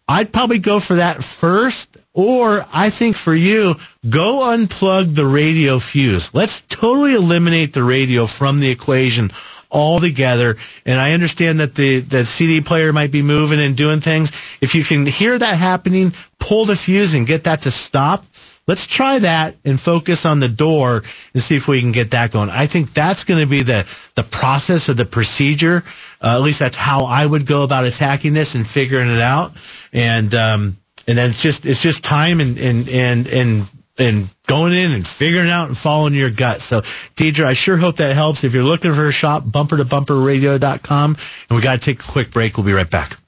I'd 0.09 0.33
probably 0.33 0.61
go 0.61 0.81
for 0.81 0.95
that 0.95 1.23
first, 1.23 1.99
or 2.15 2.65
I 2.73 2.89
think 2.89 3.17
for 3.19 3.35
you, 3.35 3.75
go 4.09 4.57
unplug 4.57 5.15
the 5.15 5.27
radio 5.27 5.79
fuse. 5.79 6.33
Let's 6.33 6.63
totally 6.63 7.15
eliminate 7.15 7.75
the 7.75 7.85
radio 7.85 8.25
from 8.25 8.59
the 8.59 8.71
equation 8.71 9.31
altogether. 9.71 10.57
And 10.87 10.99
I 10.99 11.13
understand 11.13 11.61
that 11.61 11.75
the, 11.75 12.01
the 12.01 12.25
CD 12.25 12.63
player 12.63 12.95
might 12.95 13.13
be 13.13 13.21
moving 13.21 13.61
and 13.61 13.77
doing 13.77 14.01
things. 14.01 14.31
If 14.63 14.75
you 14.75 14.85
can 14.85 15.05
hear 15.05 15.39
that 15.39 15.59
happening, 15.59 16.15
pull 16.39 16.65
the 16.65 16.77
fuse 16.77 17.13
and 17.13 17.27
get 17.27 17.45
that 17.45 17.63
to 17.63 17.71
stop. 17.71 18.25
Let's 18.69 18.87
try 18.87 19.19
that 19.21 19.57
and 19.65 19.81
focus 19.81 20.27
on 20.27 20.41
the 20.41 20.49
door 20.49 21.03
and 21.33 21.43
see 21.43 21.57
if 21.57 21.67
we 21.67 21.81
can 21.81 21.91
get 21.91 22.11
that 22.11 22.31
going. 22.33 22.51
I 22.51 22.67
think 22.67 22.93
that's 22.93 23.25
going 23.25 23.41
to 23.41 23.47
be 23.47 23.63
the, 23.63 23.91
the 24.15 24.23
process 24.23 24.91
of 24.91 24.99
the 24.99 25.07
procedure. 25.07 25.83
Uh, 26.23 26.35
at 26.37 26.43
least 26.43 26.59
that's 26.59 26.77
how 26.77 27.07
I 27.07 27.25
would 27.25 27.47
go 27.47 27.63
about 27.63 27.87
attacking 27.87 28.35
this 28.35 28.55
and 28.55 28.69
figuring 28.69 29.09
it 29.09 29.23
out. 29.23 29.53
And, 29.95 30.35
um, 30.35 30.77
and 31.07 31.17
then 31.17 31.31
it's 31.31 31.43
just, 31.43 31.65
it's 31.65 31.83
just 31.83 32.05
time 32.05 32.41
and, 32.41 32.59
and, 32.59 32.89
and, 32.91 33.27
and, 33.29 33.71
and 33.99 34.29
going 34.47 34.75
in 34.75 34.93
and 34.93 35.07
figuring 35.07 35.49
out 35.49 35.69
and 35.69 35.77
following 35.77 36.13
your 36.13 36.31
gut. 36.31 36.61
So, 36.61 36.83
Deidre, 36.83 37.47
I 37.47 37.55
sure 37.55 37.79
hope 37.79 37.97
that 37.97 38.15
helps. 38.15 38.45
If 38.45 38.53
you're 38.53 38.65
looking 38.65 38.93
for 38.93 39.07
a 39.07 39.13
shop, 39.13 39.45
bumper 39.51 39.79
to 39.79 39.85
bumperradio.com. 39.85 41.17
And 41.49 41.57
we 41.57 41.63
got 41.63 41.79
to 41.79 41.85
take 41.85 42.01
a 42.01 42.07
quick 42.07 42.31
break. 42.31 42.59
We'll 42.59 42.67
be 42.67 42.73
right 42.73 42.89
back. 42.89 43.19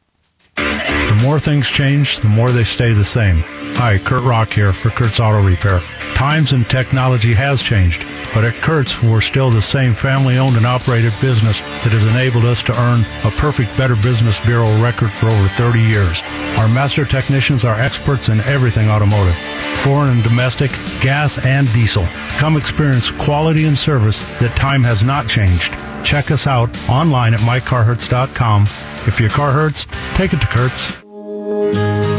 The 1.08 1.20
more 1.22 1.38
things 1.38 1.68
change, 1.68 2.20
the 2.20 2.28
more 2.28 2.50
they 2.50 2.64
stay 2.64 2.92
the 2.92 3.04
same. 3.04 3.42
Hi, 3.76 3.98
Kurt 3.98 4.24
Rock 4.24 4.50
here 4.50 4.72
for 4.72 4.90
Kurt's 4.90 5.20
Auto 5.20 5.42
Repair. 5.42 5.80
Times 6.14 6.52
and 6.52 6.68
technology 6.68 7.32
has 7.32 7.62
changed, 7.62 8.04
but 8.34 8.44
at 8.44 8.54
Kurt's, 8.56 9.02
we're 9.02 9.22
still 9.22 9.50
the 9.50 9.62
same 9.62 9.94
family-owned 9.94 10.56
and 10.56 10.66
operated 10.66 11.14
business 11.20 11.60
that 11.82 11.92
has 11.92 12.04
enabled 12.04 12.44
us 12.44 12.62
to 12.64 12.78
earn 12.78 13.00
a 13.24 13.34
perfect 13.36 13.74
Better 13.78 13.96
Business 13.96 14.38
Bureau 14.44 14.68
record 14.82 15.10
for 15.10 15.26
over 15.26 15.48
30 15.48 15.80
years. 15.80 16.20
Our 16.58 16.68
master 16.68 17.06
technicians 17.06 17.64
are 17.64 17.80
experts 17.80 18.28
in 18.28 18.40
everything 18.40 18.90
automotive, 18.90 19.36
foreign 19.80 20.10
and 20.10 20.22
domestic, 20.22 20.70
gas 21.00 21.44
and 21.46 21.66
diesel. 21.72 22.06
Come 22.36 22.58
experience 22.58 23.10
quality 23.10 23.64
and 23.64 23.78
service 23.78 24.26
that 24.40 24.54
time 24.56 24.84
has 24.84 25.02
not 25.02 25.26
changed. 25.26 25.72
Check 26.04 26.30
us 26.30 26.46
out 26.46 26.68
online 26.88 27.32
at 27.32 27.40
mycarhurts.com. 27.40 28.62
If 29.06 29.18
your 29.20 29.30
car 29.30 29.52
hurts, 29.52 29.86
take 30.14 30.34
it 30.34 30.40
to 30.42 30.46
Kurt's. 30.50 32.09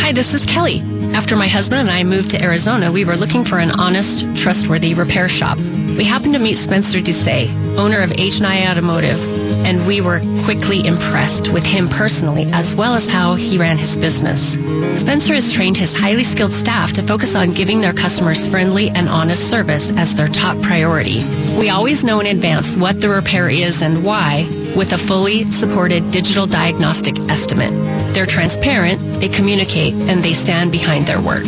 Hi, 0.00 0.12
this 0.12 0.34
is 0.34 0.44
Kelly. 0.46 0.80
After 1.14 1.36
my 1.36 1.48
husband 1.48 1.80
and 1.80 1.90
I 1.90 2.04
moved 2.04 2.32
to 2.32 2.42
Arizona, 2.42 2.90
we 2.90 3.04
were 3.04 3.16
looking 3.16 3.44
for 3.44 3.58
an 3.58 3.70
honest, 3.70 4.24
trustworthy 4.36 4.94
repair 4.94 5.28
shop. 5.28 5.58
We 5.58 6.04
happened 6.04 6.34
to 6.34 6.40
meet 6.40 6.56
Spencer 6.56 7.00
Doucet, 7.00 7.48
owner 7.78 8.02
of 8.02 8.12
H&I 8.18 8.70
Automotive, 8.70 9.20
and 9.66 9.86
we 9.86 10.00
were 10.00 10.20
quickly 10.44 10.86
impressed 10.86 11.48
with 11.48 11.64
him 11.64 11.88
personally 11.88 12.46
as 12.52 12.74
well 12.74 12.94
as 12.94 13.08
how 13.08 13.34
he 13.34 13.58
ran 13.58 13.76
his 13.76 13.96
business. 13.96 14.54
Spencer 14.98 15.34
has 15.34 15.52
trained 15.52 15.76
his 15.76 15.96
highly 15.96 16.24
skilled 16.24 16.52
staff 16.52 16.92
to 16.94 17.02
focus 17.02 17.34
on 17.34 17.52
giving 17.52 17.80
their 17.80 17.92
customers 17.92 18.46
friendly 18.46 18.90
and 18.90 19.08
honest 19.08 19.48
service 19.50 19.92
as 19.92 20.14
their 20.14 20.28
top 20.28 20.60
priority. 20.62 21.24
We 21.58 21.70
always 21.70 22.02
know 22.04 22.20
in 22.20 22.26
advance 22.26 22.76
what 22.76 23.00
the 23.00 23.08
repair 23.08 23.48
is 23.48 23.82
and 23.82 24.04
why 24.04 24.46
with 24.76 24.92
a 24.92 24.98
fully 24.98 25.50
supported 25.50 26.10
digital 26.10 26.46
diagnostic 26.46 27.18
estimate. 27.28 27.72
They're 28.14 28.26
transparent, 28.26 29.00
they 29.20 29.28
communicate, 29.28 29.83
and 29.92 30.22
they 30.22 30.32
stand 30.32 30.72
behind 30.72 31.06
their 31.06 31.20
work. 31.20 31.44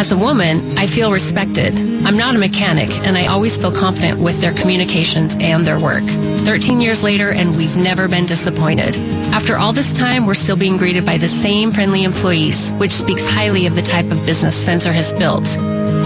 As 0.00 0.12
a 0.12 0.16
woman, 0.16 0.78
I 0.78 0.86
feel 0.86 1.12
respected. 1.12 1.74
I'm 2.04 2.16
not 2.16 2.34
a 2.34 2.38
mechanic, 2.38 2.90
and 3.06 3.16
I 3.16 3.26
always 3.26 3.56
feel 3.56 3.72
confident 3.72 4.20
with 4.20 4.40
their 4.40 4.52
communications 4.52 5.36
and 5.38 5.66
their 5.66 5.78
work. 5.78 6.02
13 6.02 6.80
years 6.80 7.02
later, 7.02 7.30
and 7.30 7.56
we've 7.56 7.76
never 7.76 8.08
been 8.08 8.26
disappointed. 8.26 8.96
After 9.32 9.56
all 9.56 9.72
this 9.72 9.92
time, 9.92 10.26
we're 10.26 10.34
still 10.34 10.56
being 10.56 10.76
greeted 10.76 11.04
by 11.04 11.18
the 11.18 11.28
same 11.28 11.72
friendly 11.72 12.04
employees, 12.04 12.72
which 12.72 12.92
speaks 12.92 13.28
highly 13.28 13.66
of 13.66 13.76
the 13.76 13.82
type 13.82 14.10
of 14.10 14.24
business 14.26 14.60
Spencer 14.60 14.92
has 14.92 15.12
built. 15.12 15.44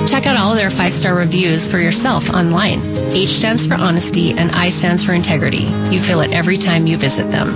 Check 0.09 0.27
out 0.27 0.37
all 0.37 0.53
of 0.53 0.59
their 0.59 0.71
five-star 0.71 1.15
reviews 1.15 1.71
for 1.71 1.79
yourself 1.79 2.29
online. 2.31 2.81
H 3.13 3.31
stands 3.31 3.67
for 3.67 3.75
honesty, 3.75 4.33
and 4.33 4.51
I 4.53 4.69
stands 4.69 5.05
for 5.05 5.13
integrity. 5.13 5.65
You 5.91 6.01
feel 6.01 6.21
it 6.21 6.33
every 6.33 6.59
time 6.59 6.87
you 6.87 6.97
visit 6.97 7.31
them. 7.31 7.49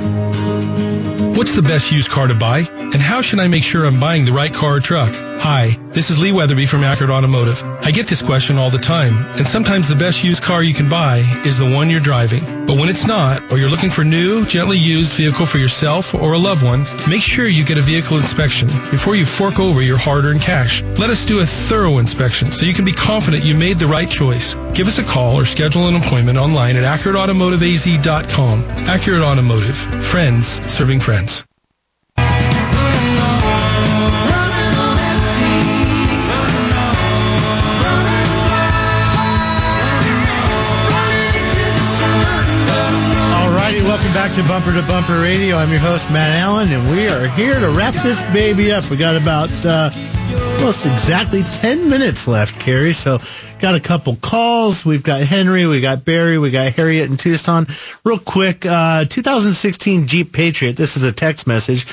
What's 1.35 1.55
the 1.55 1.63
best 1.63 1.93
used 1.93 2.11
car 2.11 2.27
to 2.27 2.35
buy? 2.35 2.65
And 2.91 3.03
how 3.03 3.21
should 3.21 3.39
I 3.39 3.49
make 3.49 3.63
sure 3.63 3.85
I'm 3.85 4.01
buying 4.01 4.25
the 4.25 4.33
right 4.33 4.53
car 4.53 4.77
or 4.77 4.81
truck? 4.81 5.15
Hi, 5.41 5.77
this 5.91 6.11
is 6.11 6.19
Lee 6.19 6.33
Weatherby 6.33 6.67
from 6.67 6.85
Accurate 6.85 7.11
Automotive. 7.11 7.63
I 7.83 7.91
get 7.91 8.07
this 8.07 8.23
question 8.23 8.57
all 8.57 8.71
the 8.71 8.79
time, 8.79 9.15
and 9.37 9.47
sometimes 9.47 9.89
the 9.89 9.95
best 9.95 10.25
used 10.25 10.43
car 10.43 10.63
you 10.63 10.73
can 10.73 10.89
buy 10.89 11.19
is 11.45 11.59
the 11.59 11.71
one 11.71 11.91
you're 11.91 12.01
driving. 12.01 12.67
But 12.67 12.77
when 12.79 12.89
it's 12.89 13.07
not, 13.07 13.53
or 13.53 13.59
you're 13.59 13.69
looking 13.69 13.91
for 13.91 14.05
new, 14.05 14.47
gently 14.47 14.79
used 14.79 15.13
vehicle 15.13 15.45
for 15.45 15.59
yourself 15.59 16.15
or 16.15 16.33
a 16.33 16.39
loved 16.39 16.65
one, 16.65 16.85
make 17.09 17.23
sure 17.23 17.47
you 17.47 17.65
get 17.65 17.77
a 17.77 17.83
vehicle 17.83 18.17
inspection 18.17 18.69
before 18.91 19.17
you 19.17 19.27
fork 19.27 19.61
over 19.61 19.83
your 19.83 19.99
hard-earned 19.99 20.41
cash. 20.41 20.83
Let 20.97 21.11
us 21.11 21.27
do 21.27 21.41
a 21.41 21.47
thorough 21.47 21.99
inspection 21.99 22.51
so 22.51 22.65
you 22.65 22.73
can 22.73 22.87
be 22.87 22.93
confident 22.93 23.45
you 23.45 23.55
made 23.55 23.79
the 23.79 23.87
right 23.87 24.09
choice. 24.09 24.55
Give 24.73 24.89
us 24.89 24.99
a 24.99 25.05
call 25.05 25.37
or 25.37 25.45
schedule 25.45 25.89
an 25.89 25.95
appointment 25.95 26.39
online 26.39 26.77
at 26.77 26.85
AccurateAutomotiveAZ.com. 26.85 28.65
Accurate 28.89 29.23
Automotive. 29.23 29.77
Friends 30.03 30.47
serving 30.73 31.01
friends. 31.01 31.45
Back 44.29 44.37
to 44.37 44.49
Bumper 44.49 44.73
to 44.73 44.87
Bumper 44.87 45.21
Radio. 45.23 45.57
I'm 45.57 45.71
your 45.71 45.79
host, 45.79 46.11
Matt 46.11 46.31
Allen, 46.39 46.69
and 46.71 46.91
we 46.91 47.09
are 47.09 47.29
here 47.29 47.59
to 47.59 47.71
wrap 47.71 47.95
this 47.95 48.21
baby 48.33 48.73
up. 48.73 48.91
We 48.91 48.97
got 48.97 49.17
about 49.17 49.51
uh, 49.65 49.91
almost 50.59 50.85
exactly 50.85 51.43
10 51.43 51.89
minutes 51.89 52.29
left, 52.29 52.61
Carrie. 52.61 52.93
So, 52.93 53.21
got 53.59 53.75
a 53.75 53.81
couple 53.81 54.17
calls. 54.17 54.85
We've 54.85 55.03
got 55.03 55.23
Henry, 55.23 55.67
we 55.67 55.81
got 55.81 56.05
Barry, 56.05 56.37
we 56.39 56.51
got 56.51 56.73
Harriet 56.75 57.09
and 57.09 57.19
Tucson. 57.19 57.67
Real 58.05 58.19
quick, 58.19 58.67
uh, 58.67 59.07
2016 59.07 60.07
Jeep 60.07 60.33
Patriot. 60.33 60.77
This 60.77 60.97
is 60.97 61.05
a 61.05 61.13
text 61.13 61.47
message. 61.47 61.87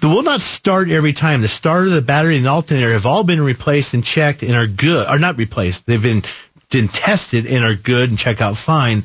The 0.00 0.08
will 0.08 0.22
not 0.22 0.42
start 0.42 0.90
every 0.90 1.14
time. 1.14 1.40
The 1.40 1.48
starter, 1.48 1.88
the 1.88 2.02
battery, 2.02 2.36
and 2.36 2.44
the 2.44 2.50
alternator 2.50 2.92
have 2.92 3.06
all 3.06 3.24
been 3.24 3.40
replaced 3.40 3.94
and 3.94 4.04
checked 4.04 4.42
and 4.42 4.54
are 4.54 4.66
good. 4.66 5.06
Are 5.06 5.18
not 5.18 5.38
replaced. 5.38 5.86
They've 5.86 6.02
been 6.02 6.22
been 6.70 6.88
tested 6.88 7.46
and 7.46 7.64
are 7.64 7.74
good 7.74 8.10
and 8.10 8.18
check 8.18 8.40
out 8.40 8.56
fine 8.56 9.02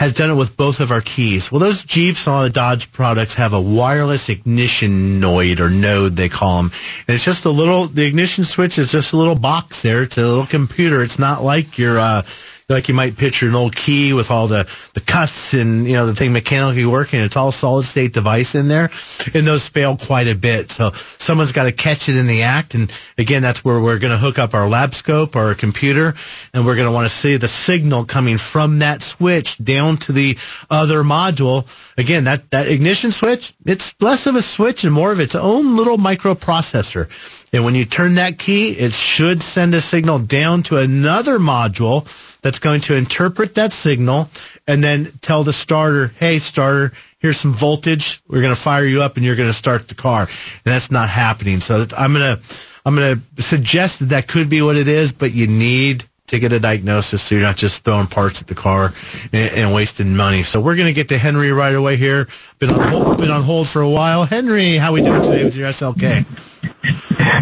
has 0.00 0.14
done 0.14 0.30
it 0.30 0.34
with 0.34 0.56
both 0.56 0.80
of 0.80 0.90
our 0.90 1.02
keys. 1.02 1.52
Well, 1.52 1.58
those 1.58 1.84
Jeeps 1.84 2.26
and 2.26 2.34
all 2.34 2.42
the 2.42 2.48
Dodge 2.48 2.90
products 2.90 3.34
have 3.34 3.52
a 3.52 3.60
wireless 3.60 4.30
ignition 4.30 5.20
node 5.20 5.60
or 5.60 5.68
node, 5.68 6.16
they 6.16 6.30
call 6.30 6.56
them. 6.56 6.72
And 7.06 7.14
it's 7.14 7.24
just 7.24 7.44
a 7.44 7.50
little, 7.50 7.84
the 7.84 8.06
ignition 8.06 8.44
switch 8.44 8.78
is 8.78 8.90
just 8.90 9.12
a 9.12 9.18
little 9.18 9.34
box 9.34 9.82
there. 9.82 10.02
It's 10.02 10.16
a 10.16 10.22
little 10.22 10.46
computer. 10.46 11.02
It's 11.02 11.18
not 11.18 11.42
like 11.42 11.76
your, 11.76 11.98
uh, 11.98 12.22
like 12.70 12.88
you 12.88 12.94
might 12.94 13.16
picture 13.16 13.48
an 13.48 13.54
old 13.54 13.74
key 13.74 14.12
with 14.12 14.30
all 14.30 14.46
the, 14.46 14.64
the 14.94 15.00
cuts 15.00 15.54
and, 15.54 15.86
you 15.86 15.94
know, 15.94 16.06
the 16.06 16.14
thing 16.14 16.32
mechanically 16.32 16.86
working. 16.86 17.20
It's 17.20 17.36
all 17.36 17.50
solid 17.50 17.82
state 17.82 18.12
device 18.12 18.54
in 18.54 18.68
there. 18.68 18.90
And 19.34 19.46
those 19.46 19.68
fail 19.68 19.96
quite 19.96 20.28
a 20.28 20.34
bit. 20.34 20.70
So 20.70 20.92
someone's 20.92 21.52
got 21.52 21.64
to 21.64 21.72
catch 21.72 22.08
it 22.08 22.16
in 22.16 22.26
the 22.26 22.42
act. 22.42 22.74
And 22.74 22.90
again, 23.18 23.42
that's 23.42 23.64
where 23.64 23.80
we're 23.80 23.98
going 23.98 24.12
to 24.12 24.18
hook 24.18 24.38
up 24.38 24.54
our 24.54 24.68
lab 24.68 24.94
scope, 24.94 25.36
or 25.36 25.40
our 25.40 25.54
computer, 25.54 26.14
and 26.54 26.64
we're 26.64 26.76
going 26.76 26.86
to 26.86 26.92
want 26.92 27.06
to 27.06 27.14
see 27.14 27.36
the 27.36 27.48
signal 27.48 28.04
coming 28.04 28.38
from 28.38 28.78
that 28.80 29.02
switch 29.02 29.58
down 29.58 29.96
to 29.96 30.12
the 30.12 30.38
other 30.70 31.02
module. 31.02 31.66
Again, 31.98 32.24
that, 32.24 32.50
that 32.50 32.68
ignition 32.68 33.12
switch, 33.12 33.52
it's 33.66 33.94
less 34.00 34.26
of 34.26 34.36
a 34.36 34.42
switch 34.42 34.84
and 34.84 34.92
more 34.92 35.12
of 35.12 35.20
its 35.20 35.34
own 35.34 35.76
little 35.76 35.98
microprocessor. 35.98 37.39
And 37.52 37.64
when 37.64 37.74
you 37.74 37.84
turn 37.84 38.14
that 38.14 38.38
key, 38.38 38.70
it 38.70 38.92
should 38.92 39.42
send 39.42 39.74
a 39.74 39.80
signal 39.80 40.20
down 40.20 40.62
to 40.64 40.76
another 40.76 41.38
module 41.38 42.04
that's 42.40 42.60
going 42.60 42.80
to 42.82 42.94
interpret 42.94 43.56
that 43.56 43.72
signal 43.72 44.28
and 44.68 44.84
then 44.84 45.10
tell 45.20 45.42
the 45.42 45.52
starter, 45.52 46.12
"Hey, 46.18 46.38
starter, 46.38 46.92
here's 47.18 47.40
some 47.40 47.52
voltage. 47.52 48.22
We're 48.28 48.42
going 48.42 48.54
to 48.54 48.60
fire 48.60 48.84
you 48.84 49.02
up, 49.02 49.16
and 49.16 49.26
you're 49.26 49.36
going 49.36 49.48
to 49.48 49.52
start 49.52 49.88
the 49.88 49.96
car." 49.96 50.22
And 50.22 50.28
that's 50.64 50.90
not 50.90 51.08
happening. 51.08 51.60
So 51.60 51.86
I'm 51.96 52.12
going 52.12 52.36
to 52.36 52.42
I'm 52.86 52.94
going 52.94 53.22
to 53.36 53.42
suggest 53.42 53.98
that 53.98 54.06
that 54.06 54.28
could 54.28 54.48
be 54.48 54.62
what 54.62 54.76
it 54.76 54.88
is, 54.88 55.12
but 55.12 55.32
you 55.32 55.46
need 55.46 56.04
to 56.30 56.38
get 56.38 56.52
a 56.52 56.60
diagnosis 56.60 57.22
so 57.22 57.34
you're 57.34 57.42
not 57.42 57.56
just 57.56 57.84
throwing 57.84 58.06
parts 58.06 58.40
at 58.40 58.46
the 58.46 58.54
car 58.54 58.92
and, 59.32 59.52
and 59.52 59.74
wasting 59.74 60.16
money. 60.16 60.42
So 60.42 60.60
we're 60.60 60.76
going 60.76 60.86
to 60.86 60.92
get 60.92 61.08
to 61.08 61.18
Henry 61.18 61.52
right 61.52 61.74
away 61.74 61.96
here. 61.96 62.26
Been 62.58 62.70
on 62.70 62.88
hold, 62.88 63.18
been 63.18 63.30
on 63.30 63.42
hold 63.42 63.68
for 63.68 63.82
a 63.82 63.88
while. 63.88 64.24
Henry, 64.24 64.76
how 64.76 64.92
we 64.92 65.02
doing 65.02 65.22
today 65.22 65.44
with 65.44 65.56
your 65.56 65.68
SLK? 65.68 66.24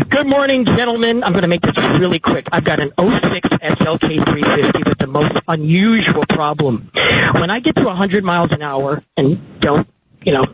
Good 0.08 0.26
morning, 0.26 0.64
gentlemen. 0.64 1.22
I'm 1.22 1.32
going 1.32 1.42
to 1.42 1.48
make 1.48 1.60
this 1.60 1.76
really 1.76 2.18
quick. 2.18 2.48
I've 2.50 2.64
got 2.64 2.80
an 2.80 2.92
06 2.98 3.48
SLK 3.48 4.00
350 4.00 4.88
with 4.88 4.98
the 4.98 5.06
most 5.06 5.38
unusual 5.46 6.24
problem. 6.26 6.90
When 7.34 7.50
I 7.50 7.60
get 7.60 7.76
to 7.76 7.84
100 7.84 8.24
miles 8.24 8.52
an 8.52 8.62
hour, 8.62 9.02
and 9.16 9.60
don't, 9.60 9.86
you 10.24 10.32
know, 10.32 10.44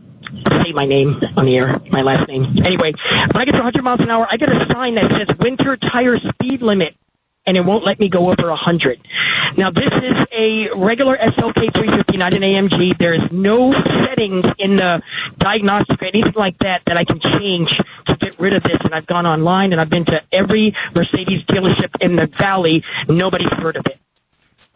say 0.62 0.72
my 0.72 0.86
name 0.86 1.20
on 1.36 1.44
the 1.44 1.56
air, 1.56 1.80
my 1.90 2.02
last 2.02 2.26
name. 2.28 2.44
Anyway, 2.64 2.92
when 2.92 3.36
I 3.36 3.44
get 3.44 3.52
to 3.52 3.58
100 3.58 3.82
miles 3.82 4.00
an 4.00 4.10
hour, 4.10 4.26
I 4.28 4.36
get 4.36 4.50
a 4.50 4.66
sign 4.72 4.96
that 4.96 5.10
says 5.10 5.38
winter 5.38 5.76
tire 5.76 6.18
speed 6.18 6.62
limit 6.62 6.96
and 7.46 7.56
it 7.56 7.64
won't 7.64 7.84
let 7.84 7.98
me 7.98 8.08
go 8.08 8.30
over 8.30 8.48
100. 8.48 9.00
Now 9.56 9.70
this 9.70 9.92
is 9.92 10.26
a 10.32 10.70
regular 10.72 11.16
SLK 11.16 11.72
350, 11.72 12.16
not 12.16 12.32
an 12.32 12.42
AMG. 12.42 12.98
There's 12.98 13.30
no 13.30 13.72
settings 13.72 14.46
in 14.58 14.76
the 14.76 15.02
diagnostic 15.38 16.02
or 16.02 16.06
anything 16.06 16.34
like 16.34 16.58
that 16.58 16.84
that 16.86 16.96
I 16.96 17.04
can 17.04 17.20
change 17.20 17.80
to 18.06 18.16
get 18.16 18.38
rid 18.38 18.54
of 18.54 18.62
this. 18.62 18.78
And 18.80 18.94
I've 18.94 19.06
gone 19.06 19.26
online 19.26 19.72
and 19.72 19.80
I've 19.80 19.90
been 19.90 20.06
to 20.06 20.22
every 20.32 20.74
Mercedes 20.94 21.44
dealership 21.44 22.00
in 22.00 22.16
the 22.16 22.26
valley. 22.26 22.84
Nobody's 23.08 23.52
heard 23.52 23.76
of 23.76 23.86
it. 23.86 23.98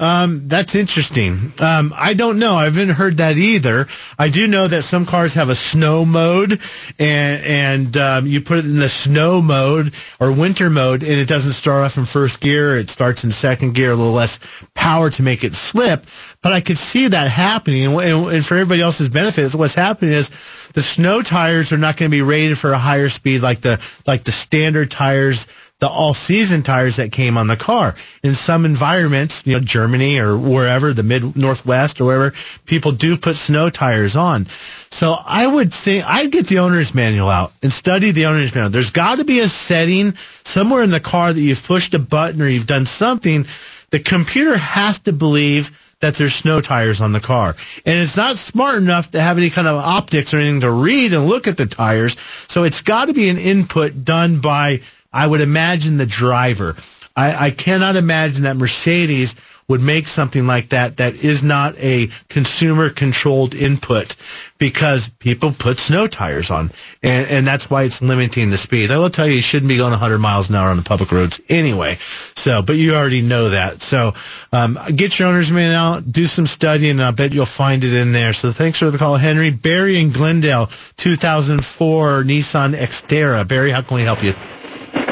Um, 0.01 0.47
that's 0.47 0.77
interesting. 0.77 1.53
Um, 1.59 1.93
I 1.97 2.15
don't 2.15 2.39
know. 2.39 2.55
I 2.55 2.65
haven't 2.65 2.91
heard 2.91 3.17
that 3.17 3.37
either. 3.37 3.87
I 4.17 4.29
do 4.29 4.47
know 4.47 4.69
that 4.69 4.83
some 4.83 5.07
cars 5.07 5.35
have 5.35 5.49
a 5.49 5.57
snow 5.57 6.05
mode, 6.05 6.61
and 7.01 7.45
and 7.45 7.97
um, 7.97 8.27
you 8.27 8.41
put 8.41 8.59
it 8.59 8.65
in 8.65 8.77
the 8.77 8.89
snow 8.89 9.43
mode 9.43 9.93
or 10.21 10.31
winter 10.31 10.71
mode, 10.71 11.03
and 11.03 11.13
it 11.13 11.27
doesn't 11.27 11.53
start 11.53 11.85
off 11.85 11.99
in 11.99 12.05
first 12.05 12.41
gear. 12.41 12.79
It 12.79 12.91
starts 12.91 13.25
in 13.25 13.33
second 13.33 13.75
gear, 13.75 13.91
a 13.91 13.97
little 13.97 14.13
less 14.13 14.39
power 14.75 15.11
to 15.11 15.23
make 15.25 15.43
it 15.43 15.57
slip. 15.57 16.05
But 16.43 16.53
I 16.53 16.61
could 16.61 16.79
see 16.79 17.09
that 17.09 17.29
happening, 17.29 17.87
and, 17.87 17.95
and, 18.01 18.27
and 18.35 18.47
for 18.47 18.55
everybody 18.55 18.81
else's 18.81 19.09
benefit, 19.09 19.53
what's 19.57 19.75
happening 19.75 20.13
is 20.13 20.29
the 20.75 20.83
snow 20.83 21.23
tires 21.23 21.73
are 21.73 21.79
not 21.79 21.97
going 21.97 22.09
to 22.09 22.17
be 22.17 22.23
rated 22.23 22.57
for 22.57 22.71
a 22.71 22.79
higher 22.79 23.09
speed 23.09 23.43
like 23.43 23.63
the 23.63 24.03
like 24.07 24.23
the 24.23 24.31
standard 24.33 24.93
tires 24.93 25.49
the 25.81 25.89
all 25.89 26.13
season 26.13 26.63
tires 26.63 26.97
that 26.97 27.13
came 27.13 27.37
on 27.37 27.47
the 27.47 27.57
car. 27.57 27.95
In 28.23 28.35
some 28.35 28.65
environments, 28.65 29.47
you 29.47 29.55
know, 29.55 29.61
Germany 29.61 30.19
or 30.19 30.37
wherever, 30.37 30.93
the 30.93 31.05
mid 31.05 31.37
northwest 31.37 32.01
or 32.01 32.07
wherever, 32.07 32.35
people 32.67 32.93
do 32.93 33.17
put 33.17 33.37
snow 33.37 33.71
tires 33.71 34.17
on. 34.17 34.47
So 34.47 35.17
I 35.25 35.47
would 35.47 35.73
think 35.73 36.05
I'd 36.05 36.33
get 36.33 36.49
the 36.49 36.59
owner's 36.61 36.95
manual 36.95 37.29
out 37.29 37.53
and 37.63 37.73
study 37.73 38.11
the 38.11 38.27
owner's 38.27 38.55
manual. 38.55 38.71
There's 38.71 38.91
got 38.91 39.19
to 39.19 39.25
be 39.25 39.39
a 39.41 39.49
setting 39.49 40.15
somewhere 40.15 40.83
in 40.83 40.91
the 40.91 41.01
car 41.01 41.33
that 41.33 41.41
you've 41.41 41.65
pushed 41.65 41.95
a 41.95 41.99
button 42.01 42.43
or 42.43 42.49
you've 42.49 42.67
done 42.67 42.87
something. 42.87 43.47
The 43.91 44.01
computer 44.01 44.59
has 44.59 44.99
to 45.01 45.13
believe 45.13 45.88
that 46.01 46.15
there's 46.15 46.35
snow 46.35 46.61
tires 46.61 47.01
on 47.01 47.13
the 47.13 47.21
car. 47.21 47.57
And 47.85 47.99
it's 47.99 48.17
not 48.17 48.39
smart 48.39 48.79
enough 48.79 49.11
to 49.13 49.21
have 49.21 49.37
any 49.39 49.51
kind 49.51 49.67
of 49.67 49.77
optics 49.77 50.33
or 50.33 50.39
anything 50.39 50.61
to 50.61 50.71
read 50.71 51.13
and 51.13 51.27
look 51.27 51.49
at 51.49 51.57
the 51.57 51.67
tires. 51.67 52.19
So 52.49 52.65
it's 52.65 52.81
got 52.81 53.07
to 53.07 53.15
be 53.15 53.29
an 53.29 53.39
input 53.39 54.05
done 54.05 54.41
by 54.41 54.83
I 55.13 55.27
would 55.27 55.41
imagine 55.41 55.97
the 55.97 56.07
driver. 56.07 56.77
I, 57.17 57.47
I 57.47 57.51
cannot 57.51 57.97
imagine 57.97 58.45
that 58.45 58.57
Mercedes 58.57 59.35
would 59.69 59.83
make 59.83 60.07
something 60.07 60.47
like 60.47 60.71
that 60.71 60.97
that 60.97 61.23
is 61.23 61.43
not 61.43 61.77
a 61.79 62.09
consumer 62.29 62.89
controlled 62.89 63.55
input 63.55 64.17
because 64.57 65.09
people 65.09 65.53
put 65.53 65.79
snow 65.79 66.07
tires 66.07 66.51
on 66.51 66.71
and, 67.03 67.29
and 67.29 67.47
that's 67.47 67.69
why 67.69 67.83
it's 67.83 68.01
limiting 68.01 68.49
the 68.49 68.57
speed. 68.57 68.91
I 68.91 68.97
will 68.97 69.11
tell 69.11 69.27
you, 69.27 69.35
you 69.35 69.43
shouldn't 69.43 69.69
be 69.69 69.77
going 69.77 69.91
100 69.91 70.19
miles 70.19 70.49
an 70.49 70.57
hour 70.57 70.71
on 70.71 70.79
the 70.79 70.83
public 70.83 71.13
roads 71.13 71.41
anyway. 71.51 71.97
So, 71.99 72.63
but 72.63 72.77
you 72.77 72.95
already 72.95 73.21
know 73.21 73.51
that. 73.51 73.83
So, 73.83 74.15
um, 74.53 74.79
get 74.95 75.19
your 75.19 75.29
owner's 75.29 75.53
manual 75.53 75.77
out, 75.79 76.11
do 76.11 76.25
some 76.25 76.47
studying, 76.47 76.93
and 76.93 77.03
I 77.03 77.11
bet 77.11 77.33
you'll 77.35 77.45
find 77.45 77.85
it 77.85 77.93
in 77.93 78.13
there. 78.13 78.33
So 78.33 78.51
thanks 78.53 78.79
for 78.79 78.91
the 78.91 78.99
call, 78.99 79.17
Henry. 79.17 79.51
Barry 79.51 79.99
in 79.99 80.11
Glendale, 80.11 80.67
2004 80.97 82.23
Nissan 82.25 82.75
Xterra. 82.75 83.47
Barry, 83.47 83.71
how 83.71 83.83
can 83.83 83.97
we 83.97 84.03
help 84.03 84.23
you? 84.23 84.33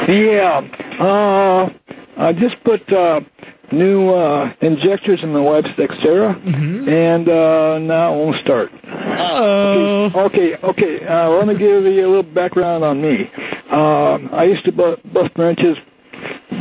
Yeah. 0.07 0.59
Uh, 0.99 1.69
I 2.17 2.33
just 2.33 2.63
put 2.63 2.91
uh, 2.91 3.21
new 3.71 4.09
uh, 4.09 4.51
injectors 4.61 5.23
in 5.23 5.33
my 5.33 5.39
wife's 5.39 5.69
Xterra, 5.69 6.35
and 6.87 7.29
uh, 7.29 7.77
now 7.79 8.13
it 8.13 8.17
won't 8.17 8.35
start. 8.37 8.71
Oh. 8.85 10.11
Okay, 10.25 10.55
okay. 10.55 10.63
okay. 10.63 11.05
Uh, 11.05 11.29
let 11.29 11.47
me 11.47 11.55
give 11.55 11.85
you 11.85 12.05
a 12.05 12.07
little 12.07 12.23
background 12.23 12.83
on 12.83 13.01
me. 13.01 13.29
Uh, 13.69 14.19
I 14.31 14.45
used 14.45 14.65
to 14.65 14.71
bu- 14.71 14.97
bust 15.05 15.31
wrenches 15.37 15.77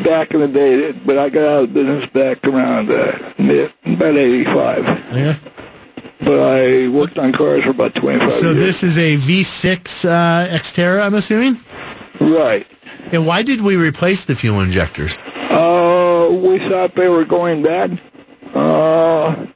back 0.04 0.34
in 0.34 0.40
the 0.40 0.48
day, 0.48 0.92
but 0.92 1.16
I 1.18 1.30
got 1.30 1.44
out 1.44 1.64
of 1.64 1.74
business 1.74 2.06
back 2.06 2.46
around 2.46 2.90
uh, 2.90 3.32
mid, 3.38 3.72
about 3.84 4.14
85. 4.16 4.86
Yeah. 5.14 5.34
But 6.20 6.40
I 6.40 6.88
worked 6.88 7.18
on 7.18 7.32
cars 7.32 7.64
for 7.64 7.70
about 7.70 7.94
25 7.94 8.32
So 8.32 8.50
years. 8.50 8.58
So 8.58 8.64
this 8.64 8.82
is 8.82 8.98
a 8.98 9.16
V6 9.16 10.04
uh, 10.04 10.48
Xterra, 10.48 11.02
I'm 11.02 11.14
assuming? 11.14 11.56
Right. 12.20 12.70
And 13.12 13.26
why 13.26 13.42
did 13.42 13.60
we 13.60 13.76
replace 13.76 14.24
the 14.24 14.34
fuel 14.34 14.60
injectors? 14.60 15.18
Uh, 16.26 16.30
we 16.32 16.58
thought 16.58 16.94
they 16.94 17.08
were 17.08 17.24
going 17.24 17.62
bad. 17.62 18.00
Uh, 18.54 19.46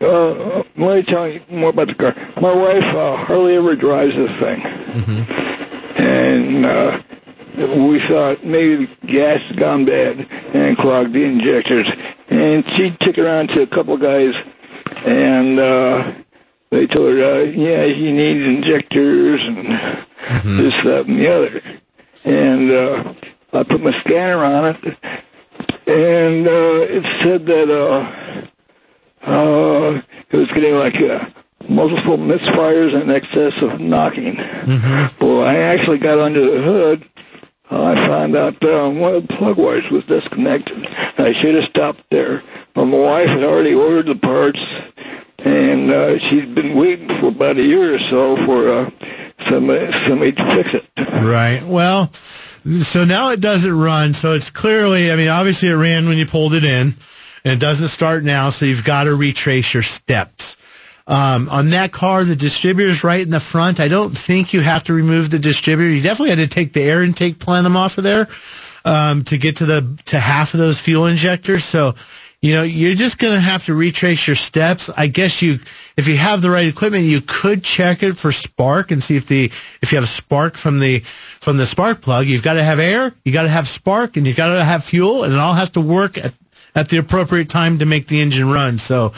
uh, 0.00 0.62
let 0.76 0.96
me 0.96 1.02
tell 1.02 1.28
you 1.28 1.40
more 1.50 1.70
about 1.70 1.88
the 1.88 1.94
car. 1.94 2.14
My 2.40 2.54
wife 2.54 2.84
uh, 2.94 3.16
hardly 3.16 3.56
ever 3.56 3.74
drives 3.76 4.14
this 4.14 4.30
thing, 4.38 4.62
and 5.96 6.64
uh, 6.64 7.02
we 7.56 7.98
thought 8.00 8.44
maybe 8.44 8.86
the 8.86 9.06
gas 9.06 9.42
had 9.42 9.56
gone 9.56 9.84
bad 9.84 10.28
and 10.54 10.78
clogged 10.78 11.12
the 11.12 11.24
injectors. 11.24 11.88
And 12.28 12.66
she 12.70 12.90
took 12.90 13.18
it 13.18 13.24
around 13.24 13.48
to 13.50 13.62
a 13.62 13.66
couple 13.66 13.94
of 13.94 14.00
guys, 14.00 14.36
and 15.04 15.58
uh, 15.58 16.12
they 16.70 16.86
told 16.86 17.16
her, 17.18 17.34
uh, 17.34 17.38
"Yeah, 17.40 17.84
you 17.84 18.12
need 18.12 18.42
injectors 18.42 19.44
and 19.46 19.66
this, 20.44 20.82
that, 20.84 21.06
and 21.06 21.18
the 21.18 21.28
other." 21.28 21.62
And 22.24 22.70
uh, 22.70 23.14
I 23.52 23.62
put 23.64 23.82
my 23.82 23.92
scanner 23.92 24.44
on 24.44 24.76
it, 24.76 24.98
and 25.88 26.46
uh, 26.46 26.86
it 26.86 27.04
said 27.22 27.46
that 27.46 27.70
uh, 27.70 28.46
uh, 29.22 30.02
it 30.30 30.36
was 30.36 30.52
getting 30.52 30.74
like 30.74 31.00
uh, 31.00 31.28
multiple 31.66 32.18
misfires 32.18 33.00
in 33.00 33.10
excess 33.10 33.62
of 33.62 33.80
knocking. 33.80 34.36
Well, 35.20 35.42
I 35.42 35.56
actually 35.56 35.98
got 35.98 36.18
under 36.18 36.40
the 36.50 36.62
hood. 36.62 37.08
I 37.70 37.94
found 38.06 38.36
out 38.36 38.62
uh, 38.64 38.88
one 38.88 39.14
of 39.14 39.26
the 39.28 39.34
plug 39.34 39.56
wires 39.56 39.90
was 39.90 40.04
disconnected. 40.04 40.86
I 41.18 41.32
should 41.32 41.54
have 41.54 41.64
stopped 41.64 42.04
there, 42.10 42.42
but 42.74 42.86
my 42.86 42.96
wife 42.98 43.28
had 43.28 43.42
already 43.42 43.74
ordered 43.74 44.06
the 44.06 44.14
parts, 44.14 44.64
and 45.38 45.90
uh, 45.90 46.18
she'd 46.18 46.54
been 46.54 46.76
waiting 46.76 47.08
for 47.08 47.26
about 47.28 47.58
a 47.58 47.62
year 47.62 47.94
or 47.94 47.98
so 47.98 48.36
for 48.44 48.68
uh, 48.70 48.90
somebody, 49.46 49.92
somebody 50.06 50.32
to 50.32 50.44
fix 50.44 50.74
it. 50.74 50.86
Right. 50.96 51.62
Well, 51.62 52.10
so 52.68 53.04
now 53.04 53.30
it 53.30 53.40
doesn't 53.40 53.78
run. 53.78 54.14
So 54.14 54.34
it's 54.34 54.50
clearly, 54.50 55.10
I 55.10 55.16
mean, 55.16 55.28
obviously 55.28 55.68
it 55.68 55.74
ran 55.74 56.06
when 56.08 56.18
you 56.18 56.26
pulled 56.26 56.54
it 56.54 56.64
in, 56.64 56.94
and 57.44 57.52
it 57.52 57.60
doesn't 57.60 57.88
start 57.88 58.24
now. 58.24 58.50
So 58.50 58.66
you've 58.66 58.84
got 58.84 59.04
to 59.04 59.14
retrace 59.14 59.72
your 59.72 59.82
steps. 59.82 60.56
Um, 61.06 61.48
on 61.48 61.70
that 61.70 61.90
car, 61.90 62.22
the 62.22 62.36
distributor's 62.36 63.02
right 63.02 63.22
in 63.22 63.30
the 63.30 63.40
front. 63.40 63.80
I 63.80 63.88
don't 63.88 64.16
think 64.16 64.52
you 64.52 64.60
have 64.60 64.84
to 64.84 64.92
remove 64.92 65.30
the 65.30 65.38
distributor. 65.38 65.90
You 65.90 66.02
definitely 66.02 66.36
had 66.36 66.50
to 66.50 66.54
take 66.54 66.74
the 66.74 66.82
air 66.82 67.02
intake 67.02 67.38
plenum 67.38 67.78
off 67.78 67.96
of 67.96 68.04
there 68.04 68.28
um, 68.84 69.22
to 69.24 69.38
get 69.38 69.56
to 69.56 69.66
the 69.66 69.98
to 70.06 70.20
half 70.20 70.52
of 70.52 70.60
those 70.60 70.78
fuel 70.78 71.06
injectors. 71.06 71.64
So, 71.64 71.94
you 72.40 72.54
know, 72.54 72.62
you're 72.62 72.94
just 72.94 73.18
going 73.18 73.34
to 73.34 73.40
have 73.40 73.64
to 73.64 73.74
retrace 73.74 74.26
your 74.26 74.36
steps. 74.36 74.88
I 74.96 75.08
guess 75.08 75.42
you, 75.42 75.58
if 75.96 76.06
you 76.06 76.16
have 76.16 76.40
the 76.40 76.50
right 76.50 76.68
equipment, 76.68 77.04
you 77.04 77.20
could 77.20 77.64
check 77.64 78.04
it 78.04 78.16
for 78.16 78.30
spark 78.30 78.92
and 78.92 79.02
see 79.02 79.16
if 79.16 79.26
the 79.26 79.46
if 79.46 79.90
you 79.90 79.98
have 79.98 80.08
spark 80.08 80.56
from 80.56 80.78
the 80.78 81.00
from 81.00 81.56
the 81.56 81.66
spark 81.66 82.00
plug. 82.00 82.26
You've 82.26 82.44
got 82.44 82.54
to 82.54 82.62
have 82.62 82.78
air, 82.78 83.12
you 83.24 83.32
got 83.32 83.42
to 83.42 83.48
have 83.48 83.66
spark, 83.66 84.16
and 84.16 84.26
you've 84.26 84.36
got 84.36 84.54
to 84.54 84.64
have 84.64 84.84
fuel, 84.84 85.24
and 85.24 85.32
it 85.32 85.38
all 85.38 85.54
has 85.54 85.70
to 85.70 85.80
work 85.80 86.16
at 86.16 86.32
at 86.76 86.88
the 86.88 86.98
appropriate 86.98 87.48
time 87.48 87.78
to 87.78 87.86
make 87.86 88.06
the 88.06 88.20
engine 88.20 88.48
run. 88.48 88.78
So, 88.78 89.12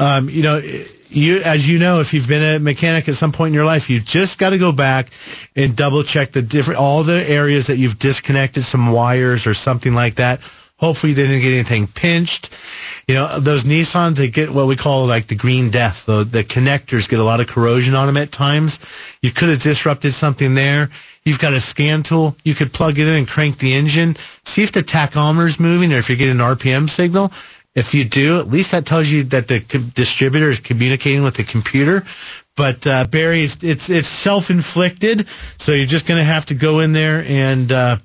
um, 0.00 0.28
you 0.28 0.42
know, 0.42 0.60
you, 1.08 1.40
as 1.42 1.68
you 1.68 1.78
know, 1.78 2.00
if 2.00 2.12
you've 2.12 2.26
been 2.26 2.56
a 2.56 2.58
mechanic 2.58 3.08
at 3.08 3.14
some 3.14 3.30
point 3.30 3.48
in 3.48 3.54
your 3.54 3.64
life, 3.64 3.88
you 3.88 4.00
just 4.00 4.38
got 4.38 4.50
to 4.50 4.58
go 4.58 4.72
back 4.72 5.10
and 5.54 5.76
double 5.76 6.02
check 6.02 6.32
the 6.32 6.42
different, 6.42 6.80
all 6.80 7.04
the 7.04 7.28
areas 7.28 7.68
that 7.68 7.76
you've 7.76 7.98
disconnected 7.98 8.64
some 8.64 8.90
wires 8.90 9.46
or 9.46 9.54
something 9.54 9.94
like 9.94 10.16
that. 10.16 10.40
Hopefully 10.78 11.14
they 11.14 11.26
didn't 11.26 11.40
get 11.40 11.52
anything 11.52 11.86
pinched. 11.86 12.54
You 13.08 13.14
know, 13.14 13.40
those 13.40 13.64
Nissans, 13.64 14.16
they 14.16 14.28
get 14.28 14.50
what 14.50 14.66
we 14.66 14.76
call 14.76 15.06
like 15.06 15.26
the 15.26 15.34
green 15.34 15.70
death. 15.70 16.04
The, 16.04 16.24
the 16.24 16.44
connectors 16.44 17.08
get 17.08 17.18
a 17.18 17.24
lot 17.24 17.40
of 17.40 17.46
corrosion 17.46 17.94
on 17.94 18.06
them 18.06 18.18
at 18.18 18.30
times. 18.30 18.78
You 19.22 19.30
could 19.30 19.48
have 19.48 19.62
disrupted 19.62 20.12
something 20.12 20.54
there. 20.54 20.90
You've 21.24 21.38
got 21.38 21.54
a 21.54 21.60
scan 21.60 22.02
tool. 22.02 22.36
You 22.44 22.54
could 22.54 22.72
plug 22.74 22.98
it 22.98 23.08
in 23.08 23.14
and 23.14 23.26
crank 23.26 23.58
the 23.58 23.72
engine. 23.72 24.16
See 24.44 24.62
if 24.62 24.72
the 24.72 24.82
tachometer's 24.82 25.58
moving 25.58 25.94
or 25.94 25.96
if 25.96 26.10
you're 26.10 26.18
getting 26.18 26.40
an 26.40 26.46
RPM 26.46 26.90
signal. 26.90 27.32
If 27.74 27.94
you 27.94 28.04
do, 28.04 28.38
at 28.38 28.48
least 28.48 28.70
that 28.72 28.86
tells 28.86 29.08
you 29.08 29.24
that 29.24 29.48
the 29.48 29.60
co- 29.60 29.78
distributor 29.78 30.50
is 30.50 30.60
communicating 30.60 31.22
with 31.22 31.36
the 31.36 31.44
computer. 31.44 32.04
But 32.56 32.86
uh, 32.86 33.06
Barry, 33.06 33.44
it's 33.44 33.62
it's, 33.62 33.90
it's 33.90 34.08
self 34.08 34.50
inflicted, 34.50 35.28
so 35.28 35.72
you're 35.72 35.86
just 35.86 36.06
going 36.06 36.18
to 36.18 36.24
have 36.24 36.46
to 36.46 36.54
go 36.54 36.80
in 36.80 36.92
there 36.92 37.24
and. 37.26 37.72
Uh, 37.72 37.96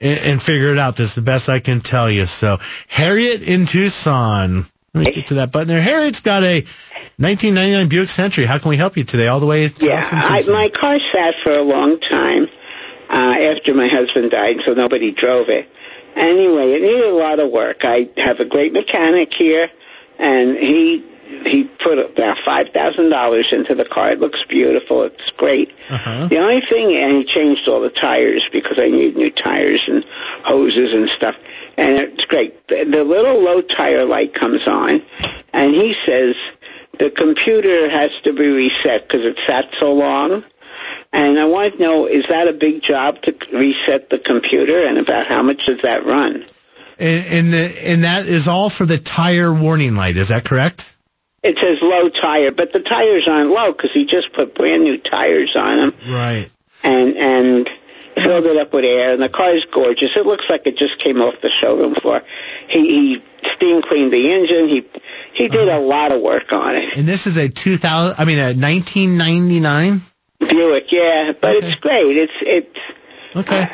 and, 0.00 0.20
and 0.20 0.42
figure 0.42 0.72
it 0.72 0.78
out. 0.78 0.96
That's 0.96 1.14
the 1.14 1.22
best 1.22 1.48
I 1.48 1.60
can 1.60 1.80
tell 1.80 2.10
you. 2.10 2.26
So, 2.26 2.58
Harriet 2.88 3.46
in 3.46 3.66
Tucson. 3.66 4.66
Let 4.94 5.04
me 5.04 5.12
get 5.12 5.26
to 5.28 5.34
that 5.34 5.52
button 5.52 5.68
there. 5.68 5.82
Harriet's 5.82 6.22
got 6.22 6.42
a 6.42 6.62
1999 7.18 7.88
Buick 7.88 8.08
Century. 8.08 8.46
How 8.46 8.58
can 8.58 8.70
we 8.70 8.76
help 8.76 8.96
you 8.96 9.04
today? 9.04 9.28
All 9.28 9.38
the 9.38 9.46
way 9.46 9.68
to 9.68 9.86
Yeah, 9.86 10.08
I, 10.10 10.42
my 10.48 10.70
car 10.70 10.98
sat 10.98 11.34
for 11.34 11.52
a 11.52 11.62
long 11.62 12.00
time 12.00 12.48
uh, 13.10 13.12
after 13.12 13.74
my 13.74 13.86
husband 13.86 14.30
died, 14.30 14.62
so 14.62 14.72
nobody 14.72 15.12
drove 15.12 15.50
it. 15.50 15.70
Anyway, 16.16 16.72
it 16.72 16.82
needed 16.82 17.04
a 17.04 17.14
lot 17.14 17.38
of 17.38 17.50
work. 17.50 17.84
I 17.84 18.08
have 18.16 18.40
a 18.40 18.44
great 18.44 18.72
mechanic 18.72 19.32
here, 19.32 19.70
and 20.18 20.56
he 20.56 21.04
he 21.28 21.64
put 21.64 21.98
about 21.98 22.38
five 22.38 22.70
thousand 22.70 23.10
dollars 23.10 23.52
into 23.52 23.74
the 23.74 23.84
car. 23.84 24.10
It 24.10 24.20
looks 24.20 24.44
beautiful. 24.44 25.02
It's 25.04 25.30
great. 25.32 25.74
Uh-huh. 25.90 26.26
The 26.26 26.38
only 26.38 26.60
thing, 26.60 26.94
and 26.94 27.16
he 27.16 27.24
changed 27.24 27.68
all 27.68 27.80
the 27.80 27.90
tires 27.90 28.48
because 28.48 28.78
I 28.78 28.88
need 28.88 29.16
new 29.16 29.30
tires 29.30 29.88
and 29.88 30.04
hoses 30.44 30.94
and 30.94 31.08
stuff. 31.08 31.38
And 31.76 31.98
it's 31.98 32.24
great. 32.24 32.66
The, 32.68 32.84
the 32.84 33.04
little 33.04 33.40
low 33.40 33.60
tire 33.60 34.04
light 34.04 34.34
comes 34.34 34.66
on, 34.66 35.02
and 35.52 35.74
he 35.74 35.94
says 35.94 36.36
the 36.98 37.10
computer 37.10 37.88
has 37.88 38.18
to 38.22 38.32
be 38.32 38.50
reset 38.50 39.06
because 39.06 39.24
it 39.24 39.38
sat 39.38 39.74
so 39.74 39.94
long. 39.94 40.44
And 41.12 41.38
I 41.38 41.44
want 41.46 41.74
to 41.74 41.80
know, 41.80 42.06
is 42.06 42.28
that 42.28 42.48
a 42.48 42.52
big 42.52 42.82
job 42.82 43.22
to 43.22 43.36
reset 43.52 44.10
the 44.10 44.18
computer, 44.18 44.86
and 44.86 44.98
about 44.98 45.26
how 45.26 45.42
much 45.42 45.66
does 45.66 45.82
that 45.82 46.06
run? 46.06 46.44
And, 47.00 47.26
and, 47.26 47.52
the, 47.52 47.80
and 47.84 48.04
that 48.04 48.26
is 48.26 48.48
all 48.48 48.70
for 48.70 48.84
the 48.84 48.98
tire 48.98 49.52
warning 49.52 49.94
light. 49.94 50.16
Is 50.16 50.28
that 50.28 50.44
correct? 50.44 50.96
It 51.42 51.58
says 51.58 51.80
low 51.80 52.08
tire, 52.08 52.50
but 52.50 52.72
the 52.72 52.80
tires 52.80 53.28
aren't 53.28 53.50
low 53.50 53.72
because 53.72 53.92
he 53.92 54.04
just 54.04 54.32
put 54.32 54.54
brand 54.54 54.82
new 54.82 54.98
tires 54.98 55.54
on 55.54 55.76
them. 55.76 55.94
Right. 56.08 56.48
and 56.82 57.16
and 57.16 57.70
filled 58.16 58.46
it 58.46 58.56
up 58.56 58.72
with 58.72 58.84
air. 58.84 59.12
And 59.12 59.22
the 59.22 59.28
car 59.28 59.50
is 59.50 59.64
gorgeous. 59.64 60.16
It 60.16 60.26
looks 60.26 60.50
like 60.50 60.66
it 60.66 60.76
just 60.76 60.98
came 60.98 61.20
off 61.22 61.40
the 61.40 61.48
showroom 61.50 61.94
floor. 61.94 62.22
He, 62.68 63.14
he 63.14 63.22
steam 63.44 63.82
cleaned 63.82 64.12
the 64.12 64.32
engine. 64.32 64.68
He 64.68 64.84
he 65.32 65.48
did 65.48 65.68
uh-huh. 65.68 65.78
a 65.78 65.80
lot 65.80 66.12
of 66.12 66.20
work 66.20 66.52
on 66.52 66.74
it. 66.76 66.96
And 66.96 67.06
this 67.06 67.26
is 67.26 67.36
a 67.36 67.48
2000, 67.48 68.16
I 68.18 68.24
mean, 68.24 68.38
a 68.38 68.52
1999? 68.54 70.00
Buick, 70.40 70.92
yeah, 70.92 71.32
but 71.32 71.56
it's 71.56 71.74
great. 71.76 72.16
It's 72.16 72.32
it's 72.40 72.78
Okay. 73.36 73.66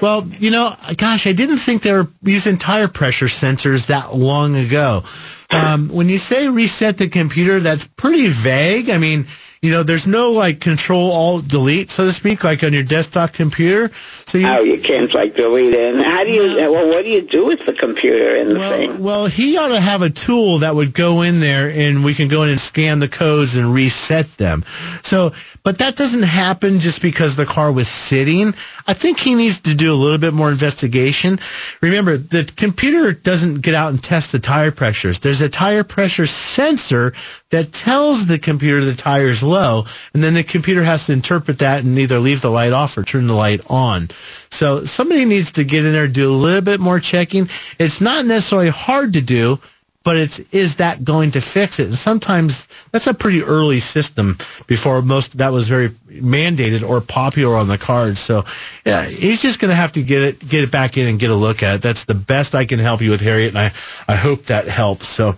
Well, 0.00 0.26
you 0.38 0.50
know, 0.50 0.74
gosh, 0.96 1.26
I 1.26 1.32
didn't 1.32 1.58
think 1.58 1.82
they 1.82 1.92
were 1.92 2.08
using 2.22 2.58
tire 2.58 2.88
pressure 2.88 3.26
sensors 3.26 3.86
that 3.86 4.14
long 4.14 4.56
ago. 4.56 5.02
Um, 5.50 5.88
when 5.88 6.08
you 6.08 6.18
say 6.18 6.48
reset 6.48 6.96
the 6.96 7.08
computer, 7.08 7.60
that's 7.60 7.86
pretty 7.86 8.28
vague. 8.28 8.88
I 8.90 8.98
mean, 8.98 9.26
you 9.62 9.70
know, 9.70 9.82
there's 9.82 10.06
no 10.06 10.30
like 10.30 10.60
control 10.60 11.12
alt 11.12 11.46
delete, 11.46 11.90
so 11.90 12.06
to 12.06 12.12
speak, 12.12 12.44
like 12.44 12.64
on 12.64 12.72
your 12.72 12.82
desktop 12.82 13.34
computer. 13.34 13.92
So 13.92 14.38
you, 14.38 14.46
oh, 14.48 14.62
you 14.62 14.80
can't 14.80 15.12
like 15.12 15.34
delete 15.34 15.74
it. 15.74 15.94
And 15.94 16.02
how 16.02 16.24
do 16.24 16.30
you? 16.30 16.56
Well, 16.72 16.88
what 16.88 17.04
do 17.04 17.10
you 17.10 17.20
do 17.20 17.44
with 17.44 17.66
the 17.66 17.74
computer 17.74 18.36
and 18.36 18.52
the 18.52 18.58
thing? 18.58 19.02
Well, 19.02 19.26
he 19.26 19.58
ought 19.58 19.68
to 19.68 19.80
have 19.80 20.00
a 20.00 20.08
tool 20.08 20.58
that 20.60 20.74
would 20.74 20.94
go 20.94 21.20
in 21.20 21.40
there 21.40 21.70
and 21.70 22.02
we 22.02 22.14
can 22.14 22.28
go 22.28 22.42
in 22.42 22.48
and 22.48 22.58
scan 22.58 23.00
the 23.00 23.08
codes 23.08 23.58
and 23.58 23.74
reset 23.74 24.34
them. 24.38 24.64
So, 25.02 25.32
but 25.62 25.78
that 25.78 25.94
doesn't 25.94 26.22
happen 26.22 26.78
just 26.78 27.02
because 27.02 27.36
the 27.36 27.44
car 27.44 27.70
was 27.70 27.88
sitting. 27.88 28.54
I 28.86 28.94
think 28.94 29.20
he 29.20 29.34
needs 29.34 29.60
to 29.60 29.74
do 29.74 29.92
a 29.92 29.94
little 29.94 30.16
bit 30.16 30.32
more 30.32 30.48
investigation. 30.48 31.38
Remember, 31.82 32.16
the 32.16 32.50
computer 32.56 33.12
doesn't 33.12 33.60
get 33.60 33.74
out 33.74 33.90
and 33.90 34.02
test 34.02 34.32
the 34.32 34.38
tire 34.38 34.70
pressures. 34.70 35.18
There's 35.18 35.42
a 35.42 35.50
tire 35.50 35.84
pressure 35.84 36.24
sensor 36.24 37.12
that 37.50 37.74
tells 37.74 38.26
the 38.26 38.38
computer 38.38 38.82
the 38.82 38.94
tire's 38.94 39.42
low, 39.50 39.84
and 40.14 40.22
then 40.22 40.34
the 40.34 40.44
computer 40.44 40.82
has 40.82 41.06
to 41.06 41.12
interpret 41.12 41.58
that 41.58 41.84
and 41.84 41.98
either 41.98 42.18
leave 42.18 42.40
the 42.40 42.50
light 42.50 42.72
off 42.72 42.96
or 42.96 43.02
turn 43.02 43.26
the 43.26 43.34
light 43.34 43.60
on. 43.68 44.08
So 44.10 44.84
somebody 44.84 45.24
needs 45.24 45.52
to 45.52 45.64
get 45.64 45.84
in 45.84 45.92
there, 45.92 46.08
do 46.08 46.30
a 46.30 46.34
little 46.34 46.62
bit 46.62 46.80
more 46.80 47.00
checking. 47.00 47.48
It's 47.78 48.00
not 48.00 48.24
necessarily 48.24 48.70
hard 48.70 49.14
to 49.14 49.20
do, 49.20 49.60
but 50.02 50.16
it's 50.16 50.38
is 50.54 50.76
that 50.76 51.04
going 51.04 51.32
to 51.32 51.40
fix 51.40 51.78
it? 51.78 51.86
And 51.86 51.94
sometimes 51.94 52.66
that's 52.90 53.06
a 53.06 53.14
pretty 53.14 53.42
early 53.42 53.80
system 53.80 54.38
before 54.66 55.02
most 55.02 55.38
that 55.38 55.52
was 55.52 55.68
very 55.68 55.90
mandated 56.08 56.88
or 56.88 57.00
popular 57.00 57.56
on 57.56 57.68
the 57.68 57.78
cards. 57.78 58.18
So 58.18 58.44
yeah, 58.86 59.04
he's 59.04 59.42
just 59.42 59.58
going 59.58 59.68
to 59.68 59.74
have 59.74 59.92
to 59.92 60.02
get 60.02 60.22
it 60.22 60.48
get 60.48 60.64
it 60.64 60.70
back 60.70 60.96
in 60.96 61.06
and 61.06 61.18
get 61.18 61.30
a 61.30 61.34
look 61.34 61.62
at 61.62 61.76
it. 61.76 61.82
That's 61.82 62.04
the 62.04 62.14
best 62.14 62.54
I 62.54 62.64
can 62.64 62.78
help 62.78 63.02
you 63.02 63.10
with, 63.10 63.20
Harriet, 63.20 63.50
and 63.50 63.58
I 63.58 63.72
I 64.08 64.16
hope 64.16 64.46
that 64.46 64.66
helps. 64.66 65.06
So. 65.06 65.36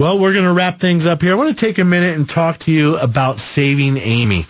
Well, 0.00 0.18
we're 0.18 0.32
going 0.32 0.46
to 0.46 0.54
wrap 0.54 0.80
things 0.80 1.06
up 1.06 1.20
here. 1.20 1.32
I 1.32 1.34
want 1.34 1.50
to 1.50 1.66
take 1.66 1.76
a 1.76 1.84
minute 1.84 2.16
and 2.16 2.26
talk 2.26 2.56
to 2.60 2.72
you 2.72 2.96
about 2.96 3.38
Saving 3.38 3.98
Amy. 3.98 4.46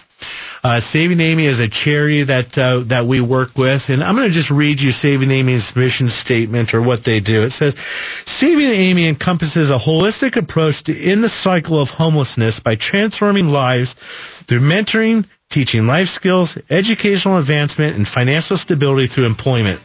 Uh, 0.62 0.78
Saving 0.78 1.18
Amy 1.18 1.46
is 1.46 1.59
a 1.59 1.66
charity 1.66 2.22
that 2.22 2.57
uh, 2.57 2.78
that 2.84 3.07
we 3.07 3.20
work 3.20 3.59
with, 3.59 3.90
and 3.90 4.05
I'm 4.05 4.14
going 4.14 4.28
to 4.28 4.32
just 4.32 4.53
read 4.53 4.80
you 4.80 4.92
Saving 4.92 5.32
Amy's 5.32 5.74
mission 5.74 6.09
statement 6.09 6.72
or 6.72 6.80
what 6.80 7.03
they 7.03 7.18
do. 7.18 7.42
It 7.42 7.51
says, 7.51 7.76
Saving 7.76 8.68
Amy 8.68 9.09
encompasses 9.09 9.70
a 9.70 9.76
holistic 9.76 10.36
approach 10.36 10.84
to 10.84 10.96
end 10.96 11.24
the 11.24 11.28
cycle 11.28 11.80
of 11.80 11.90
homelessness 11.90 12.61
by 12.61 12.76
transforming 12.76 13.48
lives 13.48 13.94
through 13.94 14.61
mentoring, 14.61 15.26
teaching 15.51 15.84
life 15.86 16.09
skills, 16.09 16.57
educational 16.70 17.36
advancement, 17.36 17.96
and 17.96 18.07
financial 18.07 18.57
stability 18.57 19.09
through 19.09 19.26
employment. 19.26 19.80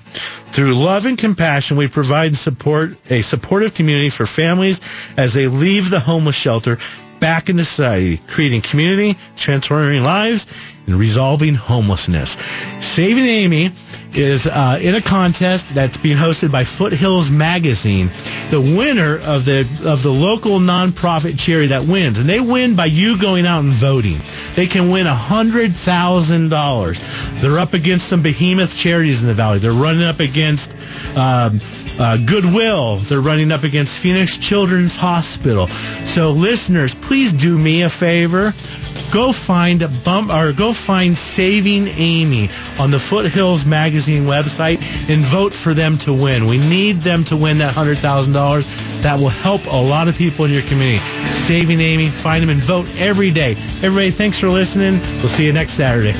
Through 0.53 0.75
love 0.75 1.05
and 1.07 1.17
compassion, 1.17 1.75
we 1.75 1.87
provide 1.87 2.37
support 2.37 2.91
a 3.11 3.21
supportive 3.21 3.73
community 3.73 4.11
for 4.11 4.25
families 4.25 4.79
as 5.17 5.33
they 5.33 5.47
leave 5.47 5.89
the 5.89 5.99
homeless 5.99 6.35
shelter 6.35 6.77
back 7.19 7.49
into 7.49 7.65
society, 7.65 8.17
creating 8.27 8.61
community, 8.61 9.17
transforming 9.35 10.03
lives, 10.03 10.45
and 10.87 10.95
resolving 10.95 11.55
homelessness. 11.55 12.37
Saving 12.79 13.25
Amy 13.25 13.71
is 14.13 14.47
uh, 14.47 14.79
in 14.81 14.95
a 14.95 15.01
contest 15.01 15.73
that's 15.75 15.97
being 15.97 16.17
hosted 16.17 16.51
by 16.51 16.63
Foothills 16.63 17.31
Magazine. 17.31 18.09
The 18.49 18.61
winner 18.61 19.17
of 19.19 19.45
the 19.45 19.61
of 19.85 20.03
the 20.03 20.11
local 20.11 20.59
nonprofit 20.59 21.37
charity 21.37 21.67
that 21.67 21.85
wins, 21.85 22.17
and 22.17 22.29
they 22.29 22.39
win 22.39 22.75
by 22.75 22.85
you 22.85 23.19
going 23.19 23.45
out 23.45 23.63
and 23.63 23.73
voting. 23.73 24.17
They 24.55 24.67
can 24.67 24.89
win 24.89 25.05
hundred 25.05 25.73
thousand 25.75 26.49
dollars. 26.49 26.99
They're 27.41 27.59
up 27.59 27.73
against 27.73 28.07
some 28.07 28.21
behemoth 28.21 28.75
charities 28.75 29.21
in 29.21 29.27
the 29.27 29.33
valley. 29.33 29.59
They're 29.59 29.71
running 29.71 30.03
up 30.03 30.19
against. 30.19 30.71
Um, 31.17 31.59
uh, 31.97 32.17
Goodwill. 32.17 32.97
They're 32.97 33.21
running 33.21 33.53
up 33.53 33.63
against 33.63 33.99
Phoenix 33.99 34.37
Children's 34.37 34.97
Hospital. 34.97 35.67
So, 35.67 36.31
listeners, 36.31 36.93
please 36.93 37.31
do 37.31 37.57
me 37.57 37.83
a 37.83 37.89
favor. 37.89 38.53
Go 39.11 39.31
find 39.31 39.81
a 39.81 39.87
bump 39.87 40.29
or 40.29 40.51
go 40.51 40.73
find 40.75 41.17
Saving 41.17 41.87
Amy 41.87 42.49
on 42.79 42.91
the 42.91 42.99
Foothills 42.99 43.65
Magazine 43.65 44.23
website 44.23 44.77
and 45.09 45.23
vote 45.23 45.53
for 45.53 45.73
them 45.73 45.97
to 45.99 46.13
win. 46.13 46.47
We 46.47 46.57
need 46.57 46.97
them 46.97 47.23
to 47.25 47.37
win 47.37 47.57
that 47.59 47.73
hundred 47.73 47.97
thousand 47.97 48.33
dollars. 48.33 48.65
That 49.01 49.19
will 49.19 49.29
help 49.29 49.65
a 49.67 49.75
lot 49.75 50.07
of 50.07 50.15
people 50.15 50.45
in 50.45 50.51
your 50.51 50.63
community. 50.63 50.99
Saving 51.29 51.79
Amy, 51.79 52.07
find 52.07 52.41
them 52.41 52.49
and 52.49 52.59
vote 52.59 52.87
every 52.97 53.31
day. 53.31 53.51
Everybody, 53.83 54.11
thanks 54.11 54.39
for 54.39 54.49
listening. 54.49 54.99
We'll 55.19 55.27
see 55.27 55.45
you 55.45 55.53
next 55.53 55.73
Saturday. 55.73 56.13